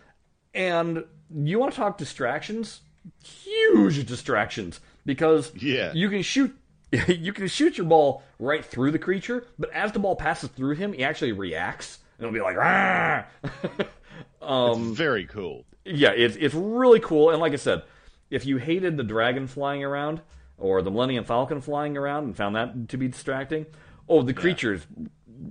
and 0.53 1.05
you 1.33 1.57
want 1.59 1.71
to 1.71 1.77
talk 1.77 1.97
distractions? 1.97 2.81
Huge 3.23 4.05
distractions 4.05 4.79
because 5.05 5.51
Yeah. 5.55 5.91
you 5.93 6.09
can 6.09 6.21
shoot 6.21 6.55
you 7.07 7.33
can 7.33 7.47
shoot 7.47 7.77
your 7.77 7.87
ball 7.87 8.23
right 8.39 8.63
through 8.63 8.91
the 8.91 8.99
creature, 8.99 9.45
but 9.57 9.71
as 9.71 9.91
the 9.93 9.99
ball 9.99 10.15
passes 10.15 10.49
through 10.49 10.75
him, 10.75 10.93
he 10.93 11.03
actually 11.03 11.31
reacts 11.31 11.99
and 12.17 12.27
it'll 12.27 12.33
be 12.33 12.41
like 12.41 12.57
ah. 12.59 13.25
Um, 14.41 14.89
it's 14.89 14.97
very 14.97 15.25
cool. 15.25 15.65
yeah, 15.85 16.11
it's 16.11 16.35
it's 16.35 16.53
really 16.53 16.99
cool. 16.99 17.29
And 17.29 17.39
like 17.39 17.53
I 17.53 17.57
said, 17.57 17.83
if 18.29 18.45
you 18.45 18.57
hated 18.57 18.97
the 18.97 19.03
dragon 19.03 19.47
flying 19.47 19.83
around 19.83 20.21
or 20.57 20.81
the 20.81 20.91
Millennium 20.91 21.23
Falcon 21.23 21.61
flying 21.61 21.97
around 21.97 22.25
and 22.25 22.35
found 22.35 22.55
that 22.55 22.89
to 22.89 22.97
be 22.97 23.07
distracting, 23.07 23.65
oh, 24.09 24.21
the 24.21 24.33
creature 24.33 24.73
is 24.73 24.85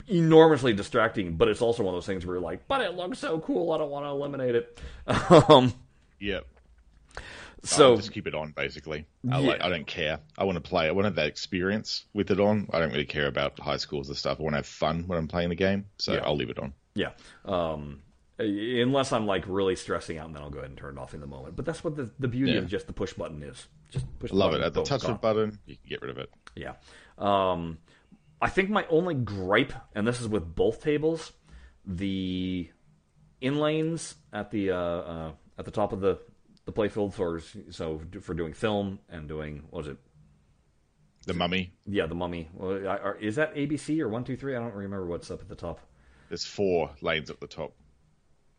enormously 0.08 0.72
distracting. 0.72 1.36
But 1.36 1.48
it's 1.48 1.62
also 1.62 1.82
one 1.82 1.94
of 1.94 1.96
those 1.96 2.06
things 2.06 2.24
where 2.26 2.36
you're 2.36 2.42
like, 2.42 2.66
but 2.68 2.80
it 2.80 2.94
looks 2.94 3.18
so 3.18 3.38
cool, 3.40 3.72
I 3.72 3.78
don't 3.78 3.90
want 3.90 4.04
to 4.06 4.10
eliminate 4.10 4.54
it. 4.54 4.80
um, 5.50 5.72
Yep. 6.20 6.46
so 7.64 7.90
I'll 7.90 7.96
just 7.96 8.12
keep 8.12 8.26
it 8.26 8.34
on 8.34 8.52
basically. 8.52 9.06
I, 9.30 9.40
Yeah. 9.40 9.48
like, 9.48 9.60
I 9.62 9.68
don't 9.68 9.86
care. 9.86 10.20
I 10.38 10.44
want 10.44 10.56
to 10.56 10.60
play. 10.60 10.86
I 10.86 10.92
want 10.92 11.04
to 11.04 11.08
have 11.08 11.16
that 11.16 11.26
experience 11.26 12.04
with 12.14 12.30
it 12.30 12.40
on. 12.40 12.68
I 12.72 12.78
don't 12.78 12.90
really 12.90 13.04
care 13.04 13.26
about 13.26 13.58
high 13.58 13.76
schools 13.76 14.08
and 14.08 14.16
stuff. 14.16 14.38
I 14.40 14.42
want 14.42 14.52
to 14.54 14.58
have 14.58 14.66
fun 14.66 15.04
when 15.06 15.18
I'm 15.18 15.28
playing 15.28 15.48
the 15.50 15.56
game, 15.56 15.86
so 15.98 16.14
Yeah. 16.14 16.20
I'll 16.24 16.36
leave 16.36 16.50
it 16.50 16.58
on. 16.58 16.72
yeah, 16.94 17.10
um, 17.44 18.02
unless 18.38 19.12
I'm 19.12 19.26
like 19.26 19.44
really 19.46 19.76
stressing 19.76 20.18
out, 20.18 20.26
and 20.26 20.34
then 20.36 20.42
I'll 20.42 20.50
go 20.50 20.58
ahead 20.58 20.70
and 20.70 20.78
turn 20.78 20.96
it 20.96 21.00
off 21.00 21.14
in 21.14 21.20
the 21.20 21.26
moment. 21.26 21.56
But 21.56 21.64
that's 21.64 21.82
what 21.84 21.96
the 21.96 22.10
the 22.18 22.28
beauty 22.28 22.52
Yeah. 22.52 22.58
of 22.58 22.68
just 22.68 22.86
the 22.86 22.92
push 22.92 23.12
button 23.14 23.42
is. 23.42 23.66
Just 23.90 24.06
push. 24.18 24.30
the 24.30 24.36
Love 24.36 24.54
it. 24.54 24.60
At 24.62 24.74
the 24.74 24.82
touch 24.84 25.04
of 25.04 25.20
button, 25.20 25.58
you 25.66 25.76
can 25.76 25.88
get 25.88 26.02
rid 26.02 26.10
of 26.10 26.18
it. 26.18 26.30
Yeah. 26.54 26.74
Um, 27.18 27.78
I 28.42 28.48
think 28.48 28.68
my 28.68 28.84
only 28.90 29.14
gripe, 29.14 29.72
and 29.94 30.06
this 30.06 30.20
is 30.20 30.28
with 30.28 30.54
both 30.54 30.82
tables, 30.82 31.32
the 31.86 32.68
inlanes 33.40 34.14
at 34.32 34.50
the 34.50 34.70
uh, 34.72 34.76
uh, 34.76 35.32
at 35.58 35.64
the 35.64 35.70
top 35.70 35.92
of 35.92 36.00
the 36.00 36.18
the 36.64 36.72
playfield 36.72 37.14
for 37.14 37.40
so 37.70 38.00
for 38.20 38.34
doing 38.34 38.52
film 38.52 38.98
and 39.08 39.28
doing 39.28 39.62
what 39.70 39.84
was 39.84 39.88
it? 39.88 39.98
The 41.26 41.34
mummy. 41.34 41.72
Yeah, 41.86 42.06
the 42.06 42.14
mummy. 42.16 42.48
Well, 42.52 42.72
I- 42.88 42.98
are- 42.98 43.16
Is 43.16 43.36
that 43.36 43.54
ABC 43.54 44.00
or 44.00 44.08
one 44.08 44.24
two 44.24 44.36
three? 44.36 44.56
I 44.56 44.58
don't 44.58 44.74
remember 44.74 45.06
what's 45.06 45.30
up 45.30 45.40
at 45.40 45.48
the 45.48 45.54
top. 45.54 45.80
There's 46.28 46.44
four 46.44 46.90
lanes 47.00 47.30
at 47.30 47.40
the 47.40 47.46
top. 47.46 47.72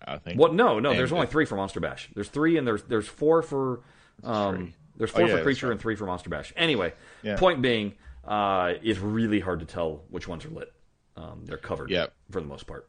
I 0.06 0.18
think. 0.18 0.40
What? 0.40 0.54
No, 0.54 0.80
no. 0.80 0.92
And 0.92 1.00
There's 1.00 1.12
only 1.14 1.28
three 1.28 1.46
for 1.46 1.56
Monster 1.56 1.80
Bash. 1.80 2.10
There's 2.14 2.30
three, 2.30 2.58
and 2.58 2.66
there's 2.68 2.84
there's 2.84 3.08
four 3.08 3.42
for 3.42 3.82
um, 4.24 4.74
there's 4.96 5.12
Oh, 5.12 5.18
four 5.20 5.28
yeah, 5.28 5.38
for 5.38 5.44
Creature 5.44 5.68
right. 5.68 5.72
and 5.74 5.82
three 5.82 5.96
for 5.96 6.06
Monster 6.06 6.30
Bash. 6.30 6.54
Anyway, 6.56 6.94
Yeah. 7.22 7.36
point 7.38 7.62
being, 7.62 7.96
uh, 8.26 8.74
it's 8.82 9.00
really 9.00 9.40
hard 9.40 9.60
to 9.60 9.66
tell 9.66 10.04
which 10.10 10.28
ones 10.28 10.46
are 10.46 10.50
lit. 10.50 10.72
Um, 11.16 11.42
they're 11.46 11.58
covered, 11.58 11.90
Yeah. 11.92 12.08
for 12.32 12.42
the 12.42 12.48
most 12.48 12.66
part. 12.68 12.88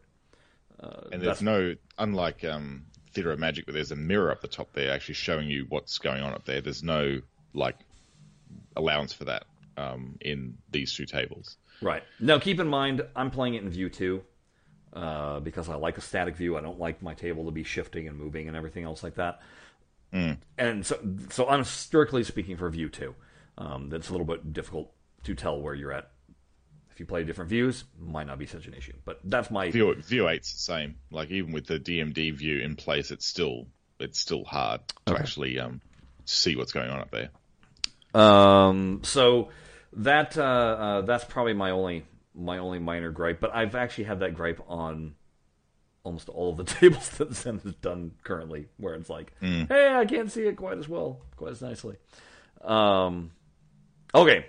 And 1.12 1.22
there's 1.22 1.40
no, 1.42 1.74
unlike 1.98 2.44
um, 2.44 2.84
Theatre 3.12 3.32
of 3.32 3.38
Magic, 3.38 3.66
where 3.66 3.72
there's 3.74 3.90
a 3.92 3.96
mirror 3.96 4.30
up 4.30 4.42
the 4.42 4.48
top 4.48 4.72
there 4.74 4.92
actually 4.92 5.14
showing 5.14 5.48
you 5.48 5.64
what's 5.70 5.98
going 5.98 6.22
on 6.22 6.34
up 6.34 6.44
there. 6.44 6.60
There's 6.60 6.82
no 6.82 7.20
like 7.54 7.76
allowance 8.76 9.12
for 9.12 9.24
that 9.24 9.44
um, 9.78 10.16
in 10.20 10.58
these 10.70 10.92
two 10.92 11.06
tables. 11.06 11.56
Right. 11.80 12.02
Now, 12.20 12.38
keep 12.38 12.60
in 12.60 12.68
mind, 12.68 13.02
I'm 13.16 13.30
playing 13.30 13.54
it 13.54 13.62
in 13.62 13.70
view 13.70 13.88
two 13.88 14.22
uh, 14.92 15.40
because 15.40 15.68
I 15.70 15.74
like 15.76 15.96
a 15.96 16.02
static 16.02 16.36
view. 16.36 16.56
I 16.56 16.60
don't 16.60 16.78
like 16.78 17.00
my 17.02 17.14
table 17.14 17.46
to 17.46 17.50
be 17.50 17.64
shifting 17.64 18.06
and 18.06 18.18
moving 18.18 18.48
and 18.48 18.56
everything 18.56 18.84
else 18.84 19.02
like 19.02 19.14
that. 19.14 19.40
And 20.12 20.86
so, 20.86 20.96
so 21.30 21.48
I'm 21.48 21.64
strictly 21.64 22.22
speaking 22.22 22.56
for 22.56 22.70
view 22.70 22.88
two. 22.88 23.14
Um, 23.58 23.88
that's 23.88 24.08
a 24.10 24.12
little 24.12 24.26
bit 24.26 24.52
difficult 24.52 24.92
to 25.24 25.34
tell 25.34 25.60
where 25.60 25.74
you're 25.74 25.92
at. 25.92 26.10
If 26.90 27.00
you 27.00 27.06
play 27.06 27.24
different 27.24 27.50
views, 27.50 27.84
might 27.98 28.28
not 28.28 28.38
be 28.38 28.46
such 28.46 28.66
an 28.66 28.74
issue. 28.74 28.92
But 29.04 29.18
that's 29.24 29.50
my 29.50 29.70
View 29.70 29.94
View 29.96 30.28
eight's 30.28 30.52
the 30.52 30.60
same. 30.60 30.94
Like 31.10 31.30
even 31.30 31.52
with 31.52 31.66
the 31.66 31.80
DMD 31.80 32.32
view 32.34 32.60
in 32.60 32.76
place, 32.76 33.10
it's 33.10 33.26
still 33.26 33.66
it's 33.98 34.18
still 34.18 34.44
hard 34.44 34.80
to 35.06 35.16
actually 35.18 35.58
um, 35.58 35.80
see 36.24 36.54
what's 36.54 36.72
going 36.72 36.90
on 36.90 37.00
up 37.00 37.10
there. 37.10 37.30
Um, 38.14 39.00
so 39.02 39.48
that 39.94 40.38
uh, 40.38 40.42
uh, 40.42 41.00
that's 41.02 41.24
probably 41.24 41.54
my 41.54 41.70
only 41.70 42.04
my 42.34 42.58
only 42.58 42.78
minor 42.78 43.10
gripe. 43.10 43.40
But 43.40 43.54
I've 43.54 43.74
actually 43.74 44.04
had 44.04 44.20
that 44.20 44.34
gripe 44.34 44.60
on 44.68 45.14
almost 46.04 46.28
all 46.28 46.50
of 46.50 46.58
the 46.58 46.64
tables 46.74 47.08
that 47.18 47.34
Zen 47.34 47.58
has 47.64 47.74
done 47.76 48.12
currently, 48.22 48.68
where 48.76 48.94
it's 48.94 49.10
like, 49.10 49.32
hey, 49.66 49.94
I 49.94 50.04
can't 50.04 50.30
see 50.30 50.42
it 50.42 50.56
quite 50.56 50.78
as 50.78 50.88
well, 50.88 51.22
quite 51.36 51.52
as 51.52 51.62
nicely. 51.62 51.96
Um, 52.62 53.32
okay, 54.14 54.46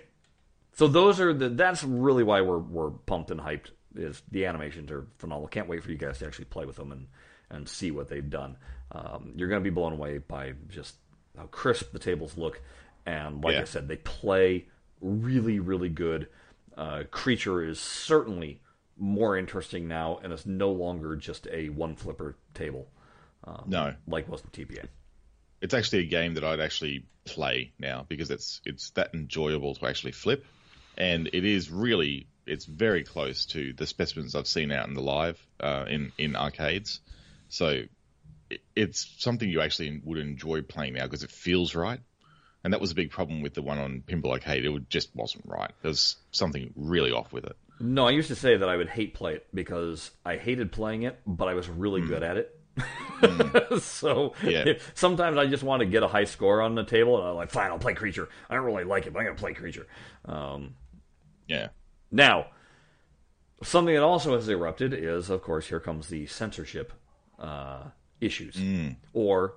so 0.76 0.86
those 0.86 1.18
are 1.20 1.32
the. 1.34 1.48
That's 1.48 1.82
really 1.84 2.22
why 2.22 2.40
we're 2.42 2.58
we're 2.58 2.90
pumped 2.90 3.30
and 3.30 3.40
hyped. 3.40 3.70
Is 3.96 4.22
the 4.30 4.46
animations 4.46 4.90
are 4.90 5.06
phenomenal. 5.18 5.48
Can't 5.48 5.68
wait 5.68 5.82
for 5.82 5.90
you 5.90 5.96
guys 5.96 6.18
to 6.18 6.26
actually 6.26 6.44
play 6.46 6.64
with 6.66 6.76
them 6.76 6.92
and 6.92 7.08
and 7.50 7.68
see 7.68 7.90
what 7.90 8.08
they've 8.08 8.28
done. 8.30 8.56
Um, 8.92 9.32
you're 9.36 9.48
going 9.48 9.60
to 9.62 9.64
be 9.68 9.74
blown 9.74 9.92
away 9.92 10.18
by 10.18 10.52
just 10.68 10.94
how 11.36 11.46
crisp 11.46 11.92
the 11.92 11.98
tables 11.98 12.36
look, 12.36 12.60
and 13.06 13.42
like 13.42 13.54
Yeah. 13.54 13.62
I 13.62 13.64
said, 13.64 13.88
they 13.88 13.96
play 13.96 14.66
really 15.00 15.58
really 15.60 15.88
good. 15.88 16.28
Uh, 16.76 17.04
creature 17.10 17.64
is 17.64 17.80
certainly 17.80 18.60
more 18.98 19.36
interesting 19.36 19.88
now, 19.88 20.18
and 20.22 20.32
it's 20.32 20.46
no 20.46 20.70
longer 20.72 21.16
just 21.16 21.46
a 21.50 21.68
one 21.70 21.96
flipper 21.96 22.36
table 22.54 22.86
No, 23.66 23.94
like 24.06 24.28
was 24.28 24.42
the 24.42 24.48
TPA. 24.50 24.86
it's 25.62 25.72
actually 25.74 26.00
a 26.00 26.06
game 26.06 26.34
that 26.34 26.44
I'd 26.44 26.60
actually 26.60 27.06
play 27.24 27.72
now 27.78 28.04
because 28.08 28.30
it's 28.30 28.60
it's 28.66 28.90
that 28.90 29.14
enjoyable 29.14 29.74
to 29.76 29.86
actually 29.86 30.12
flip, 30.12 30.44
and 30.96 31.28
it 31.32 31.44
is 31.44 31.70
really 31.70 32.28
it's 32.46 32.64
very 32.64 33.02
close 33.02 33.46
to 33.46 33.72
the 33.72 33.86
specimens 33.86 34.34
I've 34.34 34.46
seen 34.46 34.70
out 34.70 34.86
in 34.88 34.94
the 34.94 35.02
live 35.02 35.40
uh, 35.60 35.84
in 35.88 36.12
in 36.18 36.36
arcades. 36.36 37.00
So 37.48 37.82
it, 38.50 38.60
it's 38.74 39.14
something 39.18 39.48
you 39.48 39.60
actually 39.60 40.00
would 40.04 40.18
enjoy 40.18 40.62
playing 40.62 40.94
now 40.94 41.04
because 41.04 41.22
it 41.22 41.30
feels 41.30 41.74
right. 41.74 42.00
And 42.64 42.72
that 42.72 42.80
was 42.80 42.90
a 42.90 42.94
big 42.96 43.10
problem 43.10 43.42
with 43.42 43.54
the 43.54 43.62
one 43.62 43.78
on 43.78 44.02
Pinball 44.04 44.32
Arcade. 44.32 44.64
It 44.64 44.88
just 44.90 45.14
wasn't 45.14 45.44
right. 45.46 45.70
There's 45.82 46.16
something 46.32 46.72
really 46.74 47.12
off 47.12 47.32
with 47.32 47.44
it. 47.44 47.56
No, 47.78 48.08
I 48.08 48.10
used 48.10 48.28
to 48.28 48.34
say 48.34 48.56
that 48.56 48.68
I 48.68 48.76
would 48.76 48.88
hate 48.88 49.14
play 49.14 49.34
it 49.34 49.46
because 49.54 50.10
I 50.24 50.36
hated 50.36 50.72
playing 50.72 51.02
it, 51.02 51.20
but 51.26 51.46
I 51.46 51.54
was 51.54 51.68
really 51.68 52.00
good 52.00 52.22
at 52.24 52.36
it. 52.38 52.58
so 53.80 54.34
Yeah. 54.42 54.74
sometimes 54.94 55.36
I 55.38 55.46
just 55.46 55.62
want 55.62 55.80
to 55.80 55.86
get 55.86 56.02
a 56.02 56.08
high 56.08 56.24
score 56.24 56.60
on 56.60 56.74
the 56.74 56.84
table, 56.84 57.18
and 57.18 57.28
I'm 57.28 57.34
like, 57.36 57.50
fine, 57.50 57.70
I'll 57.70 57.78
play 57.78 57.94
creature. 57.94 58.28
I 58.50 58.54
don't 58.54 58.64
really 58.64 58.84
like 58.84 59.06
it, 59.06 59.12
but 59.12 59.20
I'm 59.20 59.26
gonna 59.26 59.38
play 59.38 59.54
creature. 59.54 59.86
Um, 60.24 60.74
Yeah. 61.48 61.68
now, 62.10 62.46
something 63.62 63.94
that 63.94 64.02
also 64.02 64.34
has 64.34 64.48
erupted 64.48 64.92
is, 64.92 65.30
of 65.30 65.42
course, 65.42 65.68
here 65.68 65.80
comes 65.80 66.08
the 66.08 66.26
censorship 66.26 66.92
uh, 67.38 67.84
issues, 68.20 68.56
or 69.12 69.54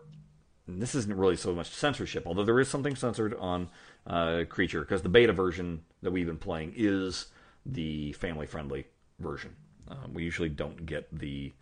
this 0.67 0.93
isn't 0.95 1.17
really 1.17 1.35
so 1.35 1.53
much 1.53 1.69
censorship, 1.69 2.27
although 2.27 2.43
there 2.45 2.59
is 2.59 2.67
something 2.67 2.95
censored 2.95 3.33
on 3.39 3.69
uh, 4.05 4.43
Creature 4.47 4.81
because 4.81 5.01
the 5.01 5.09
beta 5.09 5.33
version 5.33 5.81
that 6.01 6.11
we've 6.11 6.27
been 6.27 6.37
playing 6.37 6.73
is 6.75 7.27
the 7.65 8.13
family-friendly 8.13 8.85
version. 9.19 9.55
Um, 9.87 10.13
we 10.13 10.23
usually 10.23 10.49
don't 10.49 10.85
get 10.85 11.07
the 11.11 11.53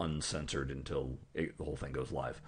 uncensored 0.00 0.70
until 0.70 1.18
it, 1.34 1.56
the 1.58 1.64
whole 1.64 1.76
thing 1.76 1.92
goes 1.92 2.10
live. 2.10 2.40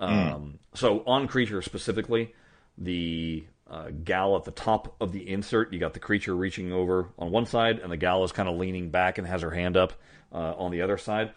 Um, 0.00 0.58
So 0.74 1.02
on 1.06 1.28
Creature 1.28 1.62
specifically, 1.62 2.34
the 2.76 3.46
uh, 3.68 3.90
gal 4.04 4.36
at 4.36 4.44
the 4.44 4.50
top 4.52 4.94
of 5.00 5.12
the 5.12 5.28
insert, 5.28 5.72
you 5.72 5.78
got 5.78 5.92
the 5.94 6.00
creature 6.00 6.34
reaching 6.36 6.72
over 6.72 7.08
on 7.18 7.30
one 7.30 7.46
side, 7.46 7.78
and 7.80 7.90
the 7.90 7.96
gal 7.96 8.22
is 8.24 8.32
kind 8.32 8.48
of 8.48 8.56
leaning 8.56 8.90
back 8.90 9.18
and 9.18 9.26
has 9.26 9.42
her 9.42 9.50
hand 9.50 9.76
up 9.76 9.92
uh, 10.32 10.54
on 10.56 10.70
the 10.70 10.82
other 10.82 10.98
side. 10.98 11.32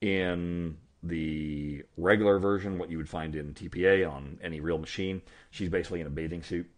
In 0.00 0.76
the 1.02 1.82
regular 1.96 2.38
version, 2.38 2.78
what 2.78 2.90
you 2.90 2.96
would 2.98 3.08
find 3.08 3.34
in 3.34 3.54
TPA 3.54 4.10
on 4.10 4.38
any 4.42 4.60
real 4.60 4.78
machine, 4.78 5.22
she's 5.50 5.68
basically 5.68 6.00
in 6.00 6.06
a 6.06 6.10
bathing 6.10 6.42
suit. 6.42 6.68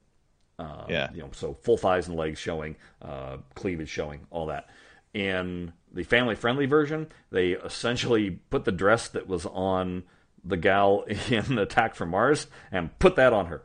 Uh, 0.58 0.84
Yeah. 0.88 1.08
You 1.12 1.22
know, 1.22 1.30
so 1.32 1.54
full 1.54 1.76
thighs 1.76 2.08
and 2.08 2.16
legs 2.16 2.38
showing, 2.38 2.76
uh, 3.02 3.38
cleavage 3.54 3.90
showing, 3.90 4.26
all 4.30 4.46
that. 4.46 4.68
In 5.12 5.72
the 5.92 6.02
family-friendly 6.02 6.66
version, 6.66 7.08
they 7.30 7.50
essentially 7.52 8.30
put 8.50 8.64
the 8.64 8.72
dress 8.72 9.08
that 9.08 9.26
was 9.26 9.46
on 9.46 10.04
the 10.44 10.56
gal 10.56 11.02
in 11.28 11.58
Attack 11.58 11.94
from 11.94 12.10
Mars 12.10 12.46
and 12.72 12.96
put 12.98 13.16
that 13.16 13.32
on 13.32 13.46
her. 13.46 13.62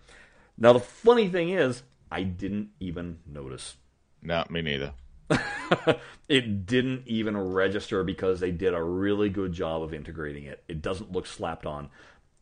Now 0.58 0.74
the 0.74 0.80
funny 0.80 1.28
thing 1.28 1.50
is, 1.50 1.84
I 2.12 2.24
didn't 2.24 2.70
even 2.80 3.20
notice. 3.26 3.78
No, 4.22 4.44
me 4.50 4.62
neither. 4.62 4.94
it 6.30 6.66
didn't 6.66 7.04
even 7.06 7.38
register 7.38 8.04
because 8.04 8.40
they 8.40 8.52
did 8.52 8.74
a 8.74 8.84
really 8.84 9.30
good 9.30 9.54
job 9.54 9.82
of 9.82 9.94
integrating 9.94 10.44
it. 10.44 10.64
It 10.68 10.82
doesn't 10.82 11.12
look 11.12 11.26
slapped 11.26 11.66
on. 11.66 11.90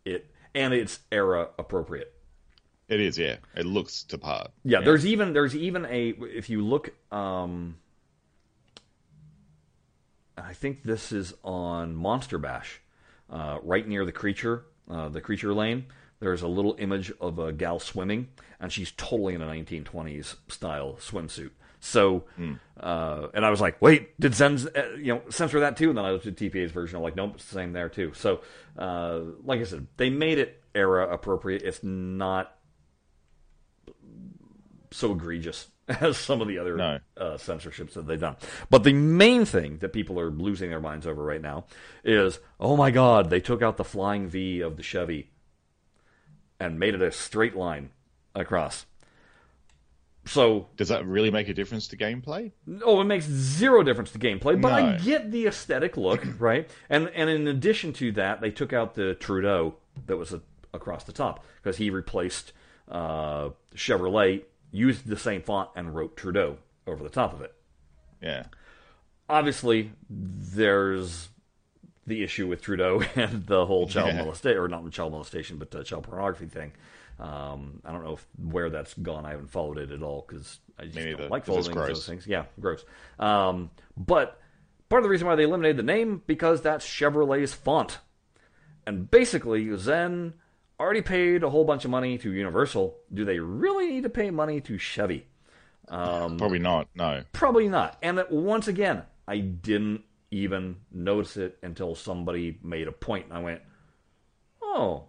It 0.05 0.32
and 0.55 0.74
it's 0.74 0.99
era 1.12 1.49
appropriate. 1.60 2.14
It 2.88 2.99
is, 2.99 3.20
yeah. 3.20 3.38
It 3.55 3.68
looks 3.68 4.03
to 4.05 4.18
part. 4.18 4.51
Yeah, 4.64 4.82
there's 4.82 5.05
even 5.05 5.34
there's 5.34 5.55
even 5.55 5.86
a 5.86 6.10
if 6.10 6.49
you 6.49 6.66
look 6.66 6.93
um 7.14 7.78
I 10.36 10.53
think 10.53 10.84
this 10.84 11.12
is 11.12 11.34
on 11.43 11.95
Monster 11.95 12.38
Bash, 12.38 12.82
uh, 13.30 13.60
right 13.62 13.88
near 13.88 14.05
the 14.05 14.12
creature, 14.12 14.66
uh, 14.89 15.10
the 15.10 15.22
creature 15.22 15.53
lane. 15.53 15.86
There's 16.20 16.41
a 16.41 16.47
little 16.47 16.76
image 16.80 17.11
of 17.22 17.39
a 17.39 17.51
gal 17.53 17.80
swimming, 17.80 18.28
and 18.59 18.72
she's 18.72 18.91
totally 18.91 19.36
in 19.36 19.41
a 19.41 19.47
1920s 19.47 20.36
style 20.49 20.97
swimsuit. 20.99 21.51
So, 21.82 22.26
uh, 22.78 23.28
and 23.34 23.45
I 23.45 23.49
was 23.49 23.61
like, 23.61 23.82
wait, 23.82 24.20
did 24.20 24.36
Zen, 24.36 24.59
uh, 24.76 24.95
you 24.97 25.13
know, 25.13 25.22
censor 25.30 25.61
that 25.61 25.78
too? 25.78 25.88
And 25.89 25.97
then 25.97 26.03
I 26.03 26.11
looked 26.11 26.28
at 26.28 26.36
TPA's 26.36 26.72
version. 26.74 26.97
I'm 26.97 27.03
like, 27.03 27.15
nope, 27.15 27.36
it's 27.36 27.45
the 27.45 27.53
same 27.55 27.72
there 27.72 27.88
too. 27.88 28.11
So, 28.15 28.41
uh, 28.78 29.22
like 29.45 29.61
I 29.61 29.63
said, 29.63 29.88
they 29.95 30.09
made 30.09 30.39
it 30.39 30.61
era 30.76 31.07
appropriate. 31.09 31.61
It's 31.61 31.82
not 31.84 32.53
so 34.91 35.13
egregious 35.13 35.67
as 35.88 36.17
some 36.17 36.41
of 36.41 36.47
the 36.47 36.57
other 36.57 36.76
No. 36.76 36.99
uh, 37.17 37.38
censorships 37.38 37.93
that 37.93 38.07
they've 38.07 38.20
done. 38.20 38.36
But 38.70 38.84
the 38.84 38.93
main 38.93 39.45
thing 39.45 39.78
that 39.78 39.93
people 39.93 40.20
are 40.20 40.30
losing 40.32 40.70
their 40.70 40.82
minds 40.82 41.07
over 41.07 41.24
right 41.24 41.41
now 41.41 41.65
is, 42.03 42.39
oh 42.59 42.76
my 42.76 42.91
God, 42.91 43.30
they 43.30 43.39
took 43.39 43.61
out 43.61 43.78
the 43.78 43.84
flying 43.86 44.28
V 44.28 44.59
of 44.61 44.78
the 44.78 44.84
Chevy 44.84 45.30
and 46.60 46.80
made 46.80 46.93
it 46.95 47.01
a 47.01 47.12
straight 47.12 47.55
line 47.55 47.89
across. 48.36 48.86
So, 50.26 50.68
Does 50.78 50.89
that 50.89 51.07
really 51.07 51.32
make 51.32 51.49
a 51.49 51.53
difference 51.55 51.88
to 51.88 51.97
gameplay? 51.97 52.51
oh, 52.84 53.01
it 53.01 53.05
makes 53.05 53.26
zero 53.26 53.82
difference 53.82 54.12
to 54.12 54.20
gameplay, 54.20 54.62
but 54.62 54.72
I 54.72 54.97
get 54.97 55.32
the 55.32 55.47
aesthetic 55.47 55.97
look, 55.97 56.24
right? 56.39 56.70
And 56.89 57.10
and 57.16 57.30
in 57.30 57.47
addition 57.47 57.93
to 57.93 58.12
that, 58.12 58.39
they 58.41 58.51
took 58.51 58.72
out 58.72 58.93
the 58.93 59.16
Trudeau 59.16 59.76
that 60.05 60.18
was 60.18 60.32
a, 60.34 60.41
across 60.74 61.03
the 61.05 61.14
top 61.14 61.43
because 61.64 61.78
he 61.78 61.89
replaced 61.89 62.51
uh, 62.91 63.49
Chevrolet, 63.76 64.43
used 64.72 65.07
the 65.07 65.18
same 65.18 65.41
font, 65.41 65.70
and 65.76 65.95
wrote 65.95 66.16
Trudeau 66.16 66.57
over 66.86 67.01
the 67.03 67.10
top 67.10 67.34
of 67.34 67.41
it. 67.41 67.53
Yeah. 68.22 68.43
obviously 69.30 69.91
there's 70.10 71.30
the 72.07 72.23
issue 72.23 72.47
with 72.47 72.61
Trudeau 72.61 73.01
and 73.15 73.45
the 73.45 73.65
whole 73.65 73.87
child 73.87 74.09
Yeah. 74.13 74.21
molestation, 74.23 74.59
or 74.59 74.67
not 74.67 74.89
child 74.91 75.11
molestation, 75.11 75.57
but 75.57 75.73
uh, 75.75 75.83
child 75.83 76.03
pornography 76.03 76.47
thing. 76.47 76.71
Um, 77.19 77.81
I 77.83 77.91
don't 77.91 78.03
know 78.03 78.13
if, 78.13 78.25
where 78.41 78.69
that's 78.69 78.93
gone. 78.93 79.25
I 79.25 79.31
haven't 79.31 79.51
followed 79.51 79.77
it 79.77 79.91
at 79.91 80.01
all 80.01 80.25
because 80.27 80.59
I 80.79 80.85
just 80.85 80.95
don't 80.95 81.29
like 81.29 81.45
following 81.45 81.75
those 81.75 82.05
things. 82.05 82.25
Yeah, 82.25 82.45
gross. 82.59 82.85
Um, 83.19 83.71
but 83.97 84.39
part 84.87 85.01
of 85.01 85.03
the 85.03 85.09
reason 85.09 85.27
why 85.27 85.35
they 85.35 85.43
eliminated 85.43 85.77
the 85.77 85.83
name 85.83 86.21
because 86.27 86.61
that's 86.61 86.85
Chevrolet's 86.85 87.53
font, 87.53 87.99
and 88.87 89.11
basically 89.11 89.75
Zen 89.75 90.33
already 90.79 91.01
paid 91.01 91.43
a 91.43 91.49
whole 91.49 91.65
bunch 91.65 91.83
of 91.83 91.91
money 91.91 92.17
to 92.19 92.31
Universal. 92.31 92.95
Do 93.13 93.25
they 93.25 93.39
really 93.39 93.89
need 93.89 94.03
to 94.03 94.09
pay 94.09 94.31
money 94.31 94.61
to 94.61 94.77
Chevy? 94.77 95.27
Probably 95.89 96.59
not. 96.59 96.87
No. 96.95 97.23
Probably 97.33 97.67
not. 97.67 97.97
And 98.01 98.23
once 98.29 98.67
again, 98.69 99.03
I 99.27 99.39
didn't 99.39 100.03
even 100.32 100.77
notice 100.91 101.38
it 101.38 101.57
until 101.63 101.95
somebody 101.95 102.59
made 102.63 102.88
a 102.88 102.91
point, 102.91 103.25
and 103.25 103.34
I 103.34 103.41
went, 103.41 103.61
"Oh, 104.61 105.05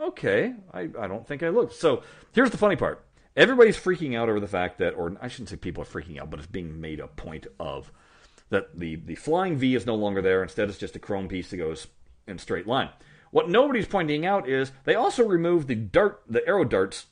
okay. 0.00 0.54
I, 0.72 0.88
I 0.98 1.06
don't 1.06 1.26
think 1.26 1.42
I 1.42 1.48
looked." 1.48 1.74
So 1.74 2.02
here's 2.32 2.50
the 2.50 2.58
funny 2.58 2.76
part: 2.76 3.04
everybody's 3.36 3.78
freaking 3.78 4.16
out 4.16 4.28
over 4.28 4.40
the 4.40 4.46
fact 4.46 4.78
that, 4.78 4.94
or 4.94 5.16
I 5.20 5.28
shouldn't 5.28 5.50
say 5.50 5.56
people 5.56 5.82
are 5.82 5.86
freaking 5.86 6.20
out, 6.20 6.30
but 6.30 6.38
it's 6.38 6.46
being 6.46 6.80
made 6.80 7.00
a 7.00 7.08
point 7.08 7.46
of 7.58 7.92
that 8.50 8.78
the 8.78 8.96
the 8.96 9.14
flying 9.14 9.56
V 9.56 9.74
is 9.74 9.86
no 9.86 9.94
longer 9.94 10.22
there. 10.22 10.42
Instead, 10.42 10.68
it's 10.68 10.78
just 10.78 10.96
a 10.96 11.00
chrome 11.00 11.28
piece 11.28 11.50
that 11.50 11.56
goes 11.56 11.86
in 12.26 12.38
straight 12.38 12.66
line. 12.66 12.90
What 13.30 13.48
nobody's 13.48 13.86
pointing 13.86 14.26
out 14.26 14.48
is 14.48 14.72
they 14.84 14.94
also 14.94 15.24
removed 15.24 15.68
the 15.68 15.74
dart, 15.74 16.22
the 16.28 16.46
arrow 16.46 16.64
darts 16.64 17.06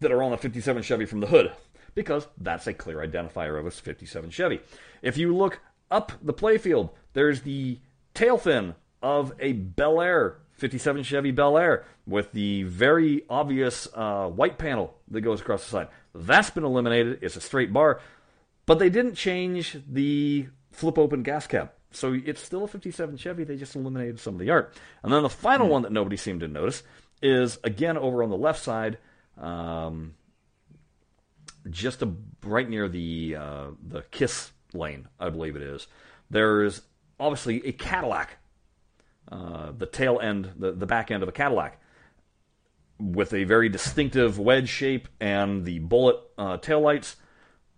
that 0.00 0.10
are 0.10 0.22
on 0.22 0.32
the 0.32 0.36
57 0.36 0.82
Chevy 0.82 1.06
from 1.06 1.20
the 1.20 1.28
hood 1.28 1.52
because 1.94 2.26
that's 2.38 2.66
a 2.66 2.74
clear 2.74 2.98
identifier 2.98 3.58
of 3.58 3.66
a 3.66 3.70
57 3.70 4.30
Chevy. 4.30 4.60
If 5.02 5.16
you 5.16 5.34
look 5.36 5.60
up 5.92 6.12
the 6.22 6.34
playfield, 6.34 6.90
there's 7.12 7.42
the 7.42 7.78
tail 8.14 8.38
fin 8.38 8.74
of 9.02 9.32
a 9.38 9.52
Bel 9.52 10.00
Air 10.00 10.38
57 10.54 11.02
Chevy 11.02 11.30
Bel 11.30 11.58
Air 11.58 11.84
with 12.06 12.32
the 12.32 12.62
very 12.64 13.24
obvious 13.28 13.88
uh, 13.94 14.28
white 14.28 14.58
panel 14.58 14.94
that 15.10 15.20
goes 15.20 15.40
across 15.40 15.64
the 15.64 15.70
side. 15.70 15.88
That's 16.14 16.50
been 16.50 16.64
eliminated. 16.64 17.18
It's 17.22 17.36
a 17.36 17.40
straight 17.40 17.72
bar, 17.72 18.00
but 18.66 18.78
they 18.78 18.90
didn't 18.90 19.14
change 19.14 19.78
the 19.88 20.48
flip 20.70 20.98
open 20.98 21.22
gas 21.22 21.46
cap. 21.46 21.74
So 21.90 22.14
it's 22.24 22.40
still 22.40 22.64
a 22.64 22.68
57 22.68 23.16
Chevy. 23.16 23.44
They 23.44 23.56
just 23.56 23.76
eliminated 23.76 24.18
some 24.18 24.34
of 24.34 24.40
the 24.40 24.50
art. 24.50 24.74
And 25.02 25.12
then 25.12 25.22
the 25.22 25.28
final 25.28 25.68
one 25.68 25.82
that 25.82 25.92
nobody 25.92 26.16
seemed 26.16 26.40
to 26.40 26.48
notice 26.48 26.82
is 27.20 27.58
again 27.64 27.98
over 27.98 28.22
on 28.22 28.30
the 28.30 28.36
left 28.36 28.62
side. 28.62 28.98
Um, 29.38 30.14
just 31.70 32.02
a, 32.02 32.10
right 32.42 32.68
near 32.68 32.88
the 32.88 33.36
uh, 33.36 33.66
the 33.86 34.02
kiss 34.10 34.52
lane, 34.74 35.08
I 35.18 35.30
believe 35.30 35.56
it 35.56 35.62
is. 35.62 35.86
There 36.30 36.64
is 36.64 36.82
obviously 37.18 37.66
a 37.66 37.72
Cadillac 37.72 38.38
uh, 39.30 39.72
the 39.76 39.86
tail 39.86 40.20
end, 40.20 40.50
the, 40.58 40.72
the 40.72 40.86
back 40.86 41.10
end 41.10 41.22
of 41.22 41.28
a 41.28 41.32
Cadillac, 41.32 41.80
with 42.98 43.32
a 43.32 43.44
very 43.44 43.68
distinctive 43.68 44.38
wedge 44.38 44.68
shape 44.68 45.08
and 45.20 45.64
the 45.64 45.78
bullet 45.78 46.16
uh, 46.36 46.56
tail 46.58 46.80
lights. 46.80 47.16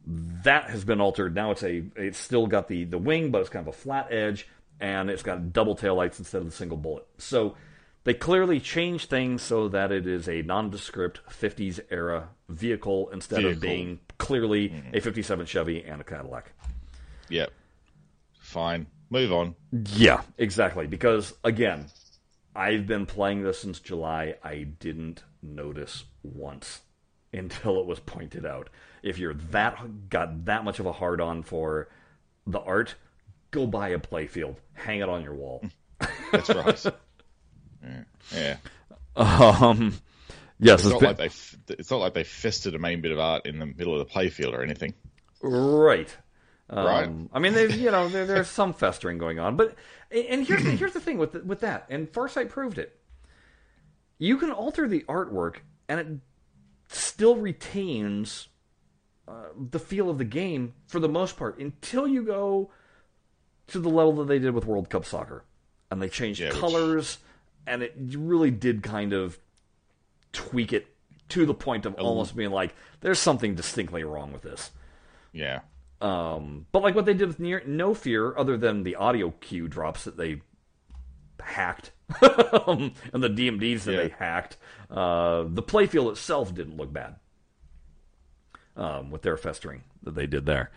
That 0.07 0.71
has 0.71 0.85
been 0.85 1.01
altered. 1.01 1.35
Now 1.35 1.51
it's 1.53 1.63
a 1.63 1.83
it's 1.97 2.19
still 2.19 2.47
got 2.47 2.69
the 2.69 2.85
the 2.85 2.99
wing, 2.99 3.31
but 3.31 3.41
it's 3.41 3.51
kind 3.51 3.67
of 3.67 3.75
a 3.75 3.77
flat 3.77 4.13
edge, 4.13 4.47
and 4.81 5.09
it's 5.09 5.23
got 5.23 5.53
double 5.53 5.75
tail 5.77 5.95
lights 5.95 6.19
instead 6.19 6.39
of 6.39 6.47
the 6.47 6.51
single 6.51 6.77
bullet. 6.77 7.07
So 7.19 7.57
they 8.03 8.13
clearly 8.13 8.61
changed 8.61 9.09
things 9.09 9.41
so 9.41 9.69
that 9.69 9.93
it 9.93 10.07
is 10.07 10.29
a 10.29 10.43
nondescript 10.43 11.21
50s 11.31 11.81
era 11.91 12.29
vehicle 12.51 13.09
instead 13.11 13.41
Vehicle. 13.41 13.53
of 13.53 13.61
being 13.61 14.01
clearly 14.19 14.75
a 14.93 15.01
57 15.01 15.47
Chevy 15.47 15.83
and 15.85 16.03
a 16.03 16.05
Cadillac. 16.05 16.53
Yep. 17.29 17.53
Fine. 18.39 18.87
Move 19.11 19.33
on. 19.33 19.55
Yeah, 19.95 20.23
exactly. 20.39 20.87
Because 20.87 21.35
again, 21.45 21.87
I've 22.55 22.87
been 22.87 23.07
playing 23.07 23.43
this 23.43 23.61
since 23.61 23.81
July. 23.81 24.35
I 24.43 24.65
didn't 24.65 25.23
notice 25.43 26.05
once 26.23 26.81
until 27.33 27.81
it 27.81 27.87
was 27.87 28.01
pointed 28.01 28.47
out. 28.47 28.71
If 29.03 29.19
you're 29.19 29.35
that 29.35 30.09
got 30.09 30.47
that 30.47 30.65
much 30.65 30.79
of 30.81 30.87
a 30.87 30.93
hard 30.93 31.21
on 31.21 31.43
for 31.43 31.89
the 32.47 32.61
art, 32.61 32.95
go 33.51 33.67
buy 33.67 33.91
a 33.91 33.99
playfield, 33.99 34.57
hang 34.73 35.01
it 35.01 35.09
on 35.09 35.23
your 35.23 35.35
wall. 35.35 35.65
That's 36.33 36.51
right. 36.51 36.85
yeah. 38.35 38.57
Um, 39.17 39.95
yes, 40.59 40.85
It's 40.85 40.91
not 40.91 41.03
like 41.03 41.17
they. 41.19 41.75
It's 41.75 41.91
not 41.91 41.99
like 41.99 42.15
they 42.15 42.25
fested 42.25 42.75
a 42.75 42.79
main 42.79 43.01
bit 43.01 43.13
of 43.13 43.19
art 43.19 43.47
in 43.47 43.59
the 43.59 43.67
middle 43.67 43.99
of 43.99 44.07
the 44.07 44.13
playfield 44.13 44.53
or 44.53 44.63
anything. 44.63 44.95
Right. 45.43 46.15
Um, 46.71 46.87
Right. 46.87 47.11
I 47.33 47.39
mean, 47.39 47.53
they've, 47.53 47.75
you 47.77 47.91
know, 47.91 48.09
there, 48.09 48.27
there's 48.27 48.49
some 48.49 48.73
festering 48.73 49.19
going 49.19 49.39
on, 49.39 49.57
but 49.57 49.75
and 50.11 50.47
here's 50.47 50.63
the, 50.65 50.71
here's 50.77 50.93
the 50.95 51.01
thing 51.01 51.19
with 51.19 51.33
the, 51.33 51.41
with 51.41 51.61
that, 51.61 51.87
and 51.91 52.11
Farsight 52.11 52.49
proved 52.49 52.79
it. 52.79 52.99
You 54.19 54.39
can 54.39 54.51
alter 54.51 54.89
the 54.89 55.01
artwork, 55.09 55.57
and 55.89 56.01
it 56.01 56.07
still 56.89 57.37
retains 57.37 58.49
uh, 59.29 59.33
the 59.71 59.79
feel 59.79 60.09
of 60.09 60.19
the 60.19 60.25
game 60.25 60.73
for 60.87 61.01
the 61.01 61.09
most 61.09 61.37
part 61.37 61.59
until 61.59 62.07
you 62.09 62.23
go 62.23 62.71
to 63.67 63.79
the 63.79 63.89
level 63.91 64.13
that 64.17 64.27
they 64.29 64.39
did 64.39 64.55
with 64.55 64.65
World 64.67 64.89
Cup 64.89 65.05
Soccer, 65.05 65.45
and 65.91 66.01
they 66.01 66.09
changed 66.09 66.41
Yeah, 66.41 66.49
which- 66.51 66.59
colors, 66.59 67.19
and 67.67 67.83
it 67.83 67.95
really 68.15 68.51
did 68.51 68.83
kind 68.83 69.13
of 69.13 69.39
tweak 70.33 70.73
it 70.73 70.87
to 71.31 71.45
the 71.47 71.55
point 71.55 71.87
of 71.87 71.95
almost 71.95 72.37
being 72.37 72.51
like, 72.51 72.75
"There's 73.01 73.19
something 73.19 73.55
distinctly 73.55 74.05
wrong 74.05 74.33
with 74.33 74.43
this." 74.43 74.71
Yeah. 75.33 75.61
Um, 76.05 76.67
but 76.71 76.83
like 76.83 76.95
what 76.95 77.07
they 77.07 77.15
did 77.15 77.29
with 77.29 77.41
Near, 77.41 77.63
No 77.67 77.95
Fear, 77.95 78.37
other 78.37 78.59
than 78.59 78.83
the 78.83 78.97
audio 78.97 79.31
cue 79.31 79.69
drops 79.69 80.05
that 80.05 80.19
they 80.19 80.43
hacked 81.41 81.93
and 82.21 82.93
the 83.13 83.31
DMDs 83.31 83.85
that 83.85 83.93
Yeah. 83.93 84.03
they 84.03 84.09
hacked, 84.11 84.59
uh, 84.91 85.45
the 85.49 85.63
playfield 85.63 86.11
itself 86.11 86.55
didn't 86.55 86.77
look 86.77 86.93
bad 86.93 87.17
um, 88.77 89.11
with 89.11 89.23
their 89.23 89.39
festering 89.39 89.83
that 90.03 90.15
they 90.15 90.27
did 90.27 90.45
there. 90.45 90.71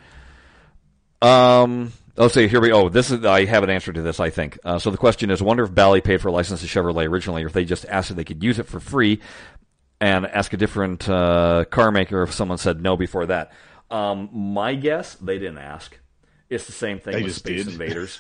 Um, 1.21 1.91
oh, 2.17 2.27
so 2.29 2.47
here 2.47 2.61
we. 2.61 2.71
Oh, 2.71 2.87
this 2.89 3.11
is. 3.11 3.25
I 3.25 3.45
have 3.45 3.63
an 3.63 3.69
answer 3.69 3.91
to 3.91 4.01
this. 4.01 4.19
I 4.19 4.29
think. 4.29 4.59
Uh, 4.63 4.77
so 4.79 4.91
the 4.91 4.97
question 4.97 5.31
is: 5.31 5.41
wonder 5.41 5.63
if 5.63 5.73
Bally 5.73 5.99
paid 5.99 6.21
for 6.21 6.27
a 6.27 6.31
license 6.31 6.61
to 6.61 6.67
Chevrolet 6.67 7.09
originally, 7.09 7.43
or 7.43 7.47
if 7.47 7.53
they 7.53 7.65
just 7.65 7.85
asked 7.85 8.11
if 8.11 8.15
they 8.17 8.23
could 8.23 8.43
use 8.43 8.59
it 8.59 8.67
for 8.67 8.79
free, 8.79 9.19
and 9.99 10.27
ask 10.27 10.53
a 10.53 10.57
different 10.57 11.09
uh, 11.09 11.65
car 11.71 11.91
maker 11.91 12.21
if 12.21 12.33
someone 12.33 12.59
said 12.59 12.81
no 12.81 12.95
before 12.95 13.25
that. 13.25 13.51
Um, 13.89 14.29
my 14.33 14.75
guess, 14.75 15.15
they 15.15 15.37
didn't 15.39 15.59
ask. 15.59 15.97
It's 16.49 16.65
the 16.65 16.71
same 16.71 16.99
thing 16.99 17.13
They 17.13 17.23
with 17.23 17.35
Space 17.35 17.65
did. 17.65 17.73
Invaders. 17.73 18.19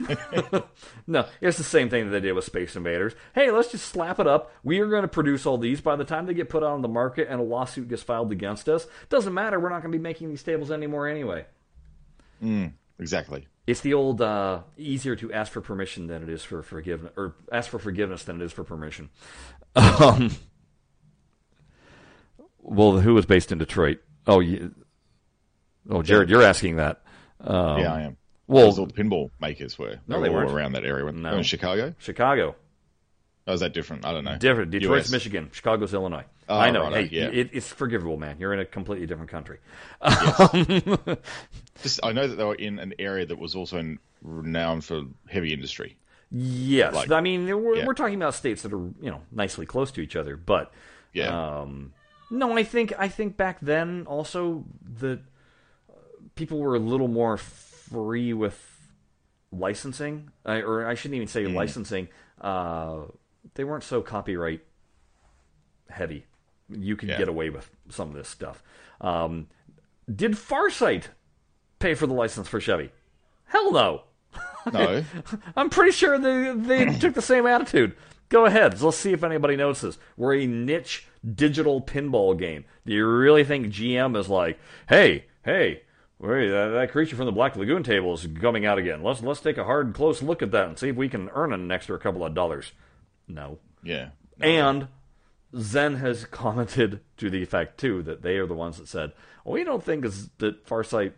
no, 1.06 1.26
it's 1.40 1.56
the 1.56 1.64
same 1.64 1.88
thing 1.88 2.06
that 2.06 2.10
they 2.10 2.20
did 2.20 2.32
with 2.32 2.44
Space 2.44 2.74
Invaders. 2.76 3.14
Hey, 3.34 3.50
let's 3.50 3.70
just 3.70 3.86
slap 3.86 4.18
it 4.18 4.26
up. 4.26 4.52
We 4.62 4.80
are 4.80 4.88
going 4.88 5.02
to 5.02 5.08
produce 5.08 5.46
all 5.46 5.56
these. 5.58 5.80
By 5.80 5.96
the 5.96 6.04
time 6.04 6.26
they 6.26 6.34
get 6.34 6.48
put 6.48 6.62
on 6.62 6.82
the 6.82 6.88
market 6.88 7.28
and 7.30 7.40
a 7.40 7.44
lawsuit 7.44 7.88
gets 7.88 8.02
filed 8.02 8.32
against 8.32 8.68
us, 8.68 8.86
doesn't 9.08 9.32
matter. 9.32 9.60
We're 9.60 9.68
not 9.68 9.82
going 9.82 9.92
to 9.92 9.98
be 9.98 10.02
making 10.02 10.30
these 10.30 10.42
tables 10.42 10.70
anymore 10.70 11.06
anyway. 11.08 11.46
Mm, 12.42 12.72
Exactly. 12.98 13.46
It's 13.66 13.80
the 13.80 13.94
old 13.94 14.20
uh, 14.20 14.60
easier 14.76 15.16
to 15.16 15.32
ask 15.32 15.50
for 15.50 15.60
permission 15.62 16.06
than 16.06 16.22
it 16.22 16.28
is 16.28 16.42
for 16.44 16.62
forgiveness, 16.62 17.12
or 17.16 17.34
ask 17.50 17.70
for 17.70 17.78
forgiveness 17.78 18.22
than 18.24 18.40
it 18.40 18.44
is 18.44 18.52
for 18.52 18.64
permission. 18.64 19.10
Um, 19.76 20.30
well, 22.60 23.00
who 23.00 23.14
was 23.14 23.26
based 23.26 23.50
in 23.52 23.58
Detroit? 23.58 23.98
Oh, 24.26 24.40
oh, 25.90 26.02
Jared, 26.02 26.30
you're 26.30 26.42
asking 26.42 26.76
that. 26.76 27.02
Um, 27.40 27.78
yeah, 27.80 27.92
I 27.92 28.00
am. 28.02 28.16
well- 28.46 28.66
all 28.66 28.72
the 28.86 28.92
pinball 28.92 29.30
makers 29.40 29.78
were. 29.78 29.98
No, 30.08 30.20
they 30.20 30.28
they 30.28 30.34
were 30.34 30.46
around 30.46 30.72
that 30.72 30.84
area. 30.84 31.04
No. 31.12 31.30
No. 31.30 31.36
in 31.36 31.42
Chicago? 31.42 31.94
Chicago, 31.98 32.56
Oh, 33.46 33.52
is 33.52 33.60
that 33.60 33.74
different? 33.74 34.06
I 34.06 34.12
don't 34.12 34.24
know. 34.24 34.36
different. 34.38 34.70
Detroit's 34.70 35.06
US. 35.08 35.12
Michigan, 35.12 35.50
Chicago's 35.52 35.92
Illinois. 35.92 36.24
Oh, 36.48 36.56
I 36.58 36.70
know. 36.70 36.84
righto, 36.84 36.96
hey, 36.96 37.08
yeah. 37.12 37.24
it, 37.26 37.50
it's 37.52 37.68
forgivable, 37.68 38.16
man. 38.16 38.36
You're 38.38 38.54
in 38.54 38.60
a 38.60 38.64
completely 38.64 39.06
different 39.06 39.30
country. 39.30 39.58
Just, 41.82 42.00
I 42.02 42.12
know 42.12 42.26
that 42.26 42.36
they 42.36 42.44
were 42.44 42.54
in 42.54 42.78
an 42.78 42.94
area 42.98 43.26
that 43.26 43.38
was 43.38 43.54
also 43.54 43.78
in, 43.78 43.98
renowned 44.22 44.84
for 44.84 45.02
heavy 45.28 45.52
industry. 45.52 45.96
Yes, 46.30 46.94
Like- 46.94 47.10
I 47.12 47.20
mean 47.20 47.46
we're, 47.46 47.76
yeah. 47.76 47.86
we're 47.86 47.94
talking 47.94 48.16
about 48.16 48.34
states 48.34 48.62
that 48.62 48.72
are 48.72 48.78
you 49.00 49.10
know 49.10 49.20
nicely 49.30 49.66
close 49.66 49.92
to 49.92 50.00
each 50.00 50.16
other, 50.16 50.36
but 50.36 50.72
Yeah. 51.12 51.60
Um, 51.60 51.92
no, 52.30 52.56
I 52.56 52.64
think 52.64 52.92
I 52.98 53.08
think 53.08 53.36
back 53.36 53.58
then 53.60 54.04
also 54.08 54.64
uh, 55.02 55.16
people 56.34 56.58
were 56.58 56.74
a 56.74 56.78
little 56.80 57.08
more 57.08 57.36
free 57.36 58.32
with 58.32 58.90
licensing, 59.52 60.30
I, 60.44 60.56
or 60.62 60.86
I 60.86 60.94
shouldn't 60.94 61.16
even 61.16 61.28
say 61.28 61.44
Mm. 61.44 61.54
licensing. 61.54 62.08
Uh, 62.40 63.02
they 63.54 63.64
weren't 63.64 63.84
so 63.84 64.02
copyright 64.02 64.62
heavy. 65.90 66.26
You 66.68 66.96
could 66.96 67.08
Yeah. 67.10 67.18
get 67.18 67.28
away 67.28 67.50
with 67.50 67.70
some 67.88 68.08
of 68.08 68.14
this 68.14 68.28
stuff. 68.28 68.62
Um, 69.00 69.48
did 70.12 70.32
Farsight 70.32 71.04
pay 71.78 71.94
for 71.94 72.06
the 72.06 72.14
license 72.14 72.48
for 72.48 72.60
Chevy? 72.60 72.90
Hell 73.46 73.72
no. 73.72 74.04
No. 74.72 75.04
I'm 75.56 75.70
pretty 75.70 75.92
sure 75.92 76.18
they 76.18 76.52
they 76.54 76.86
took 76.98 77.14
the 77.14 77.22
same 77.22 77.46
attitude. 77.46 77.94
Go 78.30 78.46
ahead. 78.46 78.80
Let's 78.80 78.96
see 78.96 79.12
if 79.12 79.22
anybody 79.22 79.54
notices. 79.54 79.98
We're 80.16 80.34
a 80.34 80.46
niche 80.46 81.06
digital 81.34 81.80
pinball 81.80 82.36
game. 82.36 82.64
Do 82.86 82.92
you 82.92 83.06
really 83.06 83.44
think 83.44 83.68
GM 83.68 84.16
is 84.16 84.28
like, 84.28 84.58
hey, 84.88 85.26
hey, 85.44 85.82
wait, 86.24 86.48
that, 86.48 86.68
that 86.68 86.92
creature 86.92 87.16
from 87.16 87.26
the 87.26 87.32
Black 87.32 87.56
Lagoon 87.56 87.82
table 87.82 88.14
is 88.14 88.26
coming 88.40 88.66
out 88.66 88.78
again. 88.78 89.02
Let's 89.02 89.22
let's 89.22 89.40
take 89.40 89.58
a 89.58 89.64
hard, 89.64 89.94
close 89.94 90.22
look 90.22 90.42
at 90.42 90.50
that 90.52 90.68
and 90.68 90.78
see 90.78 90.88
if 90.88 90.96
we 90.96 91.08
can 91.08 91.28
earn 91.34 91.52
an 91.52 91.70
extra 91.70 91.98
couple 91.98 92.24
of 92.24 92.34
dollars. 92.34 92.72
No. 93.28 93.58
yeah. 93.82 94.10
And 94.40 94.88
Zen 95.56 95.96
has 95.96 96.24
commented 96.30 97.00
to 97.18 97.30
the 97.30 97.42
effect 97.42 97.78
too 97.78 98.02
that 98.02 98.22
they 98.22 98.36
are 98.36 98.46
the 98.46 98.54
ones 98.54 98.78
that 98.78 98.88
said, 98.88 99.12
"We 99.44 99.64
don't 99.64 99.82
think 99.82 100.04
is 100.04 100.28
that 100.38 100.66
Farsight 100.66 101.12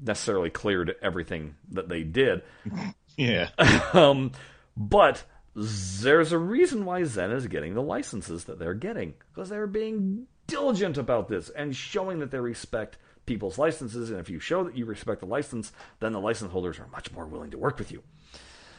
necessarily 0.00 0.50
cleared 0.50 0.94
everything 1.02 1.56
that 1.70 1.88
they 1.88 2.02
did." 2.02 2.42
Yeah. 3.18 3.48
Um, 3.92 4.32
but 4.76 5.24
there's 5.56 6.30
a 6.30 6.38
reason 6.38 6.84
why 6.84 7.02
Zen 7.02 7.32
is 7.32 7.48
getting 7.48 7.74
the 7.74 7.82
licenses 7.82 8.44
that 8.44 8.60
they're 8.60 8.74
getting 8.74 9.14
because 9.34 9.48
they're 9.48 9.66
being 9.66 10.28
diligent 10.46 10.96
about 10.96 11.26
this 11.28 11.48
and 11.48 11.74
showing 11.74 12.20
that 12.20 12.30
they 12.30 12.38
respect 12.38 12.96
people's 13.28 13.58
licenses. 13.58 14.10
And 14.10 14.18
if 14.18 14.28
you 14.28 14.40
show 14.40 14.64
that 14.64 14.76
you 14.76 14.84
respect 14.86 15.20
the 15.20 15.26
license, 15.26 15.72
then 16.00 16.12
the 16.12 16.20
license 16.20 16.50
holders 16.50 16.80
are 16.80 16.88
much 16.88 17.12
more 17.12 17.26
willing 17.26 17.50
to 17.52 17.58
work 17.58 17.78
with 17.78 17.92
you. 17.92 18.02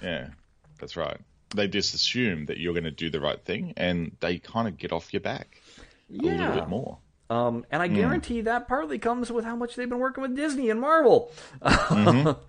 Yeah. 0.02 0.30
That's 0.80 0.98
right. 0.98 1.18
They 1.56 1.68
just 1.68 1.94
assume 1.94 2.48
that 2.48 2.58
you're 2.58 2.74
going 2.74 2.84
to 2.84 2.92
do 2.92 3.10
the 3.10 3.20
right 3.20 3.44
thing 3.44 3.74
and 3.78 4.16
they 4.20 4.40
kind 4.40 4.68
of 4.68 4.78
get 4.78 4.92
off 4.92 5.14
your 5.14 5.22
back 5.22 5.62
a 6.12 6.22
little 6.22 6.54
bit 6.54 6.68
more. 6.68 6.98
Um, 7.30 7.64
and 7.70 7.82
I 7.82 7.88
hmm. 7.88 7.96
guarantee 7.96 8.42
that 8.42 8.68
partly 8.68 8.98
comes 8.98 9.32
with 9.32 9.46
how 9.46 9.56
much 9.56 9.76
they've 9.76 9.88
been 9.88 10.00
working 10.00 10.24
with 10.24 10.36
Disney 10.36 10.70
and 10.70 10.82
Marvel. 10.82 11.32
Mm-hmm. 11.62 12.30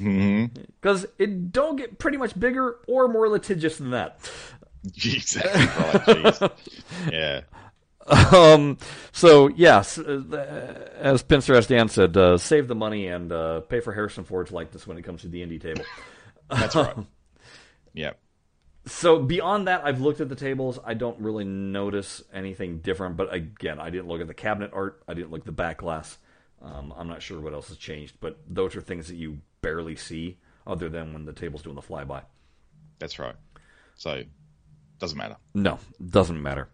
Mm-hmm. 0.00 0.62
Because 0.80 1.06
it 1.18 1.52
don't 1.52 1.76
get 1.76 1.98
pretty 1.98 2.16
much 2.16 2.38
bigger 2.38 2.76
or 2.86 3.08
more 3.08 3.28
litigious 3.28 3.78
than 3.78 3.90
that. 3.90 4.30
Exactly 4.94 6.22
right. 6.22 6.52
Yeah. 7.12 7.40
Um, 8.32 8.78
so 9.12 9.48
yes, 9.48 9.98
uh, 9.98 10.90
as 10.98 11.22
Pinstrat 11.22 11.64
Stan 11.64 11.88
said, 11.88 12.16
uh, 12.16 12.38
save 12.38 12.68
the 12.68 12.74
money 12.74 13.06
and 13.06 13.32
uh, 13.32 13.60
pay 13.60 13.80
for 13.80 13.92
Harrison 13.92 14.24
Ford's 14.24 14.50
likeness 14.50 14.86
when 14.86 14.98
it 14.98 15.02
comes 15.02 15.22
to 15.22 15.28
the 15.28 15.42
Indy 15.42 15.58
table. 15.58 15.84
That's 16.50 16.76
right. 16.76 16.96
Yeah. 17.92 18.12
So 18.86 19.20
beyond 19.20 19.68
that, 19.68 19.84
I've 19.84 20.00
looked 20.00 20.20
at 20.20 20.28
the 20.28 20.34
tables. 20.34 20.78
I 20.84 20.94
don't 20.94 21.18
really 21.20 21.44
notice 21.44 22.22
anything 22.32 22.78
different. 22.78 23.16
But 23.16 23.32
again, 23.32 23.78
I 23.78 23.90
didn't 23.90 24.08
look 24.08 24.20
at 24.20 24.26
the 24.26 24.34
cabinet 24.34 24.70
art. 24.72 25.02
I 25.06 25.14
didn't 25.14 25.30
look 25.30 25.40
at 25.40 25.46
the 25.46 25.52
back 25.52 25.78
glass. 25.78 26.16
Um, 26.62 26.94
I'm 26.96 27.08
not 27.08 27.22
sure 27.22 27.40
what 27.40 27.52
else 27.52 27.68
has 27.68 27.76
changed. 27.76 28.16
But 28.20 28.38
those 28.48 28.74
are 28.76 28.80
things 28.80 29.08
that 29.08 29.16
you 29.16 29.38
barely 29.60 29.96
see, 29.96 30.38
other 30.66 30.88
than 30.88 31.12
when 31.12 31.24
the 31.26 31.32
table's 31.32 31.62
doing 31.62 31.76
the 31.76 31.82
flyby. 31.82 32.22
That's 32.98 33.18
right. 33.18 33.34
So, 33.96 34.22
doesn't 34.98 35.18
matter. 35.18 35.36
No, 35.54 35.78
doesn't 36.04 36.40
matter. 36.42 36.68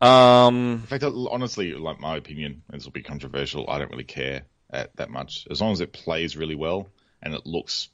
Um, 0.00 0.72
In 0.74 0.86
fact, 0.86 1.04
honestly, 1.04 1.74
like 1.74 2.00
my 2.00 2.16
opinion, 2.16 2.62
this 2.70 2.84
will 2.84 2.92
be 2.92 3.02
controversial. 3.02 3.68
I 3.68 3.78
don't 3.78 3.90
really 3.90 4.04
care 4.04 4.42
at 4.70 4.94
that 4.96 5.10
much 5.10 5.46
as 5.50 5.60
long 5.60 5.72
as 5.72 5.80
it 5.80 5.92
plays 5.92 6.36
really 6.36 6.54
well 6.54 6.88
and 7.22 7.34
it 7.34 7.44
looks 7.44 7.88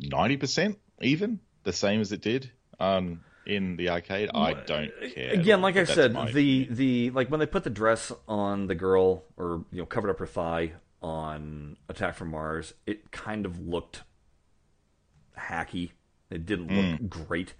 ninety 0.00 0.36
percent 0.36 0.78
even. 1.00 1.40
the 1.64 1.72
same 1.72 2.00
as 2.00 2.10
it 2.10 2.20
did 2.22 2.50
um, 2.80 3.20
in 3.44 3.76
the 3.76 3.90
arcade, 3.90 4.30
I 4.34 4.54
don't 4.54 4.90
care. 5.14 5.30
Again, 5.32 5.60
like 5.60 5.76
I 5.76 5.84
said, 5.84 6.14
the 6.14 6.20
opinion. 6.62 6.74
the 6.74 7.10
like 7.10 7.30
when 7.30 7.38
they 7.40 7.46
put 7.46 7.64
the 7.64 7.70
dress 7.70 8.10
on 8.26 8.66
the 8.66 8.74
girl 8.74 9.24
or 9.36 9.64
you 9.70 9.78
know 9.78 9.86
covered 9.86 10.10
up 10.10 10.18
her 10.18 10.26
thigh 10.26 10.72
on 11.02 11.76
Attack 11.88 12.14
from 12.16 12.30
Mars, 12.30 12.74
it 12.86 13.10
kind 13.12 13.46
of 13.46 13.60
looked 13.60 14.02
hacky. 15.38 15.92
It 16.30 16.44
didn't 16.46 16.66
look 16.68 17.00
Mm. 17.00 17.08
great. 17.08 17.54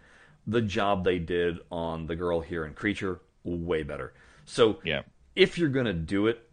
The 0.47 0.61
job 0.63 1.05
they 1.05 1.19
did 1.19 1.59
on 1.71 2.07
the 2.07 2.17
girl 2.17 2.41
here 2.41 2.65
in 2.65 2.75
Creature, 2.75 3.21
way 3.57 3.83
better. 3.83 4.15
So 4.45 4.81
yeah, 4.83 5.03
if 5.37 5.59
you're 5.59 5.69
gonna 5.69 5.93
do 5.93 6.27
it, 6.27 6.49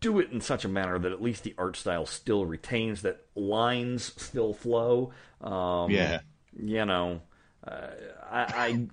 do 0.00 0.18
it 0.18 0.30
in 0.30 0.40
such 0.40 0.64
a 0.64 0.68
manner 0.68 0.98
that 0.98 1.12
at 1.12 1.22
least 1.22 1.42
the 1.42 1.54
art 1.58 1.76
style 1.76 2.06
still 2.06 2.44
retains, 2.44 3.02
that 3.02 3.24
lines 3.34 4.12
still 4.16 4.52
flow. 4.54 5.12
Um, 5.40 5.90
yeah, 5.90 6.20
you 6.58 6.84
know, 6.84 7.22
uh, 7.66 7.88
I, 8.30 8.86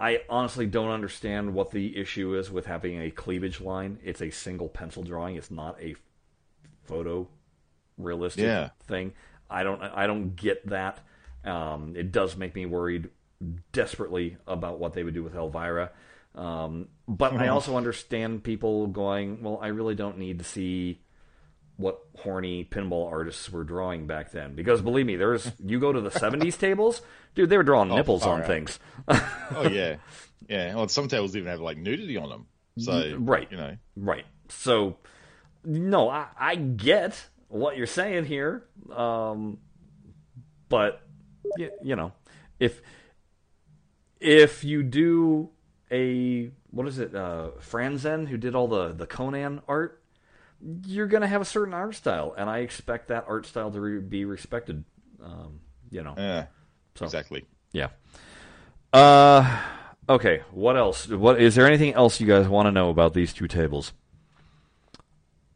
I 0.00 0.10
I 0.14 0.22
honestly 0.28 0.66
don't 0.66 0.90
understand 0.90 1.54
what 1.54 1.70
the 1.70 1.96
issue 1.96 2.34
is 2.36 2.50
with 2.50 2.66
having 2.66 3.00
a 3.00 3.10
cleavage 3.10 3.60
line. 3.60 3.98
It's 4.02 4.20
a 4.20 4.30
single 4.30 4.68
pencil 4.68 5.02
drawing. 5.02 5.36
It's 5.36 5.50
not 5.50 5.80
a 5.80 5.94
photo 6.84 7.28
realistic 7.96 8.42
Yeah. 8.42 8.70
thing. 8.86 9.12
I 9.48 9.62
don't 9.62 9.82
I 9.82 10.06
don't 10.06 10.34
get 10.36 10.66
that. 10.68 11.00
Um, 11.44 11.94
it 11.96 12.10
does 12.12 12.36
make 12.36 12.54
me 12.54 12.66
worried 12.66 13.10
desperately 13.72 14.36
about 14.46 14.78
what 14.78 14.92
they 14.92 15.02
would 15.02 15.14
do 15.14 15.22
with 15.22 15.34
Elvira. 15.34 15.90
Um, 16.34 16.88
but 17.06 17.34
I 17.34 17.48
also 17.48 17.76
understand 17.76 18.42
people 18.42 18.88
going, 18.88 19.42
well, 19.42 19.58
I 19.62 19.68
really 19.68 19.94
don't 19.94 20.18
need 20.18 20.38
to 20.38 20.44
see 20.44 21.00
what 21.76 22.00
horny 22.16 22.64
pinball 22.64 23.10
artists 23.10 23.50
were 23.50 23.64
drawing 23.64 24.06
back 24.06 24.32
then. 24.32 24.54
Because 24.54 24.80
believe 24.80 25.06
me, 25.06 25.16
there's 25.16 25.50
you 25.64 25.78
go 25.80 25.92
to 25.92 26.00
the 26.00 26.10
'70s 26.10 26.58
tables, 26.58 27.02
dude, 27.34 27.50
they 27.50 27.56
were 27.56 27.62
drawing 27.62 27.88
nipples 27.88 28.24
on 28.24 28.42
things. 28.44 28.78
oh 29.08 29.68
yeah, 29.70 29.96
yeah. 30.48 30.74
Well, 30.74 30.88
some 30.88 31.08
tables 31.08 31.36
even 31.36 31.48
have 31.48 31.60
like 31.60 31.76
nudity 31.76 32.16
on 32.16 32.28
them. 32.28 32.46
So 32.78 33.16
right. 33.18 33.48
you 33.50 33.56
know, 33.56 33.76
Right. 33.96 34.24
So, 34.48 34.96
no, 35.64 36.08
I, 36.08 36.26
I 36.38 36.56
get 36.56 37.28
what 37.48 37.76
you're 37.76 37.86
saying 37.86 38.24
here, 38.24 38.64
um, 38.94 39.58
but 40.68 41.00
you, 41.56 41.70
you 41.82 41.96
know, 41.96 42.12
if 42.58 42.82
if 44.24 44.64
you 44.64 44.82
do 44.82 45.50
a 45.90 46.50
what 46.70 46.88
is 46.88 46.98
it, 46.98 47.14
uh, 47.14 47.50
Franzen, 47.60 48.26
who 48.26 48.36
did 48.36 48.54
all 48.54 48.66
the 48.66 48.92
the 48.92 49.06
Conan 49.06 49.60
art, 49.68 50.02
you're 50.86 51.06
gonna 51.06 51.26
have 51.26 51.42
a 51.42 51.44
certain 51.44 51.74
art 51.74 51.94
style, 51.94 52.34
and 52.36 52.48
I 52.48 52.58
expect 52.58 53.08
that 53.08 53.26
art 53.28 53.46
style 53.46 53.70
to 53.70 53.80
re- 53.80 54.00
be 54.00 54.24
respected. 54.24 54.84
Um, 55.22 55.60
you 55.90 56.02
know, 56.02 56.14
yeah, 56.16 56.46
so 56.94 57.04
exactly. 57.04 57.44
yeah. 57.72 57.88
Uh, 58.92 59.60
okay. 60.08 60.42
What 60.50 60.76
else? 60.76 61.08
What 61.08 61.40
is 61.40 61.54
there? 61.54 61.66
Anything 61.66 61.94
else 61.94 62.20
you 62.20 62.26
guys 62.26 62.48
want 62.48 62.66
to 62.66 62.72
know 62.72 62.90
about 62.90 63.12
these 63.14 63.32
two 63.32 63.46
tables? 63.46 63.92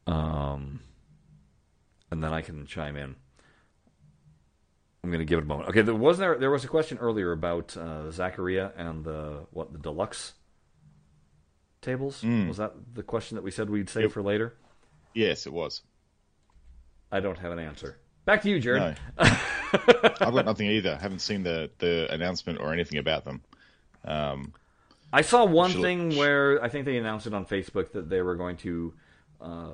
Um, 0.07 0.81
and 2.11 2.23
then 2.23 2.33
I 2.33 2.43
can 2.43 2.66
chime 2.66 2.97
in. 2.97 3.16
I'm 5.03 5.11
going 5.11 5.21
to 5.21 5.25
give 5.25 5.39
it 5.39 5.43
a 5.43 5.47
moment. 5.47 5.69
Okay, 5.71 5.83
there 5.83 5.95
was 5.95 6.19
there 6.19 6.37
there 6.39 6.51
was 6.51 6.65
a 6.65 6.69
question 6.69 6.99
earlier 6.99 7.33
about 7.33 7.77
uh, 7.77 8.11
Zaccaria 8.11 8.73
and 8.77 9.05
the 9.05 9.47
what 9.53 9.73
the 9.73 9.79
deluxe 9.79 10.33
tables. 11.81 12.23
Was 12.25 12.57
that 12.57 12.73
the 12.95 13.03
question 13.03 13.37
that 13.37 13.43
we 13.43 13.51
said 13.51 13.71
we'd 13.71 13.89
save 13.89 14.13
for 14.13 14.23
later? 14.23 14.55
Yes, 15.15 15.47
it 15.47 15.53
was. 15.53 15.83
I 17.11 17.21
don't 17.21 17.39
have 17.39 17.53
an 17.53 17.59
answer. 17.59 17.97
Back 18.25 18.43
to 18.43 18.51
you, 18.51 18.61
Jared. 18.61 18.99
No, 19.19 19.25
I've 19.25 20.35
got 20.35 20.45
nothing 20.45 20.67
either. 20.67 20.97
Haven't 20.97 21.21
seen 21.21 21.43
the 21.43 21.71
the 21.79 22.13
announcement 22.13 22.61
or 22.61 22.73
anything 22.73 22.99
about 22.99 23.25
them. 23.25 23.41
Um, 24.05 24.53
I 25.13 25.23
saw 25.23 25.45
one 25.45 25.71
thing 25.71 26.17
where 26.17 26.63
I 26.63 26.69
think 26.69 26.85
they 26.85 26.99
announced 26.99 27.27
it 27.27 27.35
on 27.35 27.47
Facebook 27.47 27.93
that 27.93 28.11
they 28.11 28.21
were 28.21 28.35
going 28.35 28.57
to. 28.59 28.95
Uh, 29.41 29.71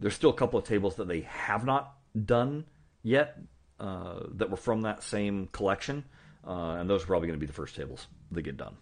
there's 0.00 0.14
still 0.14 0.30
a 0.30 0.34
couple 0.34 0.58
of 0.58 0.64
tables 0.64 0.96
that 0.96 1.08
they 1.08 1.22
have 1.22 1.66
not 1.66 1.92
done 2.24 2.64
yet 3.02 3.36
uh, 3.80 4.20
that 4.34 4.50
were 4.50 4.56
from 4.56 4.82
that 4.82 5.02
same 5.02 5.48
collection, 5.48 6.04
uh, 6.46 6.76
and 6.78 6.88
those 6.88 7.04
are 7.04 7.06
probably 7.06 7.28
going 7.28 7.38
to 7.38 7.40
be 7.40 7.46
the 7.46 7.52
first 7.52 7.76
tables 7.76 8.06
that 8.32 8.42
get 8.42 8.56
done. 8.56 8.76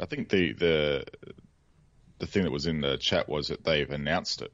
I 0.00 0.06
think 0.06 0.28
the 0.28 0.52
the 0.52 1.04
the 2.18 2.26
thing 2.26 2.44
that 2.44 2.52
was 2.52 2.66
in 2.66 2.80
the 2.80 2.96
chat 2.96 3.28
was 3.28 3.48
that 3.48 3.64
they've 3.64 3.90
announced 3.90 4.42
it, 4.42 4.52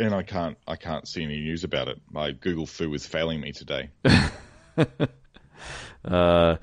and 0.00 0.14
I 0.14 0.22
can't 0.22 0.56
I 0.66 0.76
can't 0.76 1.06
see 1.06 1.22
any 1.22 1.40
news 1.40 1.64
about 1.64 1.88
it. 1.88 2.00
My 2.10 2.32
Google 2.32 2.66
Foo 2.66 2.92
is 2.94 3.06
failing 3.06 3.40
me 3.40 3.52
today. 3.52 3.90
Uh, 6.04 6.56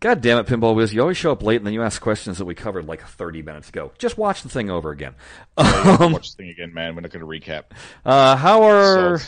God 0.00 0.22
damn 0.22 0.38
it, 0.38 0.46
Pinball 0.46 0.74
Wiz! 0.74 0.94
You 0.94 1.02
always 1.02 1.18
show 1.18 1.30
up 1.30 1.42
late 1.42 1.56
and 1.56 1.66
then 1.66 1.74
you 1.74 1.82
ask 1.82 2.00
questions 2.00 2.38
that 2.38 2.46
we 2.46 2.54
covered 2.54 2.86
like 2.86 3.02
30 3.06 3.42
minutes 3.42 3.68
ago. 3.68 3.92
Just 3.98 4.16
watch 4.16 4.42
the 4.42 4.48
thing 4.48 4.70
over 4.70 4.90
again. 4.90 5.14
Watch 5.58 6.30
the 6.30 6.36
thing 6.38 6.48
again, 6.48 6.72
man. 6.72 6.94
We're 6.94 7.02
not 7.02 7.10
going 7.10 7.20
to 7.20 7.26
recap. 7.26 7.64
Uh, 8.04 8.34
how 8.34 8.62
are. 8.62 9.20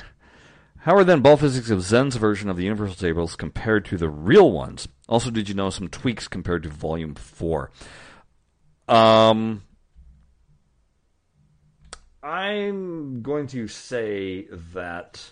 How 0.83 0.97
are 0.97 1.05
then 1.05 1.21
ball 1.21 1.37
physics 1.37 1.71
of 1.71 1.83
Zen's 1.83 2.17
version 2.17 2.51
of 2.51 2.57
the 2.57 2.65
universal 2.65 2.97
tables 2.97 3.37
compared 3.37 3.85
to 3.85 3.97
the 3.97 4.09
real 4.09 4.51
ones? 4.51 4.89
Also, 5.09 5.31
did 5.31 5.49
you 5.49 5.55
know 5.55 5.71
some 5.71 5.87
tweaks 5.87 6.27
compared 6.27 6.65
to 6.65 6.69
Volume 6.69 7.15
Four? 7.15 7.71
Um, 8.89 9.63
I'm 12.21 13.23
going 13.23 13.47
to 13.49 13.69
say 13.69 14.49
that 14.75 15.25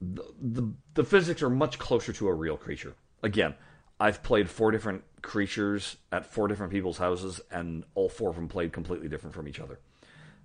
the, 0.00 0.24
the 0.40 0.72
the 0.94 1.04
physics 1.04 1.42
are 1.42 1.50
much 1.50 1.78
closer 1.78 2.14
to 2.14 2.28
a 2.28 2.34
real 2.34 2.56
creature. 2.56 2.94
Again, 3.22 3.54
I've 4.00 4.22
played 4.22 4.48
four 4.48 4.70
different 4.70 5.04
creatures 5.20 5.96
at 6.10 6.24
four 6.24 6.48
different 6.48 6.72
people's 6.72 6.96
houses, 6.96 7.42
and 7.50 7.84
all 7.94 8.08
four 8.08 8.30
of 8.30 8.36
them 8.36 8.48
played 8.48 8.72
completely 8.72 9.08
different 9.08 9.34
from 9.34 9.46
each 9.46 9.60
other. 9.60 9.78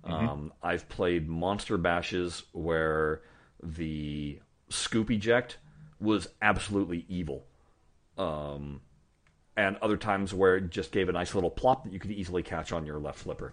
Um, 0.04 0.52
I've 0.62 0.88
played 0.88 1.28
monster 1.28 1.76
bashes 1.76 2.44
where 2.52 3.22
the 3.62 4.38
scoop 4.68 5.10
eject 5.10 5.58
was 6.00 6.28
absolutely 6.40 7.04
evil, 7.08 7.44
um, 8.16 8.80
and 9.56 9.76
other 9.82 9.96
times 9.96 10.32
where 10.32 10.56
it 10.56 10.70
just 10.70 10.92
gave 10.92 11.08
a 11.08 11.12
nice 11.12 11.34
little 11.34 11.50
plop 11.50 11.84
that 11.84 11.92
you 11.92 11.98
could 11.98 12.12
easily 12.12 12.42
catch 12.42 12.72
on 12.72 12.86
your 12.86 12.98
left 12.98 13.18
flipper. 13.18 13.52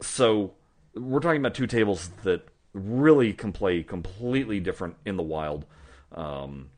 So 0.00 0.52
we're 0.94 1.20
talking 1.20 1.40
about 1.40 1.54
two 1.54 1.66
tables 1.66 2.10
that 2.22 2.46
really 2.72 3.32
can 3.32 3.52
play 3.52 3.82
completely 3.82 4.60
different 4.60 4.96
in 5.04 5.16
the 5.16 5.22
wild. 5.22 5.64
Um, 6.12 6.70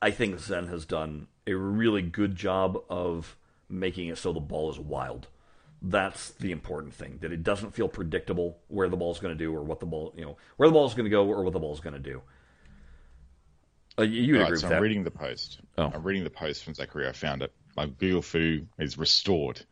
I 0.00 0.10
think 0.10 0.40
Zen 0.40 0.66
has 0.66 0.84
done 0.84 1.28
a 1.46 1.54
really 1.54 2.02
good 2.02 2.34
job 2.34 2.82
of 2.88 3.36
making 3.68 4.08
it 4.08 4.18
so 4.18 4.32
the 4.32 4.40
ball 4.40 4.70
is 4.70 4.78
wild. 4.78 5.28
That's 5.84 6.30
the 6.32 6.52
important 6.52 6.94
thing. 6.94 7.18
That 7.22 7.32
it 7.32 7.42
doesn't 7.42 7.74
feel 7.74 7.88
predictable 7.88 8.58
where 8.68 8.88
the 8.88 8.96
ball's 8.96 9.18
going 9.18 9.36
to 9.36 9.44
do 9.44 9.52
or 9.54 9.62
what 9.62 9.80
the 9.80 9.86
ball, 9.86 10.14
you 10.16 10.24
know, 10.24 10.36
where 10.56 10.68
the 10.68 10.72
ball's 10.72 10.94
going 10.94 11.04
to 11.06 11.10
go 11.10 11.26
or 11.26 11.42
what 11.42 11.52
the 11.52 11.58
ball's 11.58 11.80
going 11.80 11.94
to 11.94 11.98
do. 11.98 12.22
Uh, 13.98 14.02
you 14.02 14.36
Right, 14.38 14.44
agree 14.46 14.58
so 14.58 14.66
I'm 14.68 14.72
that? 14.74 14.80
reading 14.80 15.04
the 15.04 15.10
post. 15.10 15.60
Oh. 15.76 15.90
I'm 15.92 16.02
reading 16.02 16.24
the 16.24 16.30
post 16.30 16.64
from 16.64 16.74
Zachary. 16.74 17.06
I 17.08 17.12
found 17.12 17.42
it. 17.42 17.52
My 17.76 17.86
Google 17.86 18.22
Foo 18.22 18.66
is 18.78 18.96
restored. 18.98 19.60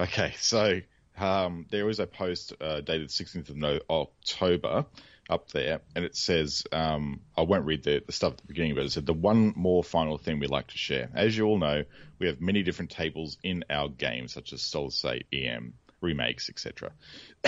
Okay, 0.00 0.32
so 0.38 0.80
um, 1.18 1.66
there 1.70 1.84
was 1.84 1.98
a 1.98 2.06
post 2.06 2.52
uh, 2.60 2.80
dated 2.82 3.08
16th 3.08 3.48
of 3.50 3.56
no- 3.56 3.80
October 3.90 4.86
up 5.28 5.50
there, 5.50 5.80
and 5.94 6.04
it 6.04 6.16
says, 6.16 6.64
um, 6.72 7.20
I 7.36 7.42
won't 7.42 7.64
read 7.64 7.84
the, 7.84 8.02
the 8.06 8.12
stuff 8.12 8.32
at 8.32 8.38
the 8.38 8.46
beginning, 8.46 8.74
but 8.74 8.84
it 8.84 8.92
said, 8.92 9.06
the 9.06 9.12
one 9.12 9.52
more 9.56 9.84
final 9.84 10.18
thing 10.18 10.38
we'd 10.38 10.50
like 10.50 10.68
to 10.68 10.78
share. 10.78 11.10
As 11.14 11.36
you 11.36 11.46
all 11.46 11.58
know, 11.58 11.84
we 12.18 12.26
have 12.26 12.40
many 12.40 12.62
different 12.62 12.90
tables 12.90 13.36
in 13.42 13.64
our 13.68 13.88
game, 13.88 14.28
such 14.28 14.52
as 14.52 14.62
Solid 14.62 14.92
State, 14.92 15.26
EM, 15.32 15.74
remakes, 16.00 16.48
etc. 16.48 16.92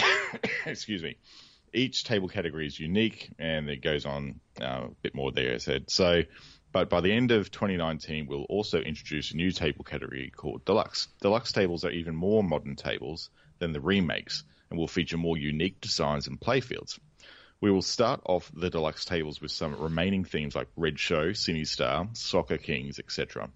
Excuse 0.66 1.02
me 1.02 1.16
each 1.72 2.04
table 2.04 2.28
category 2.28 2.66
is 2.66 2.78
unique 2.78 3.30
and 3.38 3.68
it 3.68 3.82
goes 3.82 4.06
on 4.06 4.40
uh, 4.60 4.86
a 4.86 4.90
bit 5.02 5.14
more 5.14 5.32
there, 5.32 5.54
I 5.54 5.58
said. 5.58 5.90
So, 5.90 6.22
but 6.72 6.88
by 6.88 7.00
the 7.00 7.12
end 7.12 7.30
of 7.30 7.50
2019, 7.50 8.26
we'll 8.26 8.44
also 8.44 8.80
introduce 8.80 9.32
a 9.32 9.36
new 9.36 9.50
table 9.50 9.84
category 9.84 10.32
called 10.34 10.64
Deluxe. 10.64 11.08
Deluxe 11.20 11.52
tables 11.52 11.84
are 11.84 11.90
even 11.90 12.14
more 12.14 12.42
modern 12.44 12.76
tables 12.76 13.30
than 13.58 13.72
the 13.72 13.80
remakes 13.80 14.44
and 14.70 14.78
will 14.78 14.88
feature 14.88 15.16
more 15.16 15.36
unique 15.36 15.80
designs 15.80 16.26
and 16.26 16.40
playfields. 16.40 16.98
We 17.60 17.70
will 17.70 17.82
start 17.82 18.22
off 18.24 18.50
the 18.54 18.70
deluxe 18.70 19.04
tables 19.04 19.40
with 19.40 19.50
some 19.50 19.78
remaining 19.78 20.24
themes 20.24 20.54
like 20.54 20.68
Red 20.76 20.98
Show, 20.98 21.30
Cine 21.30 21.66
Star, 21.66 22.08
Soccer 22.14 22.56
Kings, 22.56 22.98
etc. 22.98 23.50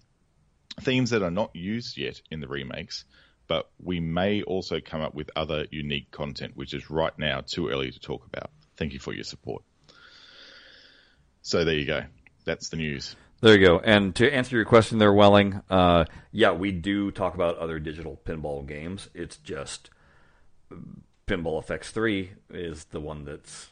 Themes 0.81 1.09
that 1.09 1.23
are 1.23 1.31
not 1.31 1.55
used 1.55 1.97
yet 1.97 2.21
in 2.29 2.39
the 2.39 2.47
remakes, 2.47 3.05
but 3.47 3.69
we 3.81 3.99
may 3.99 4.43
also 4.43 4.79
come 4.79 5.01
up 5.01 5.15
with 5.15 5.31
other 5.35 5.65
unique 5.71 6.11
content, 6.11 6.55
which 6.55 6.73
is 6.73 6.89
right 6.91 7.17
now 7.17 7.41
too 7.41 7.69
early 7.69 7.91
to 7.91 7.99
talk 7.99 8.25
about. 8.25 8.51
Thank 8.77 8.93
you 8.93 8.99
for 8.99 9.13
your 9.13 9.23
support. 9.23 9.63
So 11.41 11.63
there 11.63 11.75
you 11.75 11.85
go. 11.85 12.03
That's 12.43 12.69
the 12.69 12.77
news. 12.77 13.15
There 13.41 13.57
you 13.57 13.65
go. 13.65 13.79
And 13.79 14.15
to 14.15 14.31
answer 14.31 14.55
your 14.55 14.65
question 14.65 14.97
there, 14.99 15.13
Welling, 15.13 15.61
uh, 15.69 16.05
yeah, 16.31 16.51
we 16.51 16.71
do 16.71 17.11
talk 17.11 17.33
about 17.33 17.57
other 17.57 17.79
digital 17.79 18.19
pinball 18.23 18.67
games. 18.67 19.09
It's 19.13 19.37
just 19.37 19.89
Pinball 21.27 21.65
FX3 21.65 22.29
is 22.51 22.85
the 22.85 22.99
one 22.99 23.25
that's 23.25 23.69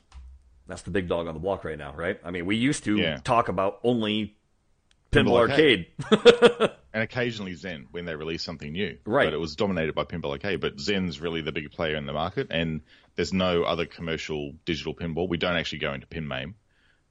that's 0.67 0.81
the 0.83 0.91
big 0.91 1.07
dog 1.07 1.27
on 1.27 1.33
the 1.33 1.39
block 1.39 1.63
right 1.63 1.77
now, 1.77 1.93
right? 1.95 2.19
I 2.23 2.31
mean, 2.31 2.45
we 2.45 2.55
used 2.55 2.83
to 2.85 2.97
Yeah. 2.97 3.17
talk 3.23 3.47
about 3.49 3.79
only 3.83 4.35
Pinball, 5.11 5.47
Pinball 5.47 5.49
Arcade. 5.49 5.87
and 6.93 7.03
occasionally 7.03 7.53
Zen 7.55 7.87
when 7.91 8.05
they 8.05 8.15
release 8.15 8.43
something 8.43 8.71
new. 8.71 8.97
Right. 9.05 9.25
But 9.25 9.33
it 9.33 9.39
was 9.39 9.55
dominated 9.55 9.93
by 9.93 10.03
Pinball 10.05 10.31
Arcade. 10.31 10.61
But 10.61 10.79
Zen's 10.79 11.19
really 11.19 11.41
the 11.41 11.51
big 11.51 11.71
player 11.71 11.95
in 11.95 12.05
the 12.05 12.13
market, 12.13 12.47
and 12.49 12.81
there's 13.15 13.33
no 13.33 13.63
other 13.63 13.85
commercial 13.85 14.53
digital 14.65 14.95
pinball. 14.95 15.27
We 15.29 15.37
don't 15.37 15.55
actually 15.55 15.79
go 15.79 15.93
into 15.93 16.07
PinMame 16.07 16.53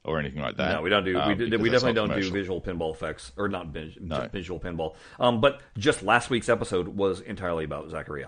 or 0.04 0.18
anything 0.18 0.40
like 0.42 0.56
that. 0.56 0.72
No, 0.74 0.82
we 0.82 0.90
don't 0.90 1.04
do. 1.04 1.16
um, 1.16 1.28
we, 1.38 1.48
do, 1.50 1.58
we 1.58 1.70
definitely 1.70 1.92
don't 1.94 2.12
do 2.12 2.28
visual 2.30 2.60
pinball 2.60 2.92
effects, 2.92 3.30
or 3.36 3.48
not 3.48 3.68
vis- 3.68 3.96
No. 4.00 4.28
visual 4.32 4.58
pinball. 4.58 4.96
Um, 5.20 5.40
but 5.40 5.60
just 5.78 6.02
last 6.02 6.28
week's 6.28 6.48
episode 6.48 6.88
was 6.88 7.20
entirely 7.20 7.64
about 7.64 7.88
Zaccaria. 7.88 8.26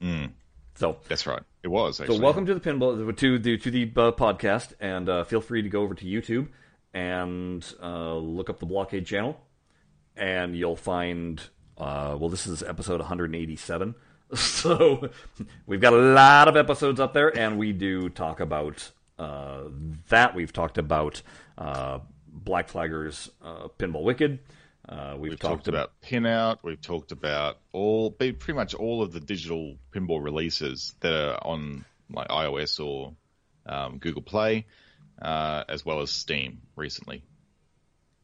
Mm, 0.00 0.30
So, 0.76 0.98
that's 1.08 1.26
right. 1.26 1.42
It 1.62 1.68
was 1.68 1.98
so 1.98 2.18
welcome 2.18 2.46
to 2.46 2.54
the 2.54 2.60
pinball 2.60 3.16
to 3.16 3.38
the 3.38 3.56
to 3.58 3.70
the 3.70 3.84
uh, 3.84 4.12
podcast, 4.12 4.72
and 4.80 5.08
uh, 5.08 5.24
feel 5.24 5.40
free 5.40 5.62
to 5.62 5.68
go 5.68 5.82
over 5.82 5.94
to 5.94 6.04
YouTube 6.04 6.48
and 6.92 7.64
uh, 7.82 8.16
look 8.16 8.50
up 8.50 8.58
the 8.58 8.66
Blockade 8.66 9.06
channel, 9.06 9.40
and 10.16 10.56
you'll 10.56 10.76
find. 10.76 11.40
Uh, 11.76 12.16
well, 12.18 12.28
this 12.28 12.46
is 12.46 12.62
episode 12.62 13.00
187, 13.00 13.94
so 14.34 15.08
we've 15.66 15.80
got 15.80 15.92
a 15.92 15.96
lot 15.96 16.46
of 16.48 16.56
episodes 16.56 17.00
up 17.00 17.12
there, 17.12 17.36
and 17.36 17.58
we 17.58 17.72
do 17.72 18.08
talk 18.08 18.40
about 18.40 18.90
uh, 19.18 19.62
that. 20.08 20.34
We've 20.34 20.52
talked 20.52 20.78
about 20.78 21.22
uh, 21.56 22.00
Black 22.28 22.68
Flaggers, 22.68 23.28
uh, 23.42 23.68
Pinball 23.78 24.02
Wicked. 24.02 24.38
Uh, 24.88 25.16
we've, 25.18 25.30
We've 25.30 25.40
talked 25.40 25.68
about 25.68 25.92
Pinout. 26.02 26.58
We've 26.62 26.80
talked 26.80 27.12
about 27.12 27.58
all, 27.72 28.10
pretty 28.10 28.52
much 28.52 28.74
all 28.74 29.02
of 29.02 29.12
the 29.12 29.20
digital 29.20 29.76
pinball 29.92 30.22
releases 30.22 30.94
that 31.00 31.12
are 31.12 31.38
on 31.42 31.84
like 32.10 32.28
iOS 32.28 32.84
or 32.84 33.14
um, 33.66 33.98
Google 33.98 34.22
Play, 34.22 34.66
uh, 35.20 35.64
as 35.68 35.86
well 35.86 36.00
as 36.00 36.10
Steam 36.10 36.60
recently. 36.76 37.22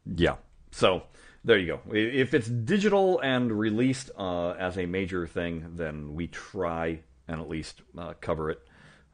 Yeah. 0.05 0.37
So 0.71 1.05
there 1.45 1.59
you 1.59 1.67
go. 1.67 1.81
If 1.95 2.35
it's 2.35 2.49
digital 2.49 3.21
and 3.21 3.51
released 3.51 4.11
uh, 4.19 4.51
as 4.51 4.77
a 4.77 4.87
major 4.87 5.27
thing, 5.27 5.73
then 5.77 6.15
we 6.15 6.27
try 6.27 7.01
and 7.27 7.41
at 7.41 7.49
least 7.49 7.81
uh, 7.97 8.15
cover 8.21 8.51
it. 8.51 8.61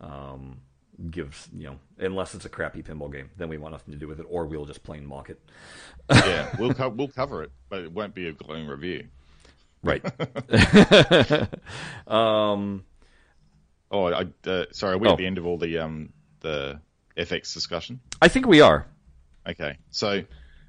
Um, 0.01 0.61
gives 1.11 1.49
you 1.55 1.65
know, 1.65 1.79
unless 1.99 2.35
it's 2.35 2.45
a 2.45 2.49
crappy 2.49 2.83
pinball 2.83 3.13
game, 3.13 3.31
then 3.37 3.49
we 3.49 3.59
want 3.59 3.73
nothing 3.73 3.93
to 3.93 3.99
do 4.01 4.09
with 4.09 4.21
it, 4.21 4.27
or 4.29 4.47
we'll 4.47 4.65
just 4.65 4.83
plain 4.83 5.07
mock 5.07 5.31
it. 5.31 5.41
Yeah, 6.11 6.55
we'll 6.59 6.75
co- 6.75 6.89
we'll 6.89 7.09
cover 7.09 7.43
it, 7.43 7.51
but 7.69 7.81
it 7.83 7.93
won't 7.93 8.15
be 8.15 8.29
a 8.29 8.33
glowing 8.33 8.67
review. 8.67 9.07
Right. 9.83 10.05
um. 12.07 12.85
Oh, 13.91 14.07
I, 14.13 14.27
uh, 14.49 14.67
sorry, 14.73 14.95
are 14.95 14.99
we 14.99 15.09
Oh. 15.09 15.13
at 15.13 15.19
the 15.19 15.27
end 15.27 15.39
of 15.39 15.47
all 15.47 15.59
the 15.59 15.79
um 15.79 16.13
the 16.41 16.81
FX 17.17 17.55
discussion? 17.55 18.01
I 18.21 18.29
think 18.29 18.47
we 18.47 18.61
are. 18.61 18.87
Okay, 19.49 19.79
so 19.91 20.23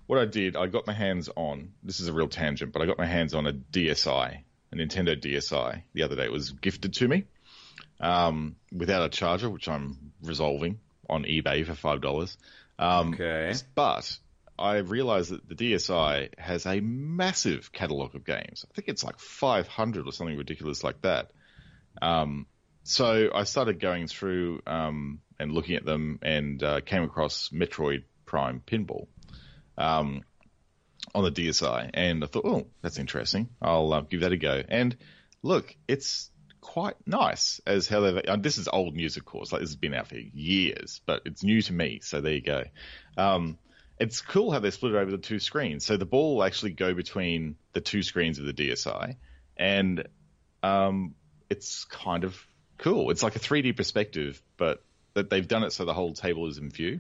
what 0.06 0.20
I 0.20 0.26
did, 0.26 0.56
I 0.56 0.68
got 0.68 0.86
my 0.86 0.94
hands 0.94 1.30
on. 1.36 1.72
This 1.84 2.00
is 2.00 2.08
a 2.08 2.14
real 2.14 2.28
tangent, 2.28 2.74
but 2.74 2.82
I 2.82 2.86
got 2.86 2.98
my 2.98 3.08
hands 3.08 3.34
on 3.34 3.48
a 3.48 3.54
DSi, 3.54 4.40
a 4.72 4.76
Nintendo 4.76 5.20
DSi, 5.20 5.82
the 5.94 6.04
other 6.04 6.16
day. 6.16 6.26
It 6.26 6.32
was 6.32 6.52
gifted 6.52 6.94
to 6.96 7.08
me 7.08 7.26
um, 8.00 8.56
without 8.72 9.04
a 9.04 9.10
charger, 9.10 9.50
which 9.50 9.68
I'm 9.68 10.12
resolving 10.22 10.80
on 11.10 11.24
eBay 11.24 11.66
for 11.66 11.76
five 11.76 12.02
dollars. 12.02 12.38
Um, 12.80 13.14
Okay. 13.14 13.54
But 13.76 14.18
I 14.60 14.78
realized 14.78 15.32
that 15.32 15.48
the 15.48 15.56
DSi 15.56 16.30
has 16.38 16.66
a 16.66 16.80
massive 16.80 17.72
catalog 17.72 18.16
of 18.16 18.26
games. 18.26 18.66
I 18.70 18.74
think 18.74 18.88
it's 18.88 19.04
like 19.04 19.20
500 19.20 20.08
or 20.08 20.12
something 20.12 20.38
ridiculous 20.38 20.84
like 20.84 21.02
that. 21.02 21.32
Um, 22.02 22.48
so 22.84 23.30
I 23.34 23.44
started 23.44 23.80
going 23.80 24.08
through 24.08 24.62
um, 24.66 25.20
and 25.40 25.52
looking 25.52 25.76
at 25.76 25.86
them 25.86 26.20
and 26.22 26.62
uh, 26.64 26.82
came 26.82 27.04
across 27.04 27.50
Metroid 27.50 28.04
Prime 28.26 28.62
Pinball 28.66 29.08
um, 29.78 30.22
on 31.14 31.24
the 31.24 31.32
DSi, 31.32 31.90
and 31.94 32.24
I 32.24 32.28
thought, 32.28 32.46
oh, 32.46 32.68
that's 32.82 32.98
interesting. 32.98 33.50
I'll 33.62 33.94
uh, 33.94 34.02
give 34.02 34.22
that 34.22 34.32
a 34.32 34.38
go. 34.38 34.64
And 34.68 34.96
look, 35.44 35.76
it's 35.88 36.32
quite 36.68 36.96
nice 37.08 37.62
as 37.66 37.88
how. 37.88 38.04
And 38.04 38.44
this 38.44 38.58
is 38.58 38.68
old 38.68 38.94
news, 38.94 39.16
of 39.16 39.24
course. 39.24 39.54
Like 39.54 39.62
this 39.62 39.70
has 39.70 39.78
been 39.78 39.94
out 39.94 40.08
for 40.08 40.18
years, 40.18 41.00
but 41.06 41.22
it's 41.26 41.42
new 41.42 41.62
to 41.62 41.74
me. 41.74 42.02
So 42.04 42.20
there 42.20 42.34
you 42.34 42.42
go. 42.42 42.64
Um, 43.18 43.58
it's 43.98 44.20
cool 44.20 44.52
how 44.52 44.60
they 44.60 44.70
split 44.70 44.94
it 44.94 44.98
over 44.98 45.10
the 45.10 45.18
two 45.18 45.40
screens. 45.40 45.86
So 45.86 45.96
the 45.96 46.06
ball 46.06 46.36
will 46.36 46.44
actually 46.44 46.72
go 46.72 46.94
between 46.94 47.56
the 47.72 47.80
two 47.80 48.04
screens 48.04 48.38
of 48.38 48.46
the 48.46 48.54
DSi, 48.54 49.16
and 49.56 50.08
um, 50.62 51.16
it's 51.50 51.86
kind 51.86 52.26
of 52.26 52.38
cool. 52.78 53.12
It's 53.12 53.24
like 53.24 53.38
a 53.38 53.40
3D 53.40 53.76
perspective, 53.78 54.42
but 54.58 54.84
that 55.14 55.30
they've 55.30 55.48
done 55.48 55.64
it 55.64 55.72
so 55.72 55.86
the 55.86 55.94
whole 55.94 56.14
table 56.14 56.48
is 56.48 56.58
in 56.58 56.70
view. 56.70 57.00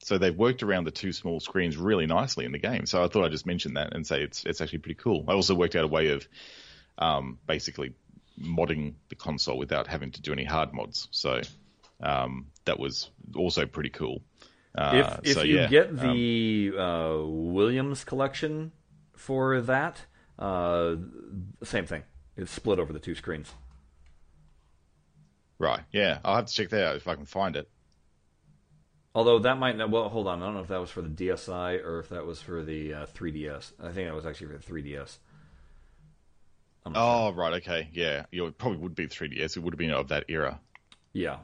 So 0.00 0.18
they've 0.18 0.36
worked 0.36 0.62
around 0.62 0.84
the 0.84 0.92
two 0.92 1.12
small 1.12 1.40
screens 1.40 1.78
really 1.78 2.06
nicely 2.06 2.44
in 2.44 2.52
the 2.52 2.58
game. 2.58 2.84
So 2.84 3.02
I 3.02 3.08
thought 3.08 3.24
I'd 3.24 3.32
just 3.32 3.46
mention 3.46 3.74
that 3.74 3.94
and 3.94 4.06
say 4.06 4.22
it's 4.22 4.44
it's 4.44 4.60
actually 4.60 4.80
pretty 4.80 5.00
cool. 5.02 5.24
I 5.26 5.32
also 5.32 5.54
worked 5.54 5.74
out 5.76 5.84
a 5.84 5.88
way 5.88 6.10
of 6.10 6.28
um, 6.98 7.38
basically 7.46 7.94
modding 8.40 8.94
the 9.08 9.14
console 9.16 9.58
without 9.58 9.86
having 9.86 10.10
to 10.12 10.22
do 10.22 10.32
any 10.32 10.44
hard 10.44 10.72
mods. 10.72 11.08
So 11.10 11.40
um, 12.00 12.46
that 12.64 12.78
was 12.78 13.10
also 13.36 13.66
pretty 13.66 13.90
cool. 13.90 14.22
Uh, 14.74 14.92
If 14.92 15.20
if 15.24 15.34
so, 15.34 15.42
you 15.42 15.56
yeah, 15.56 15.66
get 15.66 15.90
um, 15.90 15.96
the 15.96 16.72
uh, 16.78 17.22
Williams 17.26 18.04
collection 18.04 18.72
for 19.16 19.60
that, 19.62 20.06
uh, 20.38 20.96
same 21.64 21.86
thing. 21.86 22.04
It's 22.36 22.52
split 22.52 22.78
over 22.78 22.92
the 22.92 23.00
two 23.00 23.14
screens. 23.14 23.54
right, 25.58 25.80
yeah, 25.92 26.18
I'll 26.24 26.36
have 26.36 26.46
to 26.46 26.52
check 26.52 26.70
that 26.70 26.84
out 26.86 26.96
if 26.96 27.08
I 27.08 27.14
can 27.14 27.24
find 27.26 27.56
it. 27.56 27.68
Although 29.14 29.40
that 29.40 29.58
might 29.58 29.76
not. 29.76 29.90
Well, 29.90 30.08
hold 30.08 30.26
on. 30.28 30.42
I 30.42 30.46
don't 30.46 30.54
know 30.54 30.60
if 30.60 30.68
that 30.68 30.80
was 30.80 30.90
for 30.90 31.02
the 31.02 31.08
DSi 31.08 31.84
or 31.84 31.98
if 32.00 32.08
that 32.10 32.24
was 32.26 32.40
for 32.40 32.62
the 32.62 32.94
uh, 32.94 33.06
3DS. 33.06 33.72
I 33.80 33.90
think 33.92 34.06
that 34.08 34.14
was 34.14 34.26
actually 34.26 34.48
for 34.48 34.58
the 34.58 34.64
3DS. 34.64 35.18
Not 36.86 36.94
sure. 36.94 37.02
Oh, 37.02 37.32
right, 37.32 37.54
okay, 37.54 37.88
yeah, 37.92 38.24
know, 38.32 38.46
it 38.46 38.58
probably 38.58 38.78
would 38.78 38.94
be 38.94 39.06
3DS. 39.06 39.56
It 39.56 39.60
would 39.60 39.74
have 39.74 39.78
been 39.78 39.90
of 39.90 40.08
that 40.08 40.24
era. 40.28 40.60
Yeah, 41.12 41.38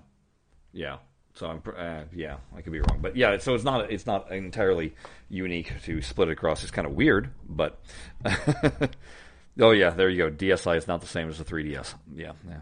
yeah. 0.72 0.98
So 1.34 1.48
I'm. 1.48 1.62
Uh, 1.76 2.04
yeah, 2.14 2.36
I 2.56 2.62
could 2.62 2.72
be 2.72 2.78
wrong, 2.80 3.00
but 3.02 3.16
yeah. 3.16 3.38
So 3.38 3.54
it's 3.54 3.64
not. 3.64 3.90
It's 3.90 4.06
not 4.06 4.30
entirely 4.30 4.94
unique 5.28 5.72
to 5.82 6.00
split 6.00 6.28
it 6.28 6.32
across. 6.32 6.62
It's 6.62 6.70
kind 6.70 6.86
of 6.86 6.94
weird, 6.94 7.30
but. 7.48 7.80
oh 9.60 9.72
yeah, 9.72 9.90
there 9.90 10.08
you 10.08 10.18
go. 10.18 10.30
DSi 10.30 10.76
is 10.76 10.86
not 10.86 11.00
the 11.00 11.08
same 11.08 11.28
as 11.28 11.38
the 11.38 11.44
3DS. 11.44 11.94
Yeah, 12.14 12.32
yeah. 12.48 12.60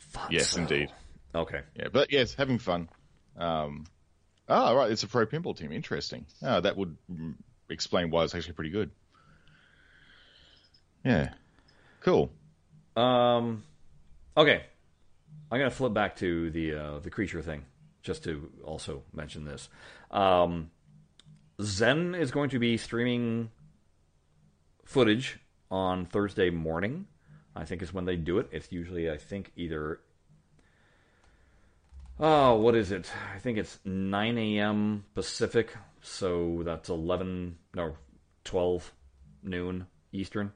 Thought 0.00 0.32
Yes, 0.32 0.48
so. 0.50 0.60
indeed. 0.60 0.90
Okay. 1.34 1.60
Yeah, 1.76 1.88
but 1.92 2.10
yes, 2.10 2.34
having 2.34 2.58
fun. 2.58 2.88
Um, 3.36 3.84
ah, 4.48 4.72
right, 4.72 4.90
it's 4.90 5.02
a 5.02 5.08
pro 5.08 5.26
pinball 5.26 5.56
team. 5.56 5.72
Interesting. 5.72 6.26
Ah, 6.42 6.60
that 6.60 6.76
would 6.76 6.96
mm, 7.10 7.34
explain 7.68 8.10
why 8.10 8.24
it's 8.24 8.34
actually 8.34 8.54
pretty 8.54 8.70
good. 8.70 8.90
Yeah, 11.04 11.30
cool. 12.00 12.30
Um, 12.96 13.64
okay, 14.36 14.64
I'm 15.50 15.58
gonna 15.58 15.70
flip 15.70 15.92
back 15.92 16.16
to 16.16 16.50
the 16.50 16.74
uh, 16.74 16.98
the 17.00 17.10
creature 17.10 17.42
thing, 17.42 17.64
just 18.02 18.24
to 18.24 18.50
also 18.64 19.02
mention 19.12 19.44
this. 19.44 19.68
Um, 20.10 20.70
Zen 21.60 22.14
is 22.14 22.30
going 22.30 22.50
to 22.50 22.58
be 22.58 22.76
streaming 22.76 23.50
footage 24.84 25.38
on 25.70 26.06
Thursday 26.06 26.50
morning. 26.50 27.06
I 27.54 27.64
think 27.64 27.82
is 27.82 27.92
when 27.92 28.04
they 28.04 28.16
do 28.16 28.38
it. 28.38 28.48
It's 28.52 28.70
usually 28.72 29.10
I 29.10 29.16
think 29.16 29.52
either. 29.56 30.00
Oh, 32.20 32.56
what 32.56 32.76
is 32.76 32.92
it? 32.92 33.10
I 33.34 33.38
think 33.38 33.58
it's 33.58 33.80
9 33.84 34.38
a.m. 34.38 35.04
Pacific, 35.14 35.74
so 36.02 36.62
that's 36.62 36.88
11 36.88 37.56
no 37.74 37.96
12 38.44 38.92
noon 39.42 39.86
Eastern 40.12 40.52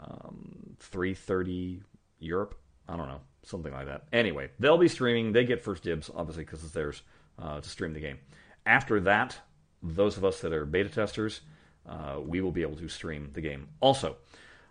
um, 0.00 0.76
3.30 0.80 1.82
Europe. 2.18 2.58
I 2.88 2.96
don't 2.96 3.08
know, 3.08 3.20
something 3.42 3.72
like 3.72 3.86
that. 3.86 4.04
Anyway, 4.12 4.50
they'll 4.58 4.78
be 4.78 4.88
streaming. 4.88 5.32
They 5.32 5.44
get 5.44 5.62
first 5.62 5.82
dibs, 5.82 6.10
obviously, 6.14 6.44
because 6.44 6.62
it's 6.62 6.72
theirs 6.72 7.02
uh, 7.38 7.60
to 7.60 7.68
stream 7.68 7.92
the 7.92 8.00
game. 8.00 8.18
After 8.64 9.00
that, 9.00 9.38
those 9.82 10.16
of 10.16 10.24
us 10.24 10.40
that 10.40 10.52
are 10.52 10.64
beta 10.64 10.88
testers, 10.88 11.40
uh, 11.88 12.20
we 12.20 12.40
will 12.40 12.52
be 12.52 12.62
able 12.62 12.76
to 12.76 12.88
stream 12.88 13.30
the 13.32 13.40
game. 13.40 13.68
Also, 13.80 14.16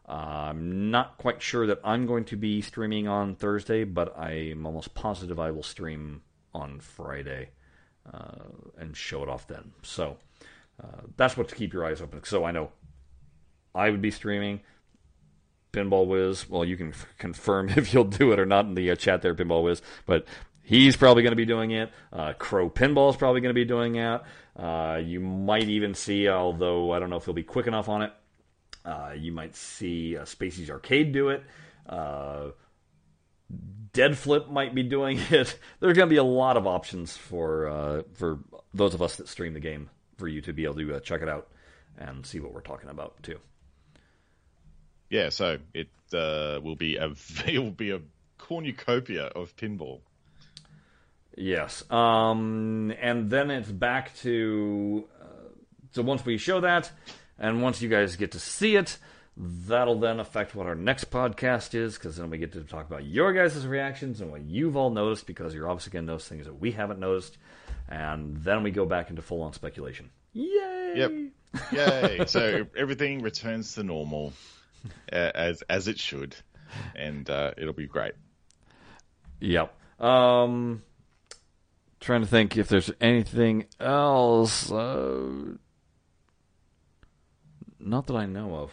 uh, 0.07 0.11
I'm 0.49 0.91
not 0.91 1.17
quite 1.17 1.41
sure 1.41 1.65
that 1.67 1.79
I'm 1.83 2.05
going 2.05 2.25
to 2.25 2.37
be 2.37 2.61
streaming 2.61 3.07
on 3.07 3.35
Thursday, 3.35 3.83
but 3.83 4.17
I'm 4.17 4.65
almost 4.65 4.93
positive 4.93 5.39
I 5.39 5.51
will 5.51 5.63
stream 5.63 6.21
on 6.53 6.79
Friday 6.79 7.49
uh, 8.11 8.45
and 8.77 8.95
show 8.95 9.23
it 9.23 9.29
off 9.29 9.47
then. 9.47 9.71
So 9.81 10.17
uh, 10.81 11.01
that's 11.17 11.35
what 11.35 11.49
to 11.49 11.55
keep 11.55 11.73
your 11.73 11.85
eyes 11.85 12.01
open. 12.01 12.23
So 12.23 12.45
I 12.45 12.51
know 12.51 12.71
I 13.73 13.89
would 13.89 14.01
be 14.01 14.11
streaming. 14.11 14.61
Pinball 15.75 16.07
Wiz. 16.07 16.49
Well, 16.49 16.63
you 16.65 16.77
can 16.77 16.89
f- 16.89 17.05
confirm 17.17 17.69
if 17.75 17.93
you'll 17.93 18.05
do 18.05 18.31
it 18.31 18.39
or 18.39 18.45
not 18.45 18.65
in 18.65 18.75
the 18.75 18.91
uh, 18.91 18.95
chat 18.95 19.21
there, 19.21 19.35
Pinball 19.35 19.63
Wiz. 19.63 19.81
But 20.05 20.25
he's 20.63 20.95
probably 20.95 21.23
going 21.23 21.31
to 21.31 21.37
be 21.37 21.45
doing 21.45 21.71
it. 21.71 21.91
Uh, 22.11 22.33
Crow 22.33 22.69
Pinball 22.69 23.09
is 23.09 23.17
probably 23.17 23.41
going 23.41 23.53
to 23.53 23.59
be 23.59 23.65
doing 23.65 23.95
it. 23.95 24.21
Uh, 24.55 25.01
you 25.03 25.19
might 25.19 25.67
even 25.67 25.93
see, 25.93 26.29
although 26.29 26.91
I 26.91 26.99
don't 26.99 27.09
know 27.09 27.17
if 27.17 27.25
he'll 27.25 27.33
be 27.33 27.43
quick 27.43 27.67
enough 27.67 27.89
on 27.89 28.03
it. 28.03 28.13
Uh, 28.85 29.13
you 29.17 29.31
might 29.31 29.55
see 29.55 30.15
uh, 30.15 30.23
Spacey's 30.23 30.69
Arcade 30.69 31.11
do 31.11 31.29
it. 31.29 31.43
Uh, 31.87 32.51
Dead 33.93 34.17
Flip 34.17 34.49
might 34.49 34.73
be 34.73 34.83
doing 34.83 35.19
it. 35.29 35.57
There's 35.79 35.97
going 35.97 36.07
to 36.09 36.13
be 36.13 36.17
a 36.17 36.23
lot 36.23 36.57
of 36.57 36.65
options 36.65 37.17
for 37.17 38.03
for 38.13 38.39
those 38.73 38.93
of 38.93 39.01
us 39.01 39.15
that 39.17 39.27
stream 39.27 39.53
the 39.53 39.59
game 39.59 39.89
for 40.17 40.27
you 40.27 40.41
to 40.41 40.53
be 40.53 40.63
able 40.63 40.75
to 40.75 40.99
check 41.01 41.21
it 41.21 41.29
out 41.29 41.47
and 41.97 42.25
see 42.25 42.39
what 42.39 42.53
we're 42.53 42.61
talking 42.61 42.89
about 42.89 43.21
too. 43.23 43.39
Yeah, 45.09 45.29
so 45.29 45.57
it 45.73 45.89
uh, 46.13 46.59
will 46.63 46.75
be 46.75 46.97
a 46.97 47.11
it 47.47 47.59
will 47.59 47.71
be 47.71 47.91
a 47.91 48.01
cornucopia 48.37 49.25
of 49.25 49.55
pinball. 49.55 50.01
Yes, 51.37 51.83
um, 51.91 52.93
and 53.01 53.29
then 53.29 53.51
it's 53.51 53.69
back 53.69 54.15
to 54.17 55.05
uh, 55.21 55.25
so 55.91 56.01
once 56.01 56.25
we 56.25 56.37
show 56.37 56.61
that, 56.61 56.91
and 57.37 57.61
once 57.61 57.81
you 57.81 57.89
guys 57.89 58.15
get 58.15 58.31
to 58.31 58.39
see 58.39 58.75
it, 58.77 58.97
that'll 59.37 59.99
then 59.99 60.19
affect 60.19 60.55
what 60.55 60.65
our 60.65 60.75
next 60.75 61.11
podcast 61.11 61.75
is 61.75 61.95
because 61.95 62.15
then 62.15 62.29
we 62.29 62.37
get 62.37 62.53
to 62.53 62.61
talk 62.61 62.87
about 62.87 63.03
your 63.03 63.33
guys' 63.33 63.67
reactions 63.67 64.21
and 64.21 64.31
what 64.31 64.41
you've 64.41 64.77
all 64.77 64.89
noticed 64.89 65.27
because 65.27 65.53
you're 65.53 65.69
obviously 65.69 65.91
going 65.91 66.05
to 66.05 66.11
notice 66.13 66.27
things 66.27 66.45
that 66.45 66.59
we 66.59 66.71
haven't 66.71 66.99
noticed, 66.99 67.37
and 67.89 68.37
then 68.37 68.63
we 68.63 68.71
go 68.71 68.85
back 68.85 69.09
into 69.09 69.21
full 69.21 69.41
on 69.41 69.51
speculation. 69.53 70.09
Yay! 70.33 70.93
Yep. 70.95 71.11
Yay! 71.73 72.25
so 72.27 72.65
everything 72.77 73.21
returns 73.21 73.75
to 73.75 73.83
normal 73.83 74.33
as 75.09 75.61
as 75.69 75.87
it 75.87 75.99
should, 75.99 76.35
and 76.95 77.29
uh, 77.29 77.51
it'll 77.57 77.73
be 77.73 77.87
great. 77.87 78.13
Yep. 79.39 79.73
Um, 80.01 80.81
trying 81.99 82.21
to 82.21 82.27
think 82.27 82.57
if 82.57 82.67
there's 82.67 82.91
anything 83.01 83.65
else. 83.79 84.71
Uh, 84.71 85.55
not 87.79 88.07
that 88.07 88.15
I 88.15 88.25
know 88.25 88.55
of. 88.55 88.71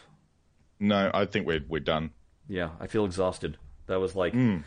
No, 0.81 1.11
I 1.13 1.27
think 1.27 1.47
we're 1.47 1.65
we're 1.69 1.81
done. 1.81 2.11
Yeah, 2.49 2.71
I 2.81 2.87
feel 2.87 3.05
exhausted. 3.05 3.57
That 3.87 4.01
was 4.01 4.15
like 4.17 4.33
Mm. 4.33 4.63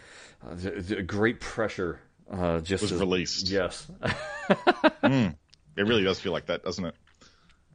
uh, 0.46 1.02
great 1.06 1.40
pressure. 1.40 2.00
Uh, 2.30 2.60
just 2.60 2.82
Was 2.84 2.92
as- 2.94 3.00
released. 3.00 3.50
Yes. 3.50 3.88
It 5.78 5.86
really 5.86 6.06
does 6.06 6.22
feel 6.22 6.32
like 6.32 6.46
that, 6.46 6.64
doesn't 6.64 6.86
it? 6.86 6.96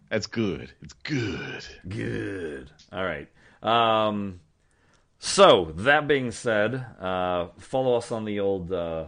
That's 0.09 0.27
good. 0.27 0.73
It's 0.81 0.95
good. 0.95 1.67
Good. 1.87 2.71
All 2.91 3.05
right. 3.05 3.29
Um, 3.63 4.41
so 5.19 5.73
that 5.77 6.09
being 6.09 6.31
said, 6.31 6.75
uh, 7.01 7.49
follow 7.59 7.97
us 7.97 8.11
on 8.11 8.25
the 8.25 8.41
old 8.41 8.73
uh, 8.73 9.07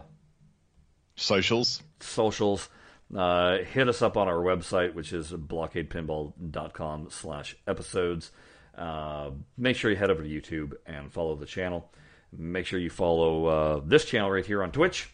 Socials. 1.15 1.81
socials. 1.99 2.69
Uh, 3.15 3.59
hit 3.59 3.87
us 3.87 4.01
up 4.01 4.17
on 4.17 4.27
our 4.27 4.37
website, 4.37 4.93
which 4.93 5.13
is 5.13 5.31
blockadepinball.com 5.31 7.07
slash 7.11 7.55
episodes. 7.67 8.31
Uh, 8.75 9.29
make 9.57 9.75
sure 9.75 9.91
you 9.91 9.97
head 9.97 10.09
over 10.09 10.23
to 10.23 10.29
YouTube 10.29 10.73
and 10.87 11.11
follow 11.11 11.35
the 11.35 11.45
channel. 11.45 11.91
Make 12.35 12.65
sure 12.65 12.79
you 12.79 12.89
follow 12.89 13.45
uh, 13.45 13.81
this 13.85 14.05
channel 14.05 14.31
right 14.31 14.45
here 14.45 14.63
on 14.63 14.71
Twitch. 14.71 15.09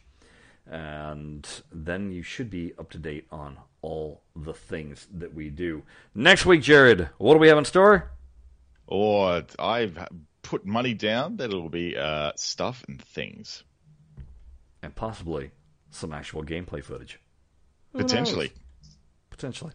And 0.66 1.48
then 1.72 2.12
you 2.12 2.22
should 2.24 2.50
be 2.50 2.74
up 2.80 2.90
to 2.92 2.98
date 2.98 3.28
on 3.32 3.58
all 3.82 4.22
the 4.36 4.54
things 4.54 5.08
that 5.14 5.34
we 5.34 5.50
do. 5.50 5.84
Next 6.16 6.46
week, 6.46 6.62
Jared, 6.62 7.10
what 7.18 7.34
do 7.34 7.40
we 7.40 7.48
have 7.50 7.58
in 7.58 7.66
store? 7.66 8.12
Or 8.92 9.44
I've 9.60 9.98
put 10.42 10.66
money 10.66 10.96
down 10.96 11.38
that 11.38 11.52
it'll 11.52 11.70
be 11.70 11.96
uh, 11.96 12.32
stuff 12.36 12.84
and 12.88 13.00
things. 13.02 13.64
And 14.82 14.96
possibly 14.96 15.52
some 15.92 16.12
actual 16.12 16.44
gameplay 16.44 16.84
footage. 16.84 17.20
Potentially. 17.94 18.52
Potentially. 19.30 19.74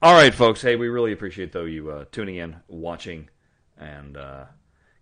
All 0.00 0.14
right, 0.14 0.32
folks. 0.32 0.62
Hey, 0.62 0.76
we 0.76 0.88
really 0.88 1.12
appreciate 1.12 1.52
though 1.52 1.64
you 1.66 1.90
uh, 1.90 2.04
tuning 2.10 2.36
in, 2.36 2.56
watching, 2.68 3.28
and 3.78 4.16
uh, 4.16 4.44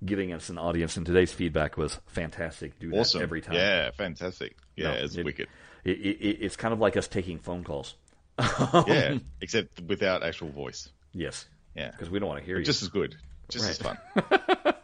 giving 0.04 0.32
us 0.32 0.48
an 0.48 0.58
audience. 0.58 0.96
And 0.96 1.06
today's 1.06 1.32
feedback 1.32 1.76
was 1.76 1.98
fantastic. 2.06 2.78
Do 2.80 2.90
that 2.90 2.98
Awesome. 2.98 3.22
every 3.22 3.40
time. 3.42 3.54
Yeah, 3.54 3.90
fantastic. 3.92 4.56
Yeah, 4.76 4.88
No, 4.88 4.92
it's 5.04 5.16
it- 5.16 5.24
wicked. 5.24 5.48
It, 5.84 5.92
it, 5.98 6.38
it's 6.42 6.56
kind 6.56 6.74
of 6.74 6.80
like 6.80 6.96
us 6.98 7.08
taking 7.08 7.38
phone 7.38 7.64
calls. 7.64 7.94
Yeah, 8.38 9.18
except 9.40 9.80
without 9.80 10.22
actual 10.22 10.48
voice. 10.50 10.90
Yes, 11.14 11.46
Yeah. 11.74 11.90
because 11.90 12.10
we 12.10 12.18
don't 12.18 12.28
want 12.28 12.40
to 12.40 12.46
hear 12.46 12.58
you. 12.58 12.64
Just 12.64 12.82
as 12.82 12.88
good. 12.88 13.16
Just 13.48 13.68
as 13.68 13.78
fun. 13.78 13.98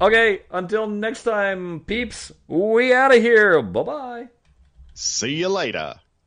Okay, 0.00 0.42
until 0.52 0.86
next 0.86 1.24
time, 1.24 1.80
peeps. 1.80 2.30
We 2.46 2.94
out 2.94 3.12
of 3.14 3.20
here. 3.20 3.60
Bye 3.62 3.82
bye. 3.82 4.28
See 4.94 5.34
you 5.34 5.48
later. 5.48 5.96